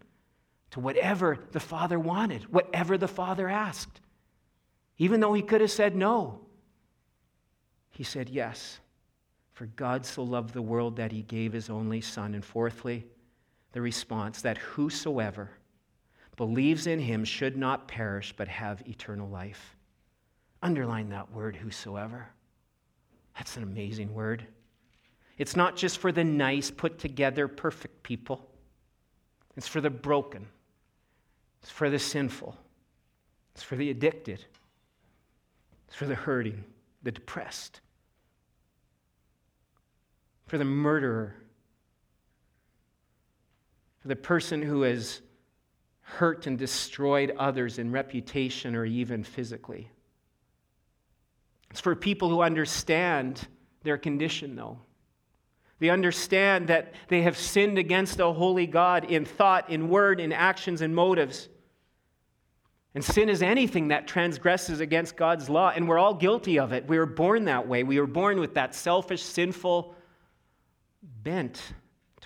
to 0.70 0.80
whatever 0.80 1.38
the 1.52 1.60
Father 1.60 1.98
wanted, 1.98 2.52
whatever 2.52 2.96
the 2.96 3.08
Father 3.08 3.48
asked. 3.48 4.00
Even 4.98 5.20
though 5.20 5.32
he 5.32 5.42
could 5.42 5.60
have 5.60 5.70
said 5.70 5.94
no, 5.96 6.40
he 7.90 8.04
said 8.04 8.28
yes. 8.28 8.78
For 9.52 9.66
God 9.66 10.06
so 10.06 10.22
loved 10.22 10.54
the 10.54 10.62
world 10.62 10.96
that 10.96 11.10
he 11.10 11.22
gave 11.22 11.52
his 11.52 11.68
only 11.68 12.00
Son. 12.00 12.34
And 12.34 12.44
fourthly, 12.44 13.06
the 13.72 13.80
response 13.80 14.42
that 14.42 14.58
whosoever 14.58 15.50
believes 16.36 16.86
in 16.86 17.00
him 17.00 17.24
should 17.24 17.56
not 17.56 17.88
perish 17.88 18.32
but 18.36 18.48
have 18.48 18.82
eternal 18.86 19.28
life. 19.28 19.76
Underline 20.62 21.10
that 21.10 21.32
word, 21.32 21.56
whosoever. 21.56 22.28
That's 23.36 23.56
an 23.56 23.62
amazing 23.62 24.14
word. 24.14 24.46
It's 25.36 25.54
not 25.54 25.76
just 25.76 25.98
for 25.98 26.10
the 26.10 26.24
nice, 26.24 26.70
put 26.70 26.98
together, 26.98 27.46
perfect 27.46 28.02
people, 28.02 28.48
it's 29.56 29.68
for 29.68 29.80
the 29.80 29.90
broken, 29.90 30.46
it's 31.62 31.70
for 31.70 31.90
the 31.90 31.98
sinful, 31.98 32.56
it's 33.54 33.62
for 33.62 33.76
the 33.76 33.90
addicted, 33.90 34.44
it's 35.86 35.96
for 35.96 36.06
the 36.06 36.14
hurting, 36.14 36.64
the 37.04 37.12
depressed, 37.12 37.80
for 40.46 40.58
the 40.58 40.64
murderer, 40.64 41.36
for 44.00 44.08
the 44.08 44.16
person 44.16 44.62
who 44.62 44.82
has 44.82 45.20
hurt 46.00 46.46
and 46.46 46.58
destroyed 46.58 47.34
others 47.38 47.78
in 47.78 47.92
reputation 47.92 48.74
or 48.74 48.84
even 48.84 49.22
physically. 49.22 49.90
It's 51.70 51.80
for 51.80 51.94
people 51.94 52.30
who 52.30 52.40
understand 52.40 53.46
their 53.82 53.98
condition, 53.98 54.56
though. 54.56 54.78
They 55.80 55.90
understand 55.90 56.68
that 56.68 56.94
they 57.08 57.22
have 57.22 57.36
sinned 57.36 57.78
against 57.78 58.18
a 58.18 58.32
holy 58.32 58.66
God 58.66 59.04
in 59.04 59.24
thought, 59.24 59.70
in 59.70 59.88
word, 59.88 60.18
in 60.18 60.32
actions, 60.32 60.80
and 60.80 60.94
motives. 60.94 61.48
And 62.94 63.04
sin 63.04 63.28
is 63.28 63.42
anything 63.42 63.88
that 63.88 64.08
transgresses 64.08 64.80
against 64.80 65.16
God's 65.16 65.48
law, 65.48 65.70
and 65.74 65.86
we're 65.86 65.98
all 65.98 66.14
guilty 66.14 66.58
of 66.58 66.72
it. 66.72 66.88
We 66.88 66.98
were 66.98 67.06
born 67.06 67.44
that 67.44 67.68
way. 67.68 67.84
We 67.84 68.00
were 68.00 68.06
born 68.06 68.40
with 68.40 68.54
that 68.54 68.74
selfish, 68.74 69.22
sinful 69.22 69.94
bent 71.02 71.62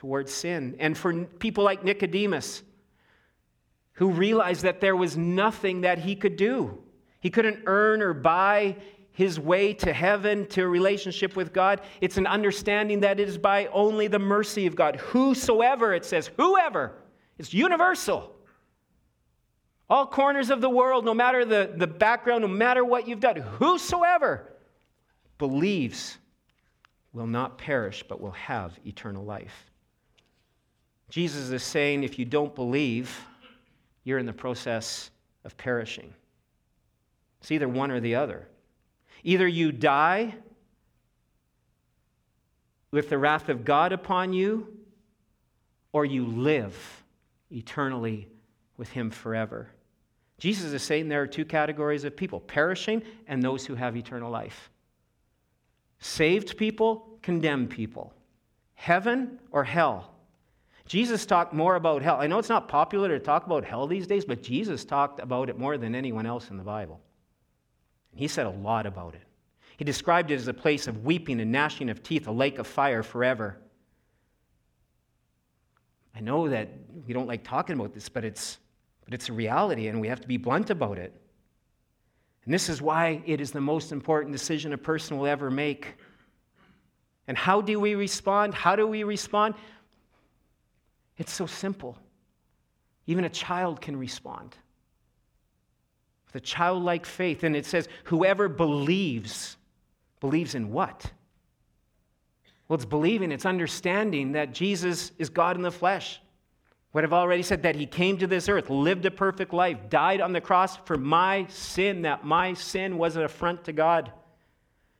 towards 0.02 0.32
sin. 0.32 0.74
And 0.80 0.98
for 0.98 1.24
people 1.24 1.62
like 1.62 1.84
Nicodemus, 1.84 2.64
who 3.92 4.10
realized 4.10 4.62
that 4.62 4.80
there 4.80 4.96
was 4.96 5.16
nothing 5.16 5.82
that 5.82 6.00
he 6.00 6.16
could 6.16 6.34
do, 6.34 6.82
he 7.20 7.30
couldn't 7.30 7.60
earn 7.66 8.02
or 8.02 8.12
buy 8.12 8.78
his 9.12 9.38
way 9.38 9.72
to 9.74 9.92
heaven, 9.92 10.44
to 10.48 10.62
a 10.62 10.66
relationship 10.66 11.36
with 11.36 11.52
God. 11.52 11.82
It's 12.00 12.16
an 12.16 12.26
understanding 12.26 12.98
that 13.00 13.20
it 13.20 13.28
is 13.28 13.38
by 13.38 13.66
only 13.66 14.08
the 14.08 14.18
mercy 14.18 14.66
of 14.66 14.74
God. 14.74 14.96
Whosoever, 14.96 15.94
it 15.94 16.04
says, 16.04 16.30
whoever, 16.36 16.94
it's 17.38 17.54
universal. 17.54 18.34
All 19.88 20.04
corners 20.04 20.50
of 20.50 20.60
the 20.60 20.70
world, 20.70 21.04
no 21.04 21.14
matter 21.14 21.44
the, 21.44 21.74
the 21.76 21.86
background, 21.86 22.42
no 22.42 22.48
matter 22.48 22.84
what 22.84 23.06
you've 23.06 23.20
done, 23.20 23.36
whosoever 23.36 24.50
believes 25.38 26.18
will 27.12 27.28
not 27.28 27.56
perish, 27.56 28.02
but 28.08 28.20
will 28.20 28.32
have 28.32 28.76
eternal 28.84 29.24
life. 29.24 29.71
Jesus 31.12 31.50
is 31.50 31.62
saying 31.62 32.04
if 32.04 32.18
you 32.18 32.24
don't 32.24 32.54
believe, 32.54 33.26
you're 34.02 34.18
in 34.18 34.24
the 34.24 34.32
process 34.32 35.10
of 35.44 35.54
perishing. 35.58 36.14
It's 37.42 37.50
either 37.50 37.68
one 37.68 37.90
or 37.90 38.00
the 38.00 38.14
other. 38.14 38.48
Either 39.22 39.46
you 39.46 39.72
die 39.72 40.34
with 42.92 43.10
the 43.10 43.18
wrath 43.18 43.50
of 43.50 43.62
God 43.62 43.92
upon 43.92 44.32
you, 44.32 44.66
or 45.92 46.06
you 46.06 46.24
live 46.24 47.04
eternally 47.50 48.26
with 48.78 48.88
Him 48.88 49.10
forever. 49.10 49.68
Jesus 50.38 50.72
is 50.72 50.82
saying 50.82 51.10
there 51.10 51.20
are 51.20 51.26
two 51.26 51.44
categories 51.44 52.04
of 52.04 52.16
people 52.16 52.40
perishing 52.40 53.02
and 53.26 53.42
those 53.42 53.66
who 53.66 53.74
have 53.74 53.98
eternal 53.98 54.30
life. 54.30 54.70
Saved 55.98 56.56
people, 56.56 57.18
condemned 57.20 57.68
people. 57.68 58.14
Heaven 58.76 59.40
or 59.50 59.64
hell. 59.64 60.11
Jesus 60.86 61.24
talked 61.24 61.52
more 61.52 61.76
about 61.76 62.02
hell. 62.02 62.18
I 62.20 62.26
know 62.26 62.38
it's 62.38 62.48
not 62.48 62.68
popular 62.68 63.08
to 63.08 63.18
talk 63.18 63.46
about 63.46 63.64
hell 63.64 63.86
these 63.86 64.06
days, 64.06 64.24
but 64.24 64.42
Jesus 64.42 64.84
talked 64.84 65.20
about 65.20 65.48
it 65.48 65.58
more 65.58 65.78
than 65.78 65.94
anyone 65.94 66.26
else 66.26 66.50
in 66.50 66.56
the 66.56 66.62
Bible. 66.62 67.00
He 68.14 68.28
said 68.28 68.46
a 68.46 68.50
lot 68.50 68.86
about 68.86 69.14
it. 69.14 69.22
He 69.76 69.84
described 69.84 70.30
it 70.30 70.34
as 70.34 70.48
a 70.48 70.54
place 70.54 70.86
of 70.86 71.04
weeping 71.04 71.40
and 71.40 71.50
gnashing 71.50 71.88
of 71.88 72.02
teeth, 72.02 72.26
a 72.26 72.32
lake 72.32 72.58
of 72.58 72.66
fire 72.66 73.02
forever. 73.02 73.56
I 76.14 76.20
know 76.20 76.48
that 76.48 76.68
we 77.06 77.14
don't 77.14 77.26
like 77.26 77.42
talking 77.42 77.78
about 77.78 77.94
this, 77.94 78.08
but 78.08 78.24
it's, 78.24 78.58
but 79.04 79.14
it's 79.14 79.28
a 79.28 79.32
reality, 79.32 79.88
and 79.88 80.00
we 80.00 80.08
have 80.08 80.20
to 80.20 80.28
be 80.28 80.36
blunt 80.36 80.70
about 80.70 80.98
it. 80.98 81.14
And 82.44 82.52
this 82.52 82.68
is 82.68 82.82
why 82.82 83.22
it 83.24 83.40
is 83.40 83.50
the 83.50 83.60
most 83.60 83.92
important 83.92 84.32
decision 84.32 84.72
a 84.72 84.78
person 84.78 85.16
will 85.16 85.26
ever 85.26 85.50
make. 85.50 85.94
And 87.28 87.38
how 87.38 87.60
do 87.60 87.78
we 87.80 87.94
respond? 87.94 88.52
How 88.52 88.76
do 88.76 88.86
we 88.86 89.04
respond? 89.04 89.54
It's 91.18 91.32
so 91.32 91.46
simple. 91.46 91.98
Even 93.06 93.24
a 93.24 93.30
child 93.30 93.80
can 93.80 93.96
respond 93.96 94.56
with 96.26 96.42
a 96.42 96.44
childlike 96.44 97.06
faith. 97.06 97.42
And 97.44 97.54
it 97.54 97.66
says, 97.66 97.88
whoever 98.04 98.48
believes, 98.48 99.56
believes 100.20 100.54
in 100.54 100.70
what? 100.72 101.10
Well, 102.68 102.76
it's 102.76 102.84
believing, 102.84 103.32
it's 103.32 103.44
understanding 103.44 104.32
that 104.32 104.54
Jesus 104.54 105.12
is 105.18 105.28
God 105.28 105.56
in 105.56 105.62
the 105.62 105.70
flesh. 105.70 106.20
What 106.92 107.04
I've 107.04 107.12
already 107.12 107.42
said, 107.42 107.62
that 107.62 107.76
he 107.76 107.86
came 107.86 108.18
to 108.18 108.26
this 108.26 108.48
earth, 108.48 108.70
lived 108.70 109.04
a 109.06 109.10
perfect 109.10 109.52
life, 109.52 109.88
died 109.88 110.20
on 110.20 110.32
the 110.32 110.40
cross 110.40 110.76
for 110.76 110.96
my 110.96 111.46
sin, 111.48 112.02
that 112.02 112.24
my 112.24 112.52
sin 112.54 112.98
was 112.98 113.16
an 113.16 113.22
affront 113.22 113.64
to 113.64 113.72
God, 113.72 114.12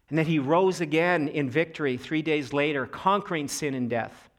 and 0.08 0.18
that 0.18 0.26
he 0.26 0.38
rose 0.38 0.80
again 0.80 1.28
in 1.28 1.48
victory 1.50 1.96
three 1.96 2.22
days 2.22 2.52
later, 2.52 2.86
conquering 2.86 3.46
sin 3.46 3.74
and 3.74 3.88
death, 3.88 4.30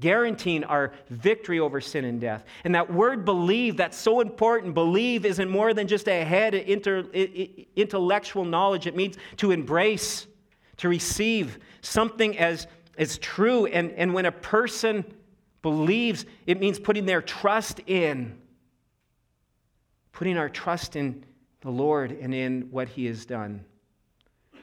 guaranteeing 0.00 0.64
our 0.64 0.92
victory 1.08 1.58
over 1.58 1.80
sin 1.80 2.04
and 2.04 2.20
death. 2.20 2.44
And 2.64 2.74
that 2.74 2.92
word 2.92 3.24
believe, 3.24 3.76
that's 3.76 3.96
so 3.96 4.20
important. 4.20 4.74
Believe 4.74 5.24
isn't 5.24 5.50
more 5.50 5.72
than 5.72 5.88
just 5.88 6.08
a 6.08 6.24
head 6.24 6.54
intellectual 6.54 8.44
knowledge, 8.44 8.86
it 8.86 8.96
means 8.96 9.16
to 9.38 9.50
embrace, 9.52 10.26
to 10.78 10.88
receive 10.88 11.58
something 11.80 12.38
as, 12.38 12.66
as 12.98 13.18
true. 13.18 13.66
And, 13.66 13.90
and 13.92 14.12
when 14.12 14.26
a 14.26 14.32
person 14.32 15.04
believes, 15.62 16.26
it 16.46 16.60
means 16.60 16.78
putting 16.78 17.06
their 17.06 17.22
trust 17.22 17.80
in. 17.86 18.36
Putting 20.12 20.36
our 20.36 20.48
trust 20.48 20.96
in 20.96 21.24
the 21.62 21.70
Lord 21.70 22.12
and 22.12 22.34
in 22.34 22.68
what 22.70 22.88
He 22.88 23.06
has 23.06 23.24
done. 23.24 23.64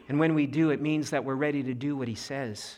And 0.10 0.20
when 0.20 0.36
we 0.36 0.46
do, 0.46 0.70
it 0.70 0.82
means 0.82 1.10
that 1.10 1.26
we're 1.26 1.36
ready 1.36 1.64
to 1.64 1.74
do 1.74 1.96
what 1.96 2.08
He 2.08 2.16
says. 2.16 2.76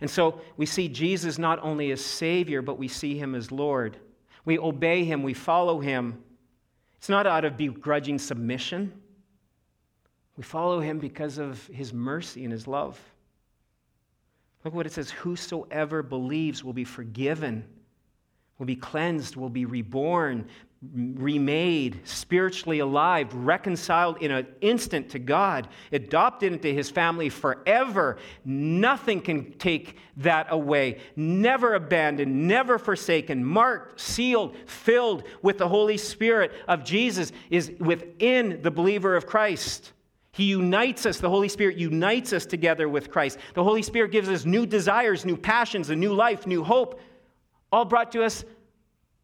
And 0.00 0.10
so 0.10 0.40
we 0.56 0.66
see 0.66 0.88
Jesus 0.88 1.38
not 1.38 1.58
only 1.62 1.90
as 1.90 2.04
Savior, 2.04 2.62
but 2.62 2.78
we 2.78 2.88
see 2.88 3.16
Him 3.18 3.34
as 3.34 3.50
Lord. 3.50 3.96
We 4.44 4.58
obey 4.58 5.04
Him, 5.04 5.22
we 5.22 5.34
follow 5.34 5.80
Him. 5.80 6.22
It's 6.98 7.08
not 7.08 7.26
out 7.26 7.44
of 7.44 7.56
begrudging 7.56 8.18
submission. 8.18 8.92
We 10.36 10.42
follow 10.42 10.80
Him 10.80 10.98
because 10.98 11.38
of 11.38 11.66
His 11.68 11.92
mercy 11.92 12.44
and 12.44 12.52
His 12.52 12.66
love. 12.66 13.00
Look 14.64 14.74
what 14.74 14.86
it 14.86 14.92
says 14.92 15.10
Whosoever 15.10 16.02
believes 16.02 16.64
will 16.64 16.72
be 16.72 16.84
forgiven, 16.84 17.64
will 18.58 18.66
be 18.66 18.76
cleansed, 18.76 19.36
will 19.36 19.48
be 19.48 19.64
reborn, 19.64 20.48
remade, 20.82 22.00
spiritually 22.04 22.80
alive, 22.80 23.32
reconciled 23.34 24.22
in 24.22 24.30
an 24.30 24.46
instant 24.60 25.10
to 25.10 25.18
God, 25.18 25.68
adopted 25.90 26.52
into 26.52 26.68
his 26.68 26.90
family 26.90 27.28
forever. 27.28 28.18
Nothing 28.44 29.20
can 29.20 29.52
take 29.54 29.96
that 30.18 30.48
away. 30.50 30.98
Never 31.16 31.74
abandoned, 31.74 32.46
never 32.46 32.78
forsaken, 32.78 33.44
marked, 33.44 34.00
sealed, 34.00 34.54
filled 34.66 35.24
with 35.42 35.58
the 35.58 35.68
Holy 35.68 35.96
Spirit 35.96 36.52
of 36.68 36.84
Jesus 36.84 37.32
is 37.50 37.72
within 37.78 38.60
the 38.62 38.70
believer 38.70 39.16
of 39.16 39.26
Christ. 39.26 39.92
He 40.32 40.44
unites 40.44 41.06
us, 41.06 41.18
the 41.18 41.30
Holy 41.30 41.48
Spirit 41.48 41.78
unites 41.78 42.34
us 42.34 42.44
together 42.44 42.90
with 42.90 43.10
Christ. 43.10 43.38
The 43.54 43.64
Holy 43.64 43.80
Spirit 43.80 44.12
gives 44.12 44.28
us 44.28 44.44
new 44.44 44.66
desires, 44.66 45.24
new 45.24 45.38
passions, 45.38 45.88
a 45.88 45.96
new 45.96 46.12
life, 46.12 46.46
new 46.46 46.62
hope, 46.62 47.00
all 47.72 47.86
brought 47.86 48.12
to 48.12 48.22
us 48.22 48.44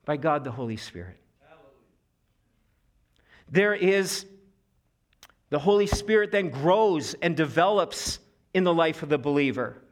by 0.07 0.17
God 0.17 0.43
the 0.43 0.51
Holy 0.51 0.79
Spirit. 0.79 1.19
There 3.51 3.75
is, 3.75 4.27
the 5.51 5.59
Holy 5.59 5.87
Spirit 5.87 6.33
then 6.33 6.51
grows 6.51 7.15
and 7.15 7.37
develops 7.37 8.19
in 8.55 8.65
the 8.65 8.75
life 8.75 9.03
of 9.03 9.09
the 9.09 9.19
believer. 9.19 9.83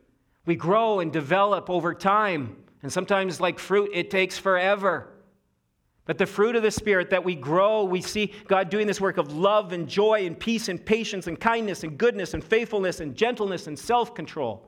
We 0.47 0.57
grow 0.57 1.01
and 1.01 1.13
develop 1.13 1.69
over 1.69 1.95
time, 1.95 2.57
and 2.83 2.93
sometimes, 2.93 3.41
like 3.41 3.59
fruit, 3.59 3.91
it 3.93 4.11
takes 4.11 4.39
forever. 4.39 5.09
But 6.07 6.19
the 6.19 6.27
fruit 6.27 6.57
of 6.57 6.63
the 6.63 6.71
Spirit 6.71 7.11
that 7.11 7.25
we 7.25 7.37
grow, 7.37 7.85
we 7.85 8.01
see 8.01 8.33
God 8.49 8.71
doing 8.71 8.87
this 8.87 9.01
work 9.01 9.17
of 9.17 9.33
love 9.33 9.73
and 9.73 9.87
joy 9.87 10.27
and 10.27 10.39
peace 10.39 10.69
and 10.69 10.85
patience 10.85 11.27
and 11.27 11.39
kindness 11.39 11.85
and 11.85 11.97
goodness 11.97 12.35
and 12.35 12.43
faithfulness 12.43 13.01
and 13.01 13.15
gentleness 13.15 13.67
and 13.67 13.79
self 13.79 14.15
control. 14.15 14.67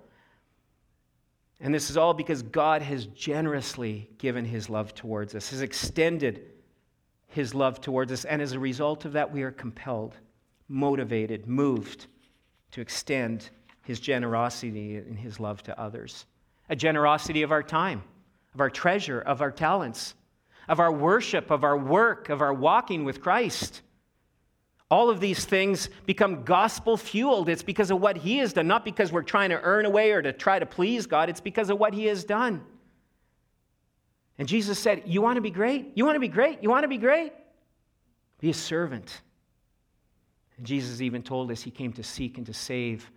And 1.58 1.74
this 1.74 1.90
is 1.90 1.96
all 1.96 2.12
because 2.12 2.42
God 2.42 2.82
has 2.82 3.06
generously 3.06 4.10
given 4.18 4.44
his 4.44 4.68
love 4.68 4.94
towards 4.94 5.34
us, 5.34 5.50
has 5.50 5.62
extended 5.62 6.51
his 7.32 7.54
love 7.54 7.80
towards 7.80 8.12
us. 8.12 8.24
And 8.24 8.40
as 8.40 8.52
a 8.52 8.58
result 8.58 9.04
of 9.04 9.12
that, 9.12 9.32
we 9.32 9.42
are 9.42 9.50
compelled, 9.50 10.16
motivated, 10.68 11.46
moved 11.46 12.06
to 12.72 12.80
extend 12.80 13.50
his 13.82 14.00
generosity 14.00 14.96
and 14.96 15.18
his 15.18 15.40
love 15.40 15.62
to 15.64 15.78
others. 15.78 16.26
A 16.68 16.76
generosity 16.76 17.42
of 17.42 17.52
our 17.52 17.62
time, 17.62 18.02
of 18.54 18.60
our 18.60 18.70
treasure, 18.70 19.20
of 19.20 19.42
our 19.42 19.50
talents 19.50 20.14
of 20.68 20.80
our 20.80 20.92
worship, 20.92 21.50
of 21.50 21.64
our 21.64 21.76
work, 21.76 22.28
of 22.28 22.40
our 22.40 22.52
walking 22.52 23.04
with 23.04 23.20
Christ. 23.20 23.82
All 24.90 25.08
of 25.08 25.20
these 25.20 25.44
things 25.44 25.88
become 26.06 26.44
gospel 26.44 26.96
fueled. 26.96 27.48
It's 27.48 27.62
because 27.62 27.90
of 27.90 28.00
what 28.00 28.18
He 28.18 28.38
has 28.38 28.52
done, 28.52 28.68
not 28.68 28.84
because 28.84 29.10
we're 29.10 29.22
trying 29.22 29.50
to 29.50 29.60
earn 29.60 29.86
away 29.86 30.12
or 30.12 30.20
to 30.20 30.32
try 30.32 30.58
to 30.58 30.66
please 30.66 31.06
God. 31.06 31.28
It's 31.28 31.40
because 31.40 31.70
of 31.70 31.78
what 31.78 31.94
He 31.94 32.06
has 32.06 32.24
done. 32.24 32.64
And 34.38 34.48
Jesus 34.48 34.78
said, 34.78 35.02
You 35.06 35.22
want 35.22 35.36
to 35.36 35.42
be 35.42 35.50
great? 35.50 35.92
You 35.94 36.04
want 36.04 36.16
to 36.16 36.20
be 36.20 36.28
great? 36.28 36.62
You 36.62 36.70
want 36.70 36.84
to 36.84 36.88
be 36.88 36.98
great? 36.98 37.32
Be 38.40 38.50
a 38.50 38.54
servant. 38.54 39.20
And 40.56 40.66
Jesus 40.66 41.00
even 41.00 41.22
told 41.22 41.50
us 41.50 41.62
He 41.62 41.70
came 41.70 41.92
to 41.94 42.02
seek 42.02 42.38
and 42.38 42.46
to 42.46 42.54
save 42.54 43.10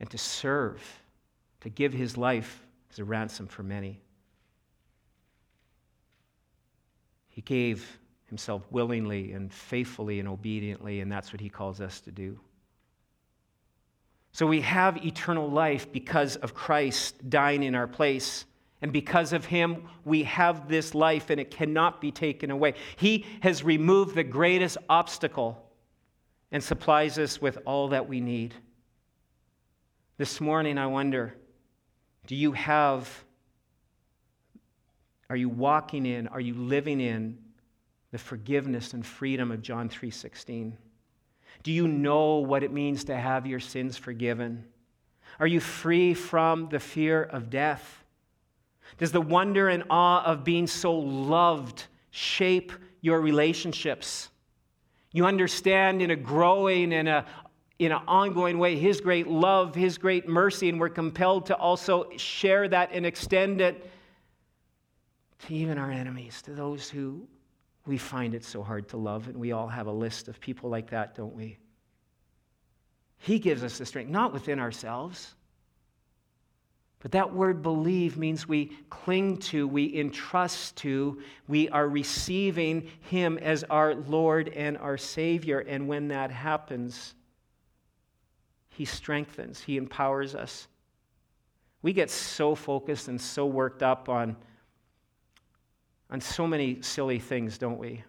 and 0.00 0.08
to 0.10 0.18
serve, 0.18 0.82
to 1.60 1.68
give 1.68 1.92
His 1.92 2.16
life 2.16 2.66
as 2.90 2.98
a 2.98 3.04
ransom 3.04 3.46
for 3.46 3.62
many. 3.62 4.00
He 7.28 7.42
gave 7.42 7.98
himself 8.26 8.62
willingly 8.70 9.32
and 9.32 9.52
faithfully 9.52 10.20
and 10.20 10.28
obediently, 10.28 11.00
and 11.00 11.10
that's 11.10 11.32
what 11.32 11.40
he 11.40 11.48
calls 11.48 11.80
us 11.80 12.00
to 12.00 12.10
do. 12.10 12.38
So 14.32 14.46
we 14.46 14.60
have 14.60 15.04
eternal 15.04 15.48
life 15.48 15.90
because 15.90 16.36
of 16.36 16.54
Christ 16.54 17.30
dying 17.30 17.62
in 17.62 17.74
our 17.74 17.86
place. 17.86 18.44
And 18.80 18.92
because 18.92 19.32
of 19.32 19.44
him, 19.44 19.88
we 20.04 20.22
have 20.22 20.68
this 20.68 20.94
life 20.94 21.30
and 21.30 21.40
it 21.40 21.50
cannot 21.50 22.00
be 22.00 22.12
taken 22.12 22.50
away. 22.50 22.74
He 22.96 23.26
has 23.40 23.64
removed 23.64 24.14
the 24.14 24.24
greatest 24.24 24.78
obstacle 24.88 25.64
and 26.52 26.62
supplies 26.62 27.18
us 27.18 27.40
with 27.40 27.58
all 27.66 27.88
that 27.88 28.08
we 28.08 28.20
need. 28.20 28.54
This 30.16 30.40
morning, 30.40 30.78
I 30.78 30.86
wonder 30.86 31.34
do 32.26 32.36
you 32.36 32.52
have 32.52 33.24
are 35.30 35.36
you 35.36 35.48
walking 35.48 36.06
in, 36.06 36.26
are 36.28 36.40
you 36.40 36.54
living 36.54 37.00
in 37.00 37.38
the 38.12 38.18
forgiveness 38.18 38.94
and 38.94 39.04
freedom 39.04 39.50
of 39.50 39.60
John 39.60 39.88
3:16? 39.88 40.76
Do 41.62 41.72
you 41.72 41.86
know 41.86 42.36
what 42.36 42.62
it 42.62 42.72
means 42.72 43.04
to 43.04 43.16
have 43.16 43.46
your 43.46 43.60
sins 43.60 43.96
forgiven? 43.96 44.64
Are 45.38 45.46
you 45.46 45.60
free 45.60 46.14
from 46.14 46.68
the 46.68 46.80
fear 46.80 47.22
of 47.22 47.50
death? 47.50 48.04
Does 48.96 49.12
the 49.12 49.20
wonder 49.20 49.68
and 49.68 49.84
awe 49.90 50.24
of 50.24 50.44
being 50.44 50.66
so 50.66 50.94
loved 50.94 51.86
shape 52.10 52.72
your 53.00 53.20
relationships? 53.20 54.30
You 55.12 55.26
understand 55.26 56.02
in 56.02 56.10
a 56.10 56.16
growing 56.16 56.92
and 56.92 57.08
a 57.08 57.26
in 57.78 57.92
an 57.92 58.00
ongoing 58.08 58.58
way 58.58 58.76
his 58.76 59.00
great 59.00 59.28
love, 59.28 59.74
his 59.74 59.98
great 59.98 60.28
mercy, 60.28 60.68
and 60.68 60.80
we're 60.80 60.88
compelled 60.88 61.46
to 61.46 61.56
also 61.56 62.10
share 62.16 62.66
that 62.68 62.90
and 62.92 63.06
extend 63.06 63.60
it 63.60 63.88
to 65.46 65.54
even 65.54 65.78
our 65.78 65.90
enemies, 65.90 66.42
to 66.42 66.50
those 66.52 66.90
who 66.90 67.26
we 67.86 67.96
find 67.96 68.34
it 68.34 68.44
so 68.44 68.62
hard 68.62 68.88
to 68.88 68.96
love. 68.96 69.28
And 69.28 69.36
we 69.36 69.52
all 69.52 69.68
have 69.68 69.86
a 69.86 69.92
list 69.92 70.26
of 70.26 70.40
people 70.40 70.68
like 70.68 70.90
that, 70.90 71.14
don't 71.14 71.34
we? 71.34 71.56
He 73.18 73.38
gives 73.38 73.62
us 73.62 73.78
the 73.78 73.86
strength, 73.86 74.10
not 74.10 74.32
within 74.32 74.58
ourselves. 74.58 75.34
But 77.00 77.12
that 77.12 77.32
word 77.32 77.62
believe 77.62 78.16
means 78.16 78.48
we 78.48 78.76
cling 78.90 79.36
to, 79.38 79.68
we 79.68 79.96
entrust 79.96 80.76
to, 80.78 81.20
we 81.46 81.68
are 81.68 81.88
receiving 81.88 82.90
Him 83.02 83.38
as 83.38 83.62
our 83.64 83.94
Lord 83.94 84.48
and 84.48 84.76
our 84.78 84.96
Savior. 84.96 85.60
And 85.60 85.86
when 85.86 86.08
that 86.08 86.32
happens, 86.32 87.14
He 88.70 88.84
strengthens, 88.84 89.60
He 89.60 89.76
empowers 89.76 90.34
us. 90.34 90.66
We 91.82 91.92
get 91.92 92.10
so 92.10 92.56
focused 92.56 93.06
and 93.06 93.20
so 93.20 93.46
worked 93.46 93.84
up 93.84 94.08
on, 94.08 94.36
on 96.10 96.20
so 96.20 96.48
many 96.48 96.82
silly 96.82 97.20
things, 97.20 97.58
don't 97.58 97.78
we? 97.78 98.02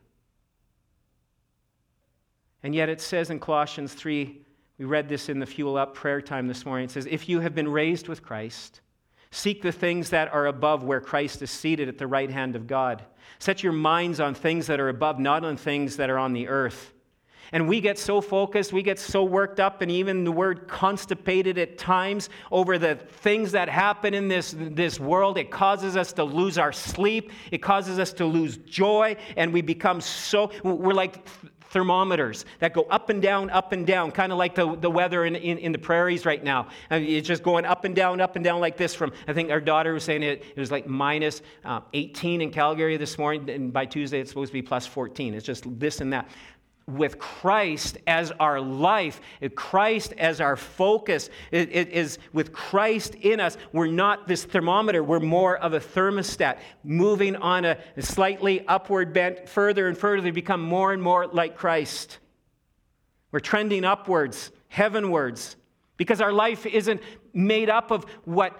And 2.64 2.74
yet 2.74 2.90
it 2.90 3.00
says 3.02 3.30
in 3.30 3.40
Colossians 3.40 3.94
3, 3.94 4.42
we 4.80 4.86
read 4.86 5.10
this 5.10 5.28
in 5.28 5.40
the 5.40 5.46
Fuel 5.46 5.78
Up 5.78 5.94
prayer 5.94 6.22
time 6.22 6.48
this 6.48 6.66
morning. 6.66 6.86
It 6.86 6.92
says, 6.92 7.06
If 7.06 7.28
you 7.28 7.42
have 7.42 7.54
been 7.54 7.68
raised 7.68 8.08
with 8.08 8.24
Christ, 8.24 8.80
seek 9.30 9.62
the 9.62 9.74
things 9.74 10.10
that 10.12 10.34
are 10.34 10.48
above 10.48 10.86
where 10.86 11.02
Christ 11.02 11.42
is 11.42 11.52
seated 11.52 11.90
at 11.90 11.98
the 11.98 12.08
right 12.08 12.32
hand 12.32 12.56
of 12.56 12.66
God. 12.66 13.04
Set 13.40 13.62
your 13.62 13.74
minds 13.74 14.22
on 14.22 14.34
things 14.34 14.68
that 14.68 14.80
are 14.80 14.88
above, 14.88 15.20
not 15.20 15.44
on 15.44 15.58
things 15.58 15.98
that 15.98 16.10
are 16.10 16.18
on 16.18 16.32
the 16.32 16.48
earth. 16.48 16.94
And 17.52 17.68
we 17.68 17.82
get 17.82 17.98
so 17.98 18.22
focused, 18.22 18.72
we 18.72 18.84
get 18.84 19.00
so 19.00 19.24
worked 19.24 19.60
up, 19.60 19.82
and 19.82 19.90
even 19.92 20.24
the 20.24 20.32
word 20.32 20.68
constipated 20.68 21.58
at 21.58 21.78
times 21.78 22.30
over 22.52 22.78
the 22.78 22.96
things 22.96 23.52
that 23.54 23.68
happen 23.68 24.14
in 24.14 24.28
this, 24.28 24.56
this 24.58 25.00
world. 25.00 25.38
It 25.38 25.50
causes 25.50 25.98
us 25.98 26.14
to 26.14 26.24
lose 26.24 26.58
our 26.58 26.72
sleep, 26.72 27.32
it 27.52 27.58
causes 27.58 27.98
us 27.98 28.14
to 28.14 28.26
lose 28.26 28.58
joy, 28.58 29.18
and 29.36 29.52
we 29.52 29.62
become 29.62 30.00
so, 30.00 30.52
we're 30.64 30.94
like 30.94 31.28
thermometers 31.70 32.46
that 32.60 32.74
go 32.74 32.84
up 32.84 33.10
and 33.10 33.22
down, 33.22 33.50
up 33.50 33.72
and 33.72 33.86
down, 33.86 34.12
kind 34.12 34.32
of 34.32 34.38
like 34.38 34.56
the, 34.56 34.76
the 34.78 34.90
weather 34.90 35.26
in, 35.26 35.36
in, 35.36 35.58
in, 35.60 35.72
the 35.72 35.78
prairies 35.78 36.26
right 36.26 36.44
now. 36.44 36.68
And 36.90 37.06
it's 37.06 37.28
just 37.28 37.44
going 37.44 37.66
up 37.66 37.86
and 37.86 37.96
down, 37.96 38.22
up 38.22 38.36
and 38.36 38.44
down 38.44 38.60
like 38.60 38.78
this 38.78 38.96
from, 38.96 39.14
I 39.28 39.34
think 39.34 39.52
our 39.52 39.62
daughter 39.62 39.94
was 39.94 40.04
saying 40.04 40.24
it, 40.24 40.44
it 40.56 40.60
was 40.60 40.72
like 40.72 40.88
minus, 40.88 41.42
uh, 41.64 41.82
18 41.94 42.42
in 42.42 42.52
Calgary 42.52 42.98
this 42.98 43.18
morning, 43.18 43.50
and 43.50 43.72
by 43.72 43.86
Tuesday 43.86 44.20
it's 44.20 44.32
supposed 44.32 44.50
to 44.50 44.54
be 44.54 44.62
plus 44.62 44.88
14. 44.88 45.34
It's 45.34 45.46
just 45.46 45.66
this 45.80 46.02
and 46.02 46.12
that 46.14 46.30
with 46.90 47.20
Christ 47.20 47.98
as 48.08 48.32
our 48.40 48.60
life, 48.60 49.22
Christ 49.56 50.14
as 50.18 50.42
our 50.42 50.56
focus, 50.56 51.30
it, 51.52 51.70
it 51.72 51.90
is 51.90 52.18
with 52.34 52.52
Christ 52.52 53.16
in 53.16 53.40
us. 53.40 53.58
We're 53.72 53.88
not 53.88 54.28
this 54.28 54.44
thermometer, 54.46 55.04
we're 55.04 55.20
more 55.20 55.58
of 55.58 55.74
a 55.74 55.80
thermostat, 55.80 56.60
moving 56.84 57.36
on 57.36 57.66
a 57.66 57.78
slightly 58.00 58.66
upward 58.68 59.14
bent 59.14 59.48
further 59.48 59.88
and 59.88 59.98
further 59.98 60.28
to 60.28 60.32
become 60.32 60.62
more 60.62 60.94
and 60.94 61.02
more 61.02 61.28
like 61.28 61.56
Christ. 61.58 62.20
We're 63.32 63.40
trending 63.40 63.86
upwards, 63.86 64.52
heavenwards, 64.70 65.56
because 65.98 66.22
our 66.22 66.32
life 66.32 66.66
isn't 66.66 67.02
made 67.34 67.70
up 67.70 67.92
of 67.92 68.06
what 68.26 68.60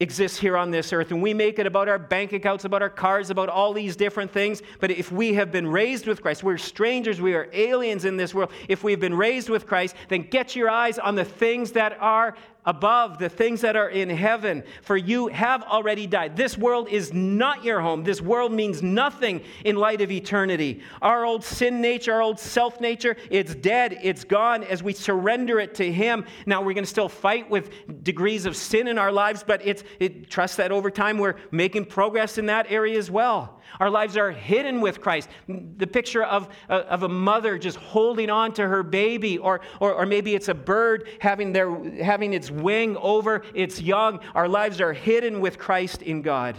exists 0.00 0.38
here 0.38 0.56
on 0.56 0.70
this 0.70 0.92
earth. 0.92 1.10
And 1.10 1.20
we 1.20 1.34
make 1.34 1.58
it 1.58 1.66
about 1.66 1.88
our 1.88 1.98
bank 1.98 2.32
accounts, 2.32 2.64
about 2.64 2.82
our 2.82 2.90
cars, 2.90 3.30
about 3.30 3.48
all 3.48 3.72
these 3.72 3.96
different 3.96 4.30
things. 4.30 4.62
But 4.78 4.92
if 4.92 5.10
we 5.10 5.34
have 5.34 5.50
been 5.50 5.66
raised 5.66 6.06
with 6.06 6.22
Christ, 6.22 6.44
we're 6.44 6.56
strangers, 6.56 7.20
we 7.20 7.34
are 7.34 7.48
aliens 7.52 8.04
in 8.04 8.16
this 8.16 8.32
world. 8.32 8.52
If 8.68 8.84
we've 8.84 9.00
been 9.00 9.14
raised 9.14 9.48
with 9.48 9.66
Christ, 9.66 9.96
then 10.08 10.22
get 10.22 10.54
your 10.54 10.70
eyes 10.70 11.00
on 11.00 11.16
the 11.16 11.24
things 11.24 11.72
that 11.72 11.96
are 12.00 12.36
above, 12.68 13.16
the 13.16 13.30
things 13.30 13.62
that 13.62 13.76
are 13.76 13.88
in 13.88 14.10
heaven, 14.10 14.62
for 14.82 14.98
you 14.98 15.28
have 15.28 15.62
already 15.62 16.06
died. 16.06 16.36
This 16.36 16.58
world 16.58 16.86
is 16.90 17.14
not 17.14 17.64
your 17.64 17.80
home. 17.80 18.04
This 18.04 18.20
world 18.20 18.52
means 18.52 18.82
nothing 18.82 19.40
in 19.64 19.76
light 19.76 20.02
of 20.02 20.10
eternity. 20.10 20.82
Our 21.00 21.24
old 21.24 21.42
sin 21.42 21.80
nature, 21.80 22.12
our 22.12 22.20
old 22.20 22.38
self 22.38 22.78
nature, 22.78 23.16
it's 23.30 23.54
dead, 23.54 23.98
it's 24.02 24.22
gone 24.22 24.64
as 24.64 24.82
we 24.82 24.92
surrender 24.92 25.58
it 25.58 25.74
to 25.76 25.90
Him. 25.90 26.26
Now 26.44 26.60
we're 26.60 26.74
going 26.74 26.84
to 26.84 26.90
still 26.90 27.08
fight 27.08 27.48
with 27.48 28.04
degrees 28.04 28.44
of 28.44 28.54
sin 28.54 28.86
in 28.86 28.98
our 28.98 29.10
lives, 29.10 29.42
but 29.42 29.66
it's, 29.66 29.82
it, 29.98 30.28
trust 30.28 30.58
that 30.58 30.70
over 30.70 30.90
time 30.90 31.16
we're 31.16 31.36
making 31.50 31.86
progress 31.86 32.36
in 32.36 32.44
that 32.46 32.70
area 32.70 32.98
as 32.98 33.10
well. 33.10 33.57
Our 33.80 33.90
lives 33.90 34.16
are 34.16 34.30
hidden 34.30 34.80
with 34.80 35.00
Christ. 35.00 35.28
The 35.46 35.86
picture 35.86 36.24
of, 36.24 36.48
uh, 36.68 36.82
of 36.88 37.02
a 37.02 37.08
mother 37.08 37.58
just 37.58 37.76
holding 37.76 38.30
on 38.30 38.52
to 38.54 38.66
her 38.66 38.82
baby, 38.82 39.38
or, 39.38 39.60
or, 39.80 39.92
or 39.92 40.06
maybe 40.06 40.34
it's 40.34 40.48
a 40.48 40.54
bird 40.54 41.08
having, 41.20 41.52
their, 41.52 41.72
having 42.02 42.32
its 42.32 42.50
wing 42.50 42.96
over 42.96 43.42
its 43.54 43.80
young. 43.80 44.20
Our 44.34 44.48
lives 44.48 44.80
are 44.80 44.92
hidden 44.92 45.40
with 45.40 45.58
Christ 45.58 46.02
in 46.02 46.22
God. 46.22 46.56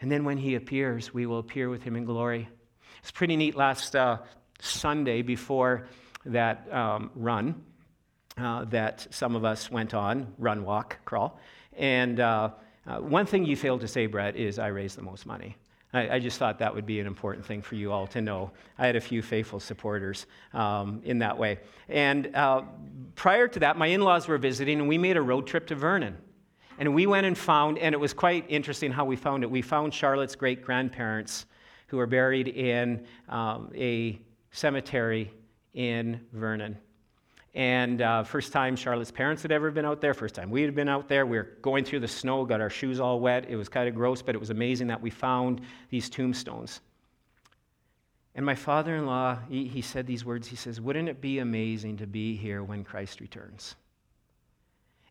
And 0.00 0.10
then 0.10 0.24
when 0.24 0.38
he 0.38 0.54
appears, 0.54 1.12
we 1.12 1.26
will 1.26 1.38
appear 1.38 1.68
with 1.68 1.82
him 1.82 1.96
in 1.96 2.04
glory. 2.04 2.48
It's 3.00 3.10
pretty 3.10 3.36
neat 3.36 3.54
last 3.54 3.94
uh, 3.94 4.18
Sunday 4.60 5.22
before 5.22 5.86
that 6.24 6.72
um, 6.72 7.10
run 7.14 7.62
uh, 8.38 8.64
that 8.66 9.06
some 9.10 9.36
of 9.36 9.44
us 9.44 9.70
went 9.70 9.94
on 9.94 10.32
run, 10.38 10.64
walk, 10.64 10.98
crawl. 11.04 11.38
And 11.74 12.20
uh, 12.20 12.50
uh, 12.86 12.98
one 12.98 13.26
thing 13.26 13.44
you 13.44 13.56
failed 13.56 13.80
to 13.82 13.88
say, 13.88 14.06
Brett, 14.06 14.36
is 14.36 14.58
I 14.58 14.68
raised 14.68 14.96
the 14.96 15.02
most 15.02 15.26
money. 15.26 15.56
I, 15.92 16.16
I, 16.16 16.18
just 16.18 16.38
thought 16.38 16.58
that 16.60 16.72
would 16.72 16.86
be 16.86 17.00
an 17.00 17.06
important 17.06 17.44
thing 17.44 17.62
for 17.62 17.74
you 17.74 17.90
all 17.90 18.06
to 18.08 18.20
know. 18.20 18.52
I 18.78 18.86
had 18.86 18.96
a 18.96 19.00
few 19.00 19.22
faithful 19.22 19.58
supporters 19.58 20.26
um, 20.52 21.00
in 21.04 21.18
that 21.18 21.36
way. 21.36 21.58
And 21.88 22.34
uh, 22.34 22.62
prior 23.16 23.48
to 23.48 23.58
that, 23.60 23.76
my 23.76 23.88
in 23.88 24.00
laws 24.00 24.28
were 24.28 24.38
visiting, 24.38 24.78
and 24.78 24.88
we 24.88 24.98
made 24.98 25.16
a 25.16 25.22
road 25.22 25.46
trip 25.46 25.66
to 25.68 25.74
Vernon. 25.74 26.16
And 26.78 26.94
we 26.94 27.06
went 27.06 27.26
and 27.26 27.36
found, 27.36 27.78
and 27.78 27.92
it 27.92 27.98
was 27.98 28.14
quite 28.14 28.46
interesting 28.48 28.92
how 28.92 29.04
we 29.04 29.16
found 29.16 29.42
it. 29.42 29.50
We 29.50 29.62
found 29.62 29.92
Charlotte's 29.92 30.36
great 30.36 30.64
grandparents 30.64 31.46
who 31.88 31.98
are 31.98 32.06
buried 32.06 32.48
in 32.48 33.04
um, 33.28 33.70
a 33.74 34.20
cemetery 34.52 35.32
in 35.74 36.20
Vernon. 36.32 36.78
And 37.54 38.00
uh, 38.00 38.22
first 38.22 38.52
time 38.52 38.76
Charlotte's 38.76 39.10
parents 39.10 39.42
had 39.42 39.50
ever 39.50 39.70
been 39.70 39.84
out 39.84 40.00
there, 40.00 40.14
first 40.14 40.36
time 40.36 40.50
we 40.50 40.62
had 40.62 40.74
been 40.74 40.88
out 40.88 41.08
there. 41.08 41.26
We 41.26 41.36
were 41.36 41.48
going 41.62 41.84
through 41.84 42.00
the 42.00 42.08
snow, 42.08 42.44
got 42.44 42.60
our 42.60 42.70
shoes 42.70 43.00
all 43.00 43.18
wet. 43.18 43.46
It 43.48 43.56
was 43.56 43.68
kind 43.68 43.88
of 43.88 43.94
gross, 43.94 44.22
but 44.22 44.34
it 44.34 44.38
was 44.38 44.50
amazing 44.50 44.86
that 44.88 45.00
we 45.00 45.10
found 45.10 45.60
these 45.88 46.08
tombstones. 46.08 46.80
And 48.36 48.46
my 48.46 48.54
father 48.54 48.94
in 48.94 49.06
law, 49.06 49.38
he, 49.48 49.66
he 49.66 49.82
said 49.82 50.06
these 50.06 50.24
words. 50.24 50.46
He 50.46 50.54
says, 50.54 50.80
Wouldn't 50.80 51.08
it 51.08 51.20
be 51.20 51.40
amazing 51.40 51.96
to 51.96 52.06
be 52.06 52.36
here 52.36 52.62
when 52.62 52.84
Christ 52.84 53.20
returns? 53.20 53.74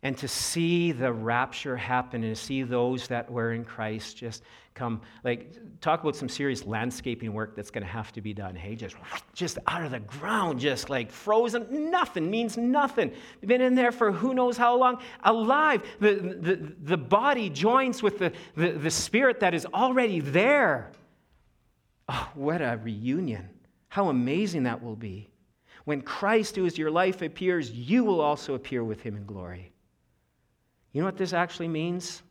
And 0.02 0.18
to 0.18 0.28
see 0.28 0.92
the 0.94 1.12
rapture 1.12 1.76
happen 1.76 2.24
and 2.24 2.36
to 2.36 2.42
see 2.42 2.64
those 2.64 3.08
that 3.08 3.30
were 3.30 3.52
in 3.52 3.66
Christ 3.66 4.16
just 4.16 4.44
come 4.74 5.02
like 5.26 5.58
talk 5.82 6.02
about 6.02 6.16
some 6.16 6.30
serious 6.30 6.66
landscaping 6.66 7.34
work 7.34 7.54
that's 7.54 7.70
going 7.70 7.84
to 7.84 7.90
have 7.90 8.14
to 8.14 8.22
be 8.22 8.34
done 8.34 8.56
hey? 8.56 8.76
Just 8.76 8.96
just 9.34 9.58
out 9.68 9.84
of 9.84 9.92
the 9.92 10.00
ground 10.00 10.60
just 10.60 10.90
like 10.90 11.12
frozen 11.12 11.92
nothing 11.92 12.32
means 12.32 12.58
nothing. 12.58 13.12
Been 13.46 13.62
in 13.62 13.76
there 13.76 13.92
for 13.92 14.12
who 14.12 14.34
knows 14.34 14.56
how 14.56 14.78
long 14.78 15.02
alive. 15.24 15.84
The, 16.00 16.38
the, 16.40 16.76
the 16.84 16.98
body 16.98 17.50
joins 17.50 18.02
with 18.02 18.20
the, 18.20 18.32
the, 18.56 18.72
the 18.72 18.92
spirit 18.92 19.42
that 19.42 19.54
is 19.54 19.66
already 19.66 20.22
there. 20.22 20.92
Oh 22.08 22.30
what 22.36 22.62
a 22.62 22.80
reunion. 22.82 23.50
How 23.90 24.08
amazing 24.10 24.64
that 24.64 24.82
will 24.82 24.96
be. 24.96 25.30
When 25.84 26.02
christ 26.04 26.56
who 26.56 26.66
is 26.66 26.78
your 26.78 26.92
life 26.92 27.22
appears 27.22 27.70
you 27.70 28.06
will 28.06 28.22
also 28.22 28.54
appear 28.54 28.82
with 28.86 29.02
him 29.02 29.18
in 29.18 29.26
glory 29.26 29.74
you 30.92 31.02
know 31.02 31.06
what 31.06 31.18
this 31.18 31.34
actually 31.34 31.68
means? 31.68 32.24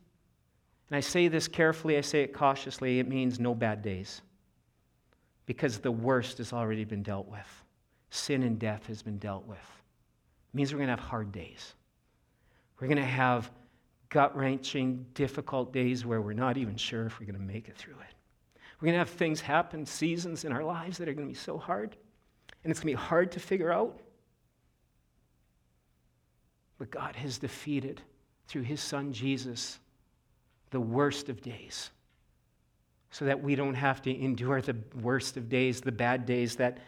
And 0.89 0.97
I 0.97 0.99
say 0.99 1.27
this 1.27 1.47
carefully, 1.47 1.97
I 1.97 2.01
say 2.01 2.21
it 2.21 2.33
cautiously. 2.33 2.99
It 2.99 3.07
means 3.07 3.39
no 3.39 3.53
bad 3.53 3.81
days. 3.81 4.21
Because 5.45 5.79
the 5.79 5.91
worst 5.91 6.39
has 6.39 6.51
already 6.51 6.83
been 6.83 7.03
dealt 7.03 7.27
with. 7.27 7.63
Sin 8.09 8.43
and 8.43 8.57
death 8.59 8.87
has 8.87 9.01
been 9.01 9.17
dealt 9.17 9.45
with. 9.47 9.57
It 9.57 10.57
means 10.57 10.73
we're 10.73 10.79
going 10.79 10.87
to 10.87 10.95
have 10.95 10.99
hard 10.99 11.31
days. 11.31 11.73
We're 12.79 12.87
going 12.87 12.97
to 12.97 13.03
have 13.03 13.51
gut 14.09 14.35
wrenching, 14.35 15.05
difficult 15.13 15.71
days 15.71 16.05
where 16.05 16.21
we're 16.21 16.33
not 16.33 16.57
even 16.57 16.75
sure 16.75 17.05
if 17.05 17.19
we're 17.19 17.27
going 17.27 17.39
to 17.39 17.53
make 17.53 17.67
it 17.67 17.77
through 17.77 17.93
it. 17.93 18.15
We're 18.79 18.87
going 18.87 18.93
to 18.93 18.99
have 18.99 19.09
things 19.09 19.41
happen, 19.41 19.85
seasons 19.85 20.45
in 20.45 20.51
our 20.51 20.63
lives 20.63 20.97
that 20.97 21.07
are 21.07 21.13
going 21.13 21.27
to 21.27 21.33
be 21.33 21.39
so 21.39 21.57
hard. 21.57 21.95
And 22.63 22.71
it's 22.71 22.79
going 22.79 22.95
to 22.95 22.99
be 22.99 23.05
hard 23.07 23.31
to 23.33 23.39
figure 23.39 23.71
out. 23.71 23.99
But 26.79 26.89
God 26.89 27.15
has 27.17 27.37
defeated 27.37 28.01
through 28.49 28.63
his 28.63 28.81
son 28.81 29.13
Jesus 29.13 29.79
the 30.71 30.81
worst 30.81 31.29
of 31.29 31.41
days 31.41 31.91
so 33.11 33.25
that 33.25 33.41
we 33.41 33.55
don't 33.55 33.75
have 33.75 34.01
to 34.01 34.21
endure 34.21 34.61
the 34.61 34.75
worst 35.01 35.37
of 35.37 35.49
days, 35.49 35.81
the 35.81 35.91
bad 35.91 36.25
days, 36.25 36.55
that 36.57 36.79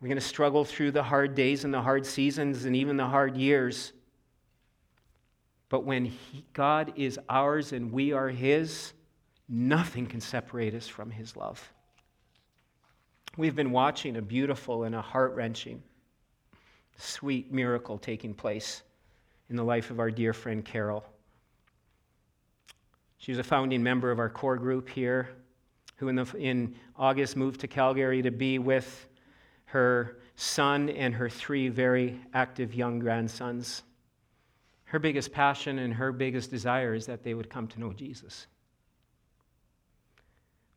we're 0.00 0.08
going 0.08 0.20
to 0.20 0.26
struggle 0.26 0.64
through 0.64 0.92
the 0.92 1.02
hard 1.02 1.34
days 1.34 1.64
and 1.64 1.74
the 1.74 1.82
hard 1.82 2.06
seasons 2.06 2.64
and 2.64 2.76
even 2.76 2.96
the 2.96 3.06
hard 3.06 3.36
years. 3.36 3.92
But 5.68 5.84
when 5.84 6.06
he, 6.06 6.44
God 6.52 6.92
is 6.96 7.18
ours 7.28 7.72
and 7.72 7.92
we 7.92 8.12
are 8.12 8.28
His, 8.28 8.92
nothing 9.48 10.06
can 10.06 10.20
separate 10.20 10.74
us 10.74 10.86
from 10.86 11.10
His 11.10 11.36
love. 11.36 11.72
We've 13.36 13.56
been 13.56 13.72
watching 13.72 14.16
a 14.16 14.22
beautiful 14.22 14.84
and 14.84 14.94
a 14.94 15.02
heart 15.02 15.34
wrenching, 15.34 15.82
sweet 16.96 17.52
miracle 17.52 17.98
taking 17.98 18.34
place 18.34 18.82
in 19.50 19.56
the 19.56 19.64
life 19.64 19.90
of 19.90 20.00
our 20.00 20.10
dear 20.10 20.32
friend 20.32 20.64
Carol. 20.64 21.04
She 23.18 23.32
was 23.32 23.38
a 23.38 23.44
founding 23.44 23.82
member 23.82 24.10
of 24.10 24.18
our 24.18 24.30
core 24.30 24.56
group 24.56 24.88
here, 24.88 25.28
who 25.96 26.08
in, 26.08 26.16
the, 26.16 26.26
in 26.36 26.76
August 26.96 27.36
moved 27.36 27.60
to 27.60 27.68
Calgary 27.68 28.22
to 28.22 28.30
be 28.30 28.58
with 28.58 29.08
her 29.66 30.18
son 30.36 30.88
and 30.88 31.14
her 31.14 31.28
three 31.28 31.68
very 31.68 32.20
active 32.32 32.74
young 32.74 32.98
grandsons. 32.98 33.82
Her 34.84 34.98
biggest 34.98 35.32
passion 35.32 35.78
and 35.78 35.92
her 35.92 36.12
biggest 36.12 36.50
desire 36.50 36.94
is 36.94 37.06
that 37.06 37.22
they 37.22 37.34
would 37.34 37.50
come 37.50 37.66
to 37.68 37.80
know 37.80 37.92
Jesus. 37.92 38.46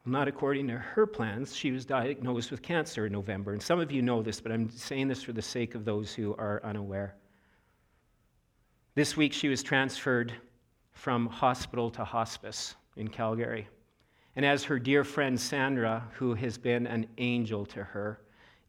Well, 0.03 0.13
not 0.13 0.27
according 0.27 0.67
to 0.67 0.77
her 0.77 1.05
plans. 1.05 1.55
She 1.55 1.71
was 1.71 1.85
diagnosed 1.85 2.49
with 2.49 2.63
cancer 2.63 3.05
in 3.05 3.13
November. 3.13 3.53
And 3.53 3.61
some 3.61 3.79
of 3.79 3.91
you 3.91 4.01
know 4.01 4.23
this, 4.23 4.41
but 4.41 4.51
I'm 4.51 4.69
saying 4.71 5.07
this 5.07 5.21
for 5.21 5.31
the 5.31 5.41
sake 5.41 5.75
of 5.75 5.85
those 5.85 6.13
who 6.13 6.35
are 6.35 6.59
unaware. 6.63 7.15
This 8.93 9.15
week, 9.15 9.31
she 9.31 9.47
was 9.47 9.63
transferred 9.63 10.33
from 10.91 11.25
hospital 11.25 11.89
to 11.91 12.03
hospice 12.03 12.75
in 12.97 13.07
Calgary. 13.07 13.69
And 14.35 14.45
as 14.45 14.65
her 14.65 14.79
dear 14.79 15.05
friend 15.05 15.39
Sandra, 15.39 16.05
who 16.13 16.33
has 16.33 16.57
been 16.57 16.85
an 16.87 17.07
angel 17.17 17.65
to 17.67 17.85
her 17.85 18.19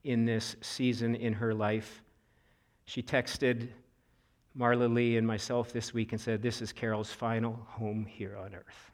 in 0.04 0.24
this 0.24 0.54
season 0.60 1.16
in 1.16 1.32
her 1.32 1.52
life, 1.52 2.02
she 2.84 3.02
texted 3.02 3.68
Marla 4.56 4.92
Lee 4.92 5.16
and 5.16 5.26
myself 5.26 5.72
this 5.72 5.92
week 5.92 6.12
and 6.12 6.20
said, 6.20 6.40
This 6.40 6.62
is 6.62 6.72
Carol's 6.72 7.10
final 7.10 7.58
home 7.66 8.06
here 8.06 8.36
on 8.36 8.54
earth. 8.54 8.92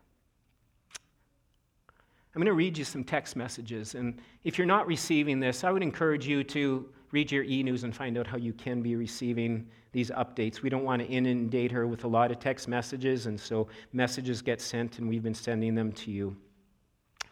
I'm 2.35 2.41
going 2.41 2.47
to 2.47 2.55
read 2.55 2.79
you 2.79 2.85
some 2.85 3.05
text 3.05 3.37
messages. 3.37 3.95
And 3.95 4.19
if 4.45 4.57
you're 4.57 4.67
not 4.67 4.87
receiving 4.87 5.41
this, 5.41 5.63
I 5.63 5.73
would 5.73 5.83
encourage 5.83 6.27
you 6.27 6.43
to 6.45 6.89
read 7.11 7.31
your 7.31 7.45
e 7.45 7.63
news 7.63 7.85
and 7.85 7.95
find 7.95 8.17
out 8.17 8.27
how 8.27 8.39
you 8.39 8.55
can 8.55 8.81
be 8.81 8.97
receiving 8.97 9.67
these 9.93 10.11
updates. 10.11 10.63
We 10.63 10.71
don't 10.71 10.85
want 10.85 11.03
to 11.03 11.09
inundate 11.09 11.73
her 11.73 11.87
with 11.87 12.05
a 12.05 12.09
lot 12.09 12.31
of 12.31 12.39
text 12.39 12.69
messages, 12.69 13.27
and 13.27 13.39
so 13.39 13.69
messages 13.93 14.43
get 14.43 14.61
sent, 14.61 14.99
and 14.99 15.09
we've 15.09 15.23
been 15.23 15.35
sending 15.35 15.75
them 15.75 15.93
to 15.93 16.11
you, 16.11 16.37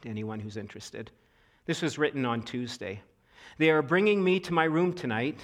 to 0.02 0.08
anyone 0.08 0.40
who's 0.40 0.56
interested. 0.56 1.10
This 1.66 1.82
was 1.82 1.98
written 1.98 2.24
on 2.24 2.42
Tuesday. 2.42 3.02
They 3.58 3.70
are 3.70 3.82
bringing 3.82 4.22
me 4.22 4.40
to 4.40 4.54
my 4.54 4.64
room 4.64 4.92
tonight. 4.92 5.40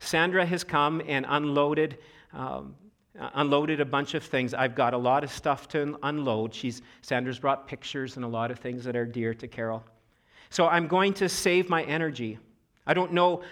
Sandra 0.00 0.44
has 0.44 0.64
come 0.64 1.02
and 1.06 1.24
unloaded 1.28 1.98
um, 2.32 2.74
unloaded 3.34 3.80
a 3.80 3.84
bunch 3.84 4.14
of 4.14 4.22
things. 4.22 4.54
I've 4.54 4.74
got 4.74 4.94
a 4.94 4.98
lot 4.98 5.24
of 5.24 5.30
stuff 5.30 5.68
to 5.68 5.98
unload. 6.02 6.54
She's, 6.54 6.82
Sandra's 7.02 7.38
brought 7.38 7.66
pictures 7.66 8.16
and 8.16 8.24
a 8.24 8.28
lot 8.28 8.50
of 8.50 8.58
things 8.58 8.84
that 8.84 8.96
are 8.96 9.06
dear 9.06 9.34
to 9.34 9.48
Carol. 9.48 9.84
So 10.50 10.66
I'm 10.66 10.86
going 10.86 11.14
to 11.14 11.28
save 11.28 11.68
my 11.68 11.82
energy. 11.84 12.38
I 12.86 12.94
don't 12.94 13.12
know 13.12 13.42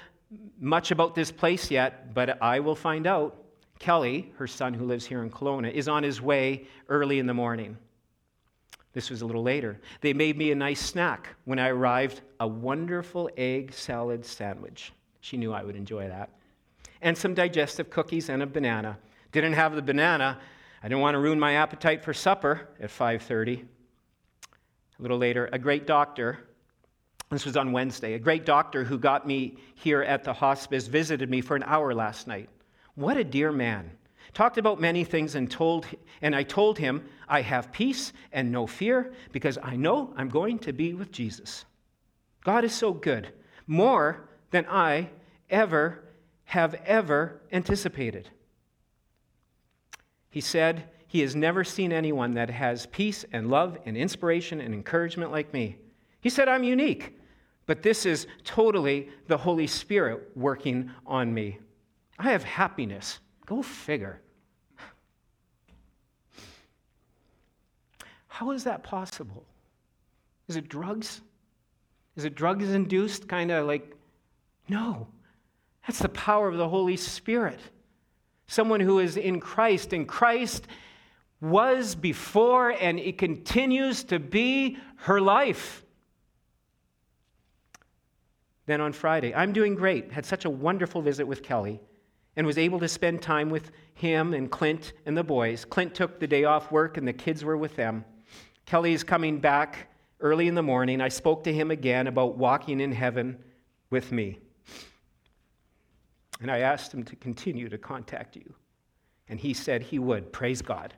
much 0.58 0.90
about 0.90 1.14
this 1.14 1.30
place 1.30 1.70
yet, 1.70 2.14
but 2.14 2.42
I 2.42 2.60
will 2.60 2.74
find 2.74 3.06
out. 3.06 3.36
Kelly, 3.80 4.32
her 4.36 4.46
son 4.46 4.72
who 4.72 4.84
lives 4.84 5.04
here 5.04 5.22
in 5.22 5.30
Kelowna, 5.30 5.70
is 5.70 5.88
on 5.88 6.02
his 6.02 6.22
way 6.22 6.66
early 6.88 7.18
in 7.18 7.26
the 7.26 7.34
morning. 7.34 7.76
This 8.92 9.10
was 9.10 9.22
a 9.22 9.26
little 9.26 9.42
later. 9.42 9.80
They 10.00 10.12
made 10.12 10.38
me 10.38 10.52
a 10.52 10.54
nice 10.54 10.80
snack 10.80 11.28
when 11.44 11.58
I 11.58 11.68
arrived 11.68 12.20
a 12.38 12.46
wonderful 12.46 13.28
egg 13.36 13.72
salad 13.72 14.24
sandwich. 14.24 14.92
She 15.20 15.36
knew 15.36 15.52
I 15.52 15.64
would 15.64 15.74
enjoy 15.74 16.08
that. 16.08 16.30
And 17.02 17.18
some 17.18 17.34
digestive 17.34 17.90
cookies 17.90 18.28
and 18.28 18.42
a 18.42 18.46
banana. 18.46 18.98
Didn't 19.32 19.54
have 19.54 19.74
the 19.74 19.82
banana. 19.82 20.38
I 20.82 20.88
didn't 20.88 21.00
want 21.00 21.16
to 21.16 21.18
ruin 21.18 21.40
my 21.40 21.54
appetite 21.54 22.04
for 22.04 22.14
supper 22.14 22.68
at 22.80 22.90
5:30. 22.90 23.64
A 24.98 25.02
little 25.02 25.18
later, 25.18 25.48
a 25.52 25.58
great 25.58 25.86
doctor, 25.86 26.38
this 27.30 27.44
was 27.44 27.56
on 27.56 27.72
Wednesday, 27.72 28.14
a 28.14 28.18
great 28.18 28.44
doctor 28.46 28.84
who 28.84 28.98
got 28.98 29.26
me 29.26 29.56
here 29.74 30.02
at 30.02 30.24
the 30.24 30.32
hospice 30.32 30.86
visited 30.86 31.30
me 31.30 31.40
for 31.40 31.56
an 31.56 31.64
hour 31.64 31.94
last 31.94 32.26
night. 32.26 32.48
What 32.94 33.16
a 33.16 33.24
dear 33.24 33.50
man. 33.50 33.90
Talked 34.34 34.58
about 34.58 34.80
many 34.80 35.04
things 35.04 35.34
and 35.34 35.50
told 35.50 35.86
and 36.22 36.34
I 36.34 36.42
told 36.42 36.78
him 36.78 37.04
I 37.28 37.40
have 37.42 37.72
peace 37.72 38.12
and 38.32 38.50
no 38.50 38.66
fear 38.66 39.12
because 39.32 39.58
I 39.62 39.76
know 39.76 40.12
I'm 40.16 40.28
going 40.28 40.58
to 40.60 40.72
be 40.72 40.94
with 40.94 41.12
Jesus. 41.12 41.64
God 42.44 42.64
is 42.64 42.74
so 42.74 42.92
good, 42.92 43.32
more 43.66 44.28
than 44.50 44.66
I 44.68 45.10
ever 45.50 46.04
have 46.44 46.74
ever 46.84 47.40
anticipated. 47.52 48.28
He 50.30 50.40
said, 50.40 50.88
He 51.06 51.20
has 51.20 51.34
never 51.34 51.64
seen 51.64 51.92
anyone 51.92 52.34
that 52.34 52.50
has 52.50 52.86
peace 52.86 53.24
and 53.32 53.48
love 53.48 53.78
and 53.86 53.96
inspiration 53.96 54.60
and 54.60 54.74
encouragement 54.74 55.30
like 55.30 55.52
me. 55.52 55.76
He 56.24 56.30
said, 56.30 56.48
I'm 56.48 56.64
unique, 56.64 57.16
but 57.66 57.82
this 57.82 58.04
is 58.04 58.26
totally 58.42 59.10
the 59.28 59.36
Holy 59.36 59.68
Spirit 59.68 60.30
working 60.34 60.90
on 61.06 61.32
me. 61.32 61.58
I 62.18 62.32
have 62.32 62.42
happiness. 62.42 63.20
Go 63.46 63.62
figure. 63.62 64.20
How 68.26 68.50
is 68.50 68.64
that 68.64 68.82
possible? 68.82 69.44
Is 70.48 70.56
it 70.56 70.68
drugs? 70.68 71.20
Is 72.16 72.24
it 72.24 72.34
drugs 72.34 72.68
induced? 72.70 73.28
Kind 73.28 73.52
of 73.52 73.66
like, 73.66 73.96
no. 74.68 75.06
That's 75.86 76.00
the 76.00 76.08
power 76.08 76.48
of 76.48 76.56
the 76.56 76.68
Holy 76.68 76.96
Spirit 76.96 77.60
someone 78.46 78.80
who 78.80 78.98
is 78.98 79.16
in 79.16 79.40
Christ, 79.40 79.92
and 79.92 80.06
Christ 80.06 80.66
was 81.40 81.94
before 81.94 82.70
and 82.70 82.98
it 82.98 83.18
continues 83.18 84.04
to 84.04 84.18
be 84.18 84.78
her 84.96 85.20
life. 85.20 85.83
Then 88.66 88.80
on 88.80 88.92
Friday, 88.92 89.34
I'm 89.34 89.52
doing 89.52 89.74
great. 89.74 90.12
Had 90.12 90.24
such 90.24 90.44
a 90.44 90.50
wonderful 90.50 91.02
visit 91.02 91.26
with 91.26 91.42
Kelly 91.42 91.80
and 92.36 92.46
was 92.46 92.58
able 92.58 92.80
to 92.80 92.88
spend 92.88 93.22
time 93.22 93.50
with 93.50 93.70
him 93.94 94.34
and 94.34 94.50
Clint 94.50 94.92
and 95.06 95.16
the 95.16 95.22
boys. 95.22 95.64
Clint 95.64 95.94
took 95.94 96.18
the 96.18 96.26
day 96.26 96.44
off 96.44 96.72
work 96.72 96.96
and 96.96 97.06
the 97.06 97.12
kids 97.12 97.44
were 97.44 97.56
with 97.56 97.76
them. 97.76 98.04
Kelly 98.66 98.92
is 98.92 99.04
coming 99.04 99.38
back 99.38 99.88
early 100.20 100.48
in 100.48 100.54
the 100.54 100.62
morning. 100.62 101.00
I 101.00 101.08
spoke 101.08 101.44
to 101.44 101.52
him 101.52 101.70
again 101.70 102.06
about 102.06 102.36
walking 102.36 102.80
in 102.80 102.92
heaven 102.92 103.38
with 103.90 104.10
me. 104.10 104.38
And 106.40 106.50
I 106.50 106.60
asked 106.60 106.92
him 106.92 107.04
to 107.04 107.16
continue 107.16 107.68
to 107.68 107.78
contact 107.78 108.34
you. 108.36 108.54
And 109.28 109.38
he 109.38 109.54
said 109.54 109.82
he 109.82 109.98
would. 109.98 110.32
Praise 110.32 110.62
God. 110.62 110.94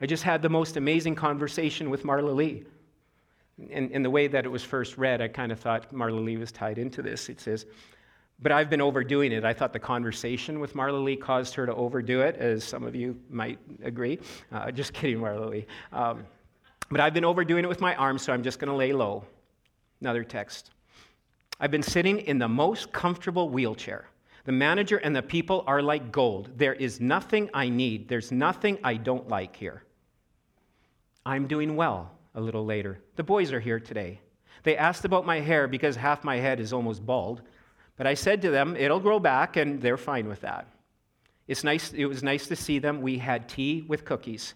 I 0.00 0.06
just 0.06 0.22
had 0.22 0.42
the 0.42 0.48
most 0.48 0.76
amazing 0.76 1.14
conversation 1.14 1.88
with 1.88 2.02
Marla 2.02 2.34
Lee. 2.34 2.64
In, 3.58 3.90
in 3.90 4.02
the 4.02 4.10
way 4.10 4.28
that 4.28 4.44
it 4.44 4.48
was 4.48 4.62
first 4.62 4.98
read, 4.98 5.22
I 5.22 5.28
kind 5.28 5.50
of 5.50 5.58
thought 5.58 5.92
Marla 5.92 6.22
Lee 6.22 6.36
was 6.36 6.52
tied 6.52 6.78
into 6.78 7.00
this. 7.00 7.28
It 7.28 7.40
says, 7.40 7.66
but 8.40 8.52
I've 8.52 8.68
been 8.68 8.82
overdoing 8.82 9.32
it. 9.32 9.44
I 9.44 9.54
thought 9.54 9.72
the 9.72 9.78
conversation 9.78 10.60
with 10.60 10.74
Marla 10.74 11.02
Lee 11.02 11.16
caused 11.16 11.54
her 11.54 11.64
to 11.64 11.74
overdo 11.74 12.20
it, 12.20 12.36
as 12.36 12.64
some 12.64 12.84
of 12.84 12.94
you 12.94 13.18
might 13.30 13.58
agree. 13.82 14.18
Uh, 14.52 14.70
just 14.70 14.92
kidding, 14.92 15.18
Marla 15.18 15.48
Lee. 15.48 15.66
Um, 15.92 16.26
but 16.90 17.00
I've 17.00 17.14
been 17.14 17.24
overdoing 17.24 17.64
it 17.64 17.68
with 17.68 17.80
my 17.80 17.94
arms, 17.96 18.22
so 18.22 18.32
I'm 18.32 18.42
just 18.42 18.58
going 18.58 18.68
to 18.68 18.76
lay 18.76 18.92
low. 18.92 19.24
Another 20.00 20.22
text. 20.22 20.72
I've 21.58 21.70
been 21.70 21.82
sitting 21.82 22.18
in 22.20 22.38
the 22.38 22.48
most 22.48 22.92
comfortable 22.92 23.48
wheelchair. 23.48 24.06
The 24.44 24.52
manager 24.52 24.98
and 24.98 25.16
the 25.16 25.22
people 25.22 25.64
are 25.66 25.80
like 25.80 26.12
gold. 26.12 26.50
There 26.56 26.74
is 26.74 27.00
nothing 27.00 27.48
I 27.54 27.70
need, 27.70 28.08
there's 28.08 28.30
nothing 28.30 28.78
I 28.84 28.94
don't 28.94 29.28
like 29.28 29.56
here. 29.56 29.82
I'm 31.24 31.48
doing 31.48 31.74
well 31.74 32.15
a 32.36 32.40
little 32.40 32.64
later. 32.64 33.00
The 33.16 33.24
boys 33.24 33.52
are 33.52 33.60
here 33.60 33.80
today. 33.80 34.20
They 34.62 34.76
asked 34.76 35.04
about 35.04 35.26
my 35.26 35.40
hair 35.40 35.66
because 35.66 35.96
half 35.96 36.22
my 36.22 36.36
head 36.36 36.60
is 36.60 36.72
almost 36.72 37.04
bald, 37.04 37.42
but 37.96 38.06
I 38.06 38.14
said 38.14 38.42
to 38.42 38.50
them, 38.50 38.76
it'll 38.76 39.00
grow 39.00 39.18
back, 39.18 39.56
and 39.56 39.80
they're 39.80 39.96
fine 39.96 40.28
with 40.28 40.42
that. 40.42 40.68
It's 41.48 41.64
nice, 41.64 41.92
it 41.92 42.06
was 42.06 42.22
nice 42.22 42.46
to 42.48 42.56
see 42.56 42.78
them. 42.78 43.00
We 43.00 43.18
had 43.18 43.48
tea 43.48 43.84
with 43.88 44.04
cookies. 44.04 44.54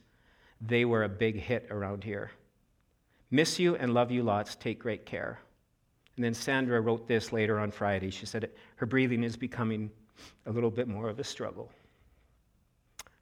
They 0.61 0.85
were 0.85 1.05
a 1.05 1.09
big 1.09 1.37
hit 1.41 1.67
around 1.71 2.05
here. 2.05 2.31
Miss 3.31 3.59
you 3.59 3.77
and 3.77 3.95
love 3.95 4.11
you 4.11 4.23
lots. 4.23 4.57
Take 4.57 4.81
great 4.81 5.07
care. 5.07 5.39
And 6.17 6.25
then 6.25 6.35
Sandra 6.35 6.81
wrote 6.81 7.07
this 7.07 7.33
later 7.33 7.59
on 7.59 7.71
Friday. 7.71 8.11
She 8.11 8.27
said 8.27 8.51
her 8.77 8.87
breathing 8.87 9.25
is 9.25 9.37
becoming 9.37 9.91
a 10.47 10.51
little 10.51 10.71
bit 10.71 10.89
more 10.89 11.09
of 11.09 11.19
a 11.19 11.25
struggle. 11.25 11.71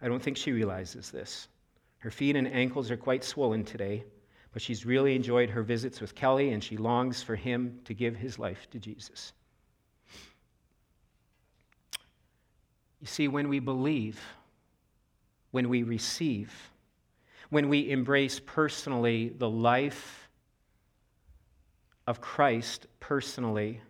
I 0.01 0.09
don't 0.09 0.23
think 0.23 0.37
she 0.37 0.51
realizes 0.51 1.11
this. 1.11 1.49
Her 1.99 2.11
feet 2.11 2.37
and 2.37 2.49
ankles 2.49 2.91
are 2.91 2.97
quite 2.97 3.23
swollen 3.23 3.65
today, 3.65 4.05
but 4.53 4.63
she's 4.63 4.87
really 4.87 5.15
enjoyed 5.15 5.51
her 5.51 5.63
visits 5.63 6.01
with 6.01 6.15
Kelly 6.15 6.53
and 6.53 6.63
she 6.63 6.77
longs 6.77 7.23
for 7.23 7.37
him 7.37 7.81
to 7.85 7.95
give 7.95 8.17
his 8.17 8.39
life 8.39 8.69
to 8.71 8.79
Jesus. 8.79 9.33
You 13.01 13.07
see, 13.07 13.29
when 13.29 13.49
we 13.49 13.61
believe, 13.61 14.21
when 15.51 15.69
we 15.69 15.83
receive, 15.83 16.53
when 17.51 17.69
we 17.69 17.91
embrace 17.91 18.41
personally 18.45 19.31
the 19.31 19.49
life 19.49 20.29
of 22.07 22.21
Christ 22.21 22.87
personally, 23.01 23.81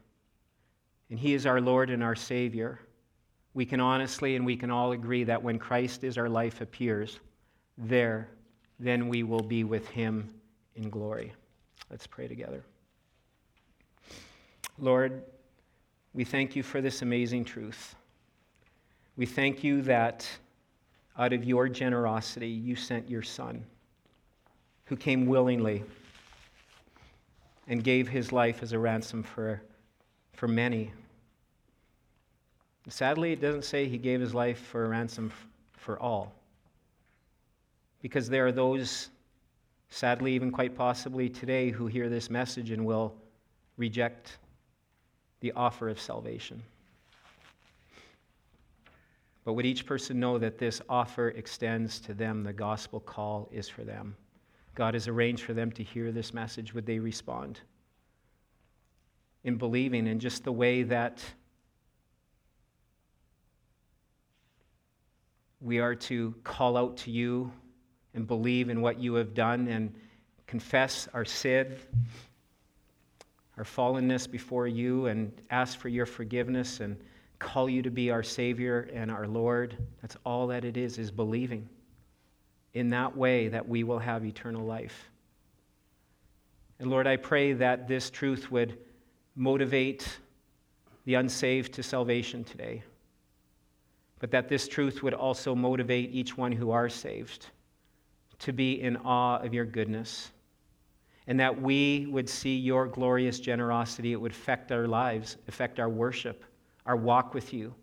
and 1.11 1.19
He 1.19 1.35
is 1.35 1.47
our 1.47 1.61
Lord 1.61 1.91
and 1.91 2.03
our 2.03 2.15
Savior, 2.15 2.81
we 3.55 3.65
can 3.65 3.81
honestly 3.81 4.37
and 4.37 4.45
we 4.45 4.57
can 4.57 4.71
all 4.71 4.93
agree 4.93 5.25
that 5.25 5.43
when 5.43 5.59
Christ 5.59 6.05
is 6.05 6.19
our 6.19 6.29
life 6.29 6.61
appears, 6.61 7.19
there, 7.79 8.29
then 8.79 9.09
we 9.09 9.23
will 9.23 9.43
be 9.43 9.65
with 9.65 9.89
Him 9.89 10.35
in 10.79 10.89
glory. 10.89 11.33
Let's 11.91 12.07
pray 12.07 12.29
together. 12.29 12.63
Lord, 14.79 15.23
we 16.15 16.25
thank 16.25 16.57
you 16.57 16.63
for 16.63 16.81
this 16.81 17.03
amazing 17.03 17.45
truth. 17.45 17.95
We 19.17 19.27
thank 19.27 19.65
you 19.65 19.83
that 19.83 20.29
out 21.19 21.33
of 21.33 21.45
your 21.45 21.69
generosity, 21.69 22.49
you 22.49 22.77
sent 22.77 23.11
your 23.11 23.23
Son, 23.23 23.65
who 24.85 24.97
came 24.97 25.27
willingly 25.27 25.83
and 27.67 27.83
gave 27.83 28.09
his 28.09 28.33
life 28.33 28.63
as 28.63 28.73
a 28.73 28.79
ransom 28.79 29.23
for, 29.23 29.61
for 30.33 30.47
many. 30.47 30.93
Sadly, 32.89 33.33
it 33.33 33.41
doesn't 33.41 33.65
say 33.65 33.87
he 33.87 33.99
gave 33.99 34.21
his 34.21 34.33
life 34.33 34.59
for 34.59 34.87
a 34.87 34.89
ransom 34.89 35.31
for 35.73 36.01
all. 36.01 36.33
Because 38.01 38.29
there 38.29 38.47
are 38.47 38.53
those, 38.53 39.11
sadly, 39.91 40.33
even 40.33 40.51
quite 40.51 40.77
possibly 40.77 41.29
today, 41.29 41.71
who 41.71 41.87
hear 41.87 42.09
this 42.09 42.31
message 42.31 42.71
and 42.71 42.85
will 42.85 43.15
reject 43.77 44.39
the 45.41 45.53
offer 45.53 45.89
of 45.89 46.01
salvation. 46.01 46.63
But 49.45 49.55
would 49.55 49.65
each 49.65 49.87
person 49.87 50.21
know 50.21 50.37
that 50.39 50.59
this 50.59 50.83
offer 50.89 51.29
extends 51.31 52.01
to 52.01 52.13
them? 52.13 52.43
The 52.43 52.53
gospel 52.53 53.01
call 53.01 53.49
is 53.51 53.69
for 53.69 53.83
them. 53.83 54.15
God 54.75 54.95
has 54.95 55.09
arranged 55.09 55.43
for 55.43 55.55
them 55.55 55.73
to 55.73 55.83
hear 55.83 56.13
this 56.13 56.35
message. 56.35 56.75
Would 56.75 56.87
they 56.87 56.99
respond? 56.99 57.61
In 59.45 59.57
believing 59.57 60.07
in 60.07 60.21
just 60.21 60.45
the 60.45 60.53
way 60.53 60.83
that 60.83 61.25
we 65.61 65.79
are 65.79 65.95
to 65.95 66.35
call 66.45 66.77
out 66.77 66.97
to 66.99 67.11
you 67.11 67.51
and 68.19 68.27
believe 68.27 68.69
in 68.69 68.81
what 68.81 68.99
you 68.99 69.15
have 69.15 69.33
done 69.33 69.69
and 69.69 69.95
confess 70.49 71.07
our 71.15 71.25
sin, 71.25 71.77
our 73.57 73.63
fallenness 73.63 74.29
before 74.29 74.67
you, 74.67 75.07
and 75.07 75.31
ask 75.51 75.79
for 75.79 75.89
your 75.89 76.05
forgiveness 76.05 76.81
and 76.81 76.97
call 77.39 77.71
you 77.71 77.81
to 77.81 77.93
be 77.93 78.11
our 78.11 78.25
Savior 78.25 78.91
and 78.93 79.09
our 79.09 79.29
Lord. 79.29 79.77
That's 80.03 80.17
all 80.27 80.49
that 80.49 80.65
it 80.65 80.77
is, 80.77 80.99
is 80.99 81.13
believing 81.13 81.69
in 82.75 82.91
that 82.91 83.17
way 83.17 83.47
that 83.47 83.69
we 83.69 83.85
will 83.85 84.01
have 84.01 84.25
eternal 84.25 84.67
life. 84.67 85.09
And 86.81 86.91
Lord, 86.91 87.07
I 87.07 87.19
pray 87.19 87.53
that 87.53 87.87
this 87.87 88.11
truth 88.11 88.51
would 88.51 88.79
motivate 89.37 90.19
the 91.05 91.15
unsaved 91.15 91.75
to 91.75 91.85
salvation 91.85 92.43
today 92.43 92.83
but 94.19 94.33
that 94.33 94.49
this 94.49 94.67
truth 94.67 95.03
would 95.03 95.15
also 95.15 95.55
motivate 95.55 96.13
each 96.13 96.37
one 96.37 96.51
who 96.51 96.71
are 96.73 96.89
saved 96.89 97.47
to 98.41 98.53
be 98.53 98.81
in 98.81 98.97
awe 98.99 99.39
of 99.39 99.53
your 99.53 99.65
goodness, 99.65 100.31
and 101.27 101.41
that 101.41 101.61
we 101.61 102.07
would 102.07 102.29
see 102.29 102.57
your 102.57 102.87
glorious 102.87 103.41
generosity. 103.41 104.13
It 104.13 104.21
would 104.21 104.33
affect 104.33 104.73
our 104.73 104.87
lives, 104.87 105.37
affect 105.49 105.79
our 105.81 105.89
worship, 105.89 106.45
our 106.87 106.97
walk 106.97 107.35
with 107.35 107.53
you, 107.53 107.75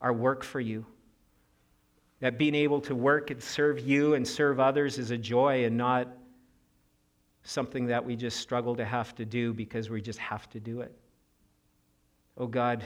our 0.00 0.12
work 0.12 0.42
for 0.42 0.60
you. 0.60 0.84
That 2.20 2.38
being 2.38 2.54
able 2.54 2.80
to 2.82 2.94
work 2.94 3.30
and 3.30 3.42
serve 3.42 3.80
you 3.80 4.14
and 4.14 4.26
serve 4.26 4.58
others 4.58 4.98
is 4.98 5.10
a 5.10 5.18
joy 5.18 5.64
and 5.64 5.76
not 5.76 6.08
something 7.42 7.86
that 7.86 8.04
we 8.04 8.16
just 8.16 8.40
struggle 8.40 8.74
to 8.76 8.84
have 8.84 9.14
to 9.16 9.24
do 9.24 9.52
because 9.52 9.90
we 9.90 10.00
just 10.00 10.18
have 10.18 10.48
to 10.50 10.58
do 10.58 10.80
it. 10.80 10.96
Oh 12.36 12.46
God, 12.46 12.84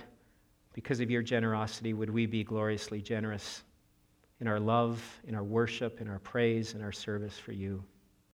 because 0.75 1.01
of 1.01 1.11
your 1.11 1.23
generosity, 1.23 1.95
would 1.95 2.11
we 2.11 2.27
be 2.27 2.45
gloriously 2.45 3.01
generous 3.01 3.63
in 4.41 4.49
our 4.49 4.61
love, 4.61 5.03
in 5.27 5.35
our 5.35 5.45
worship, 5.45 6.01
in 6.01 6.09
our 6.09 6.19
praise, 6.19 6.75
in 6.75 6.83
our 6.83 6.93
service 6.93 7.39
for 7.39 7.53
you. 7.53 7.83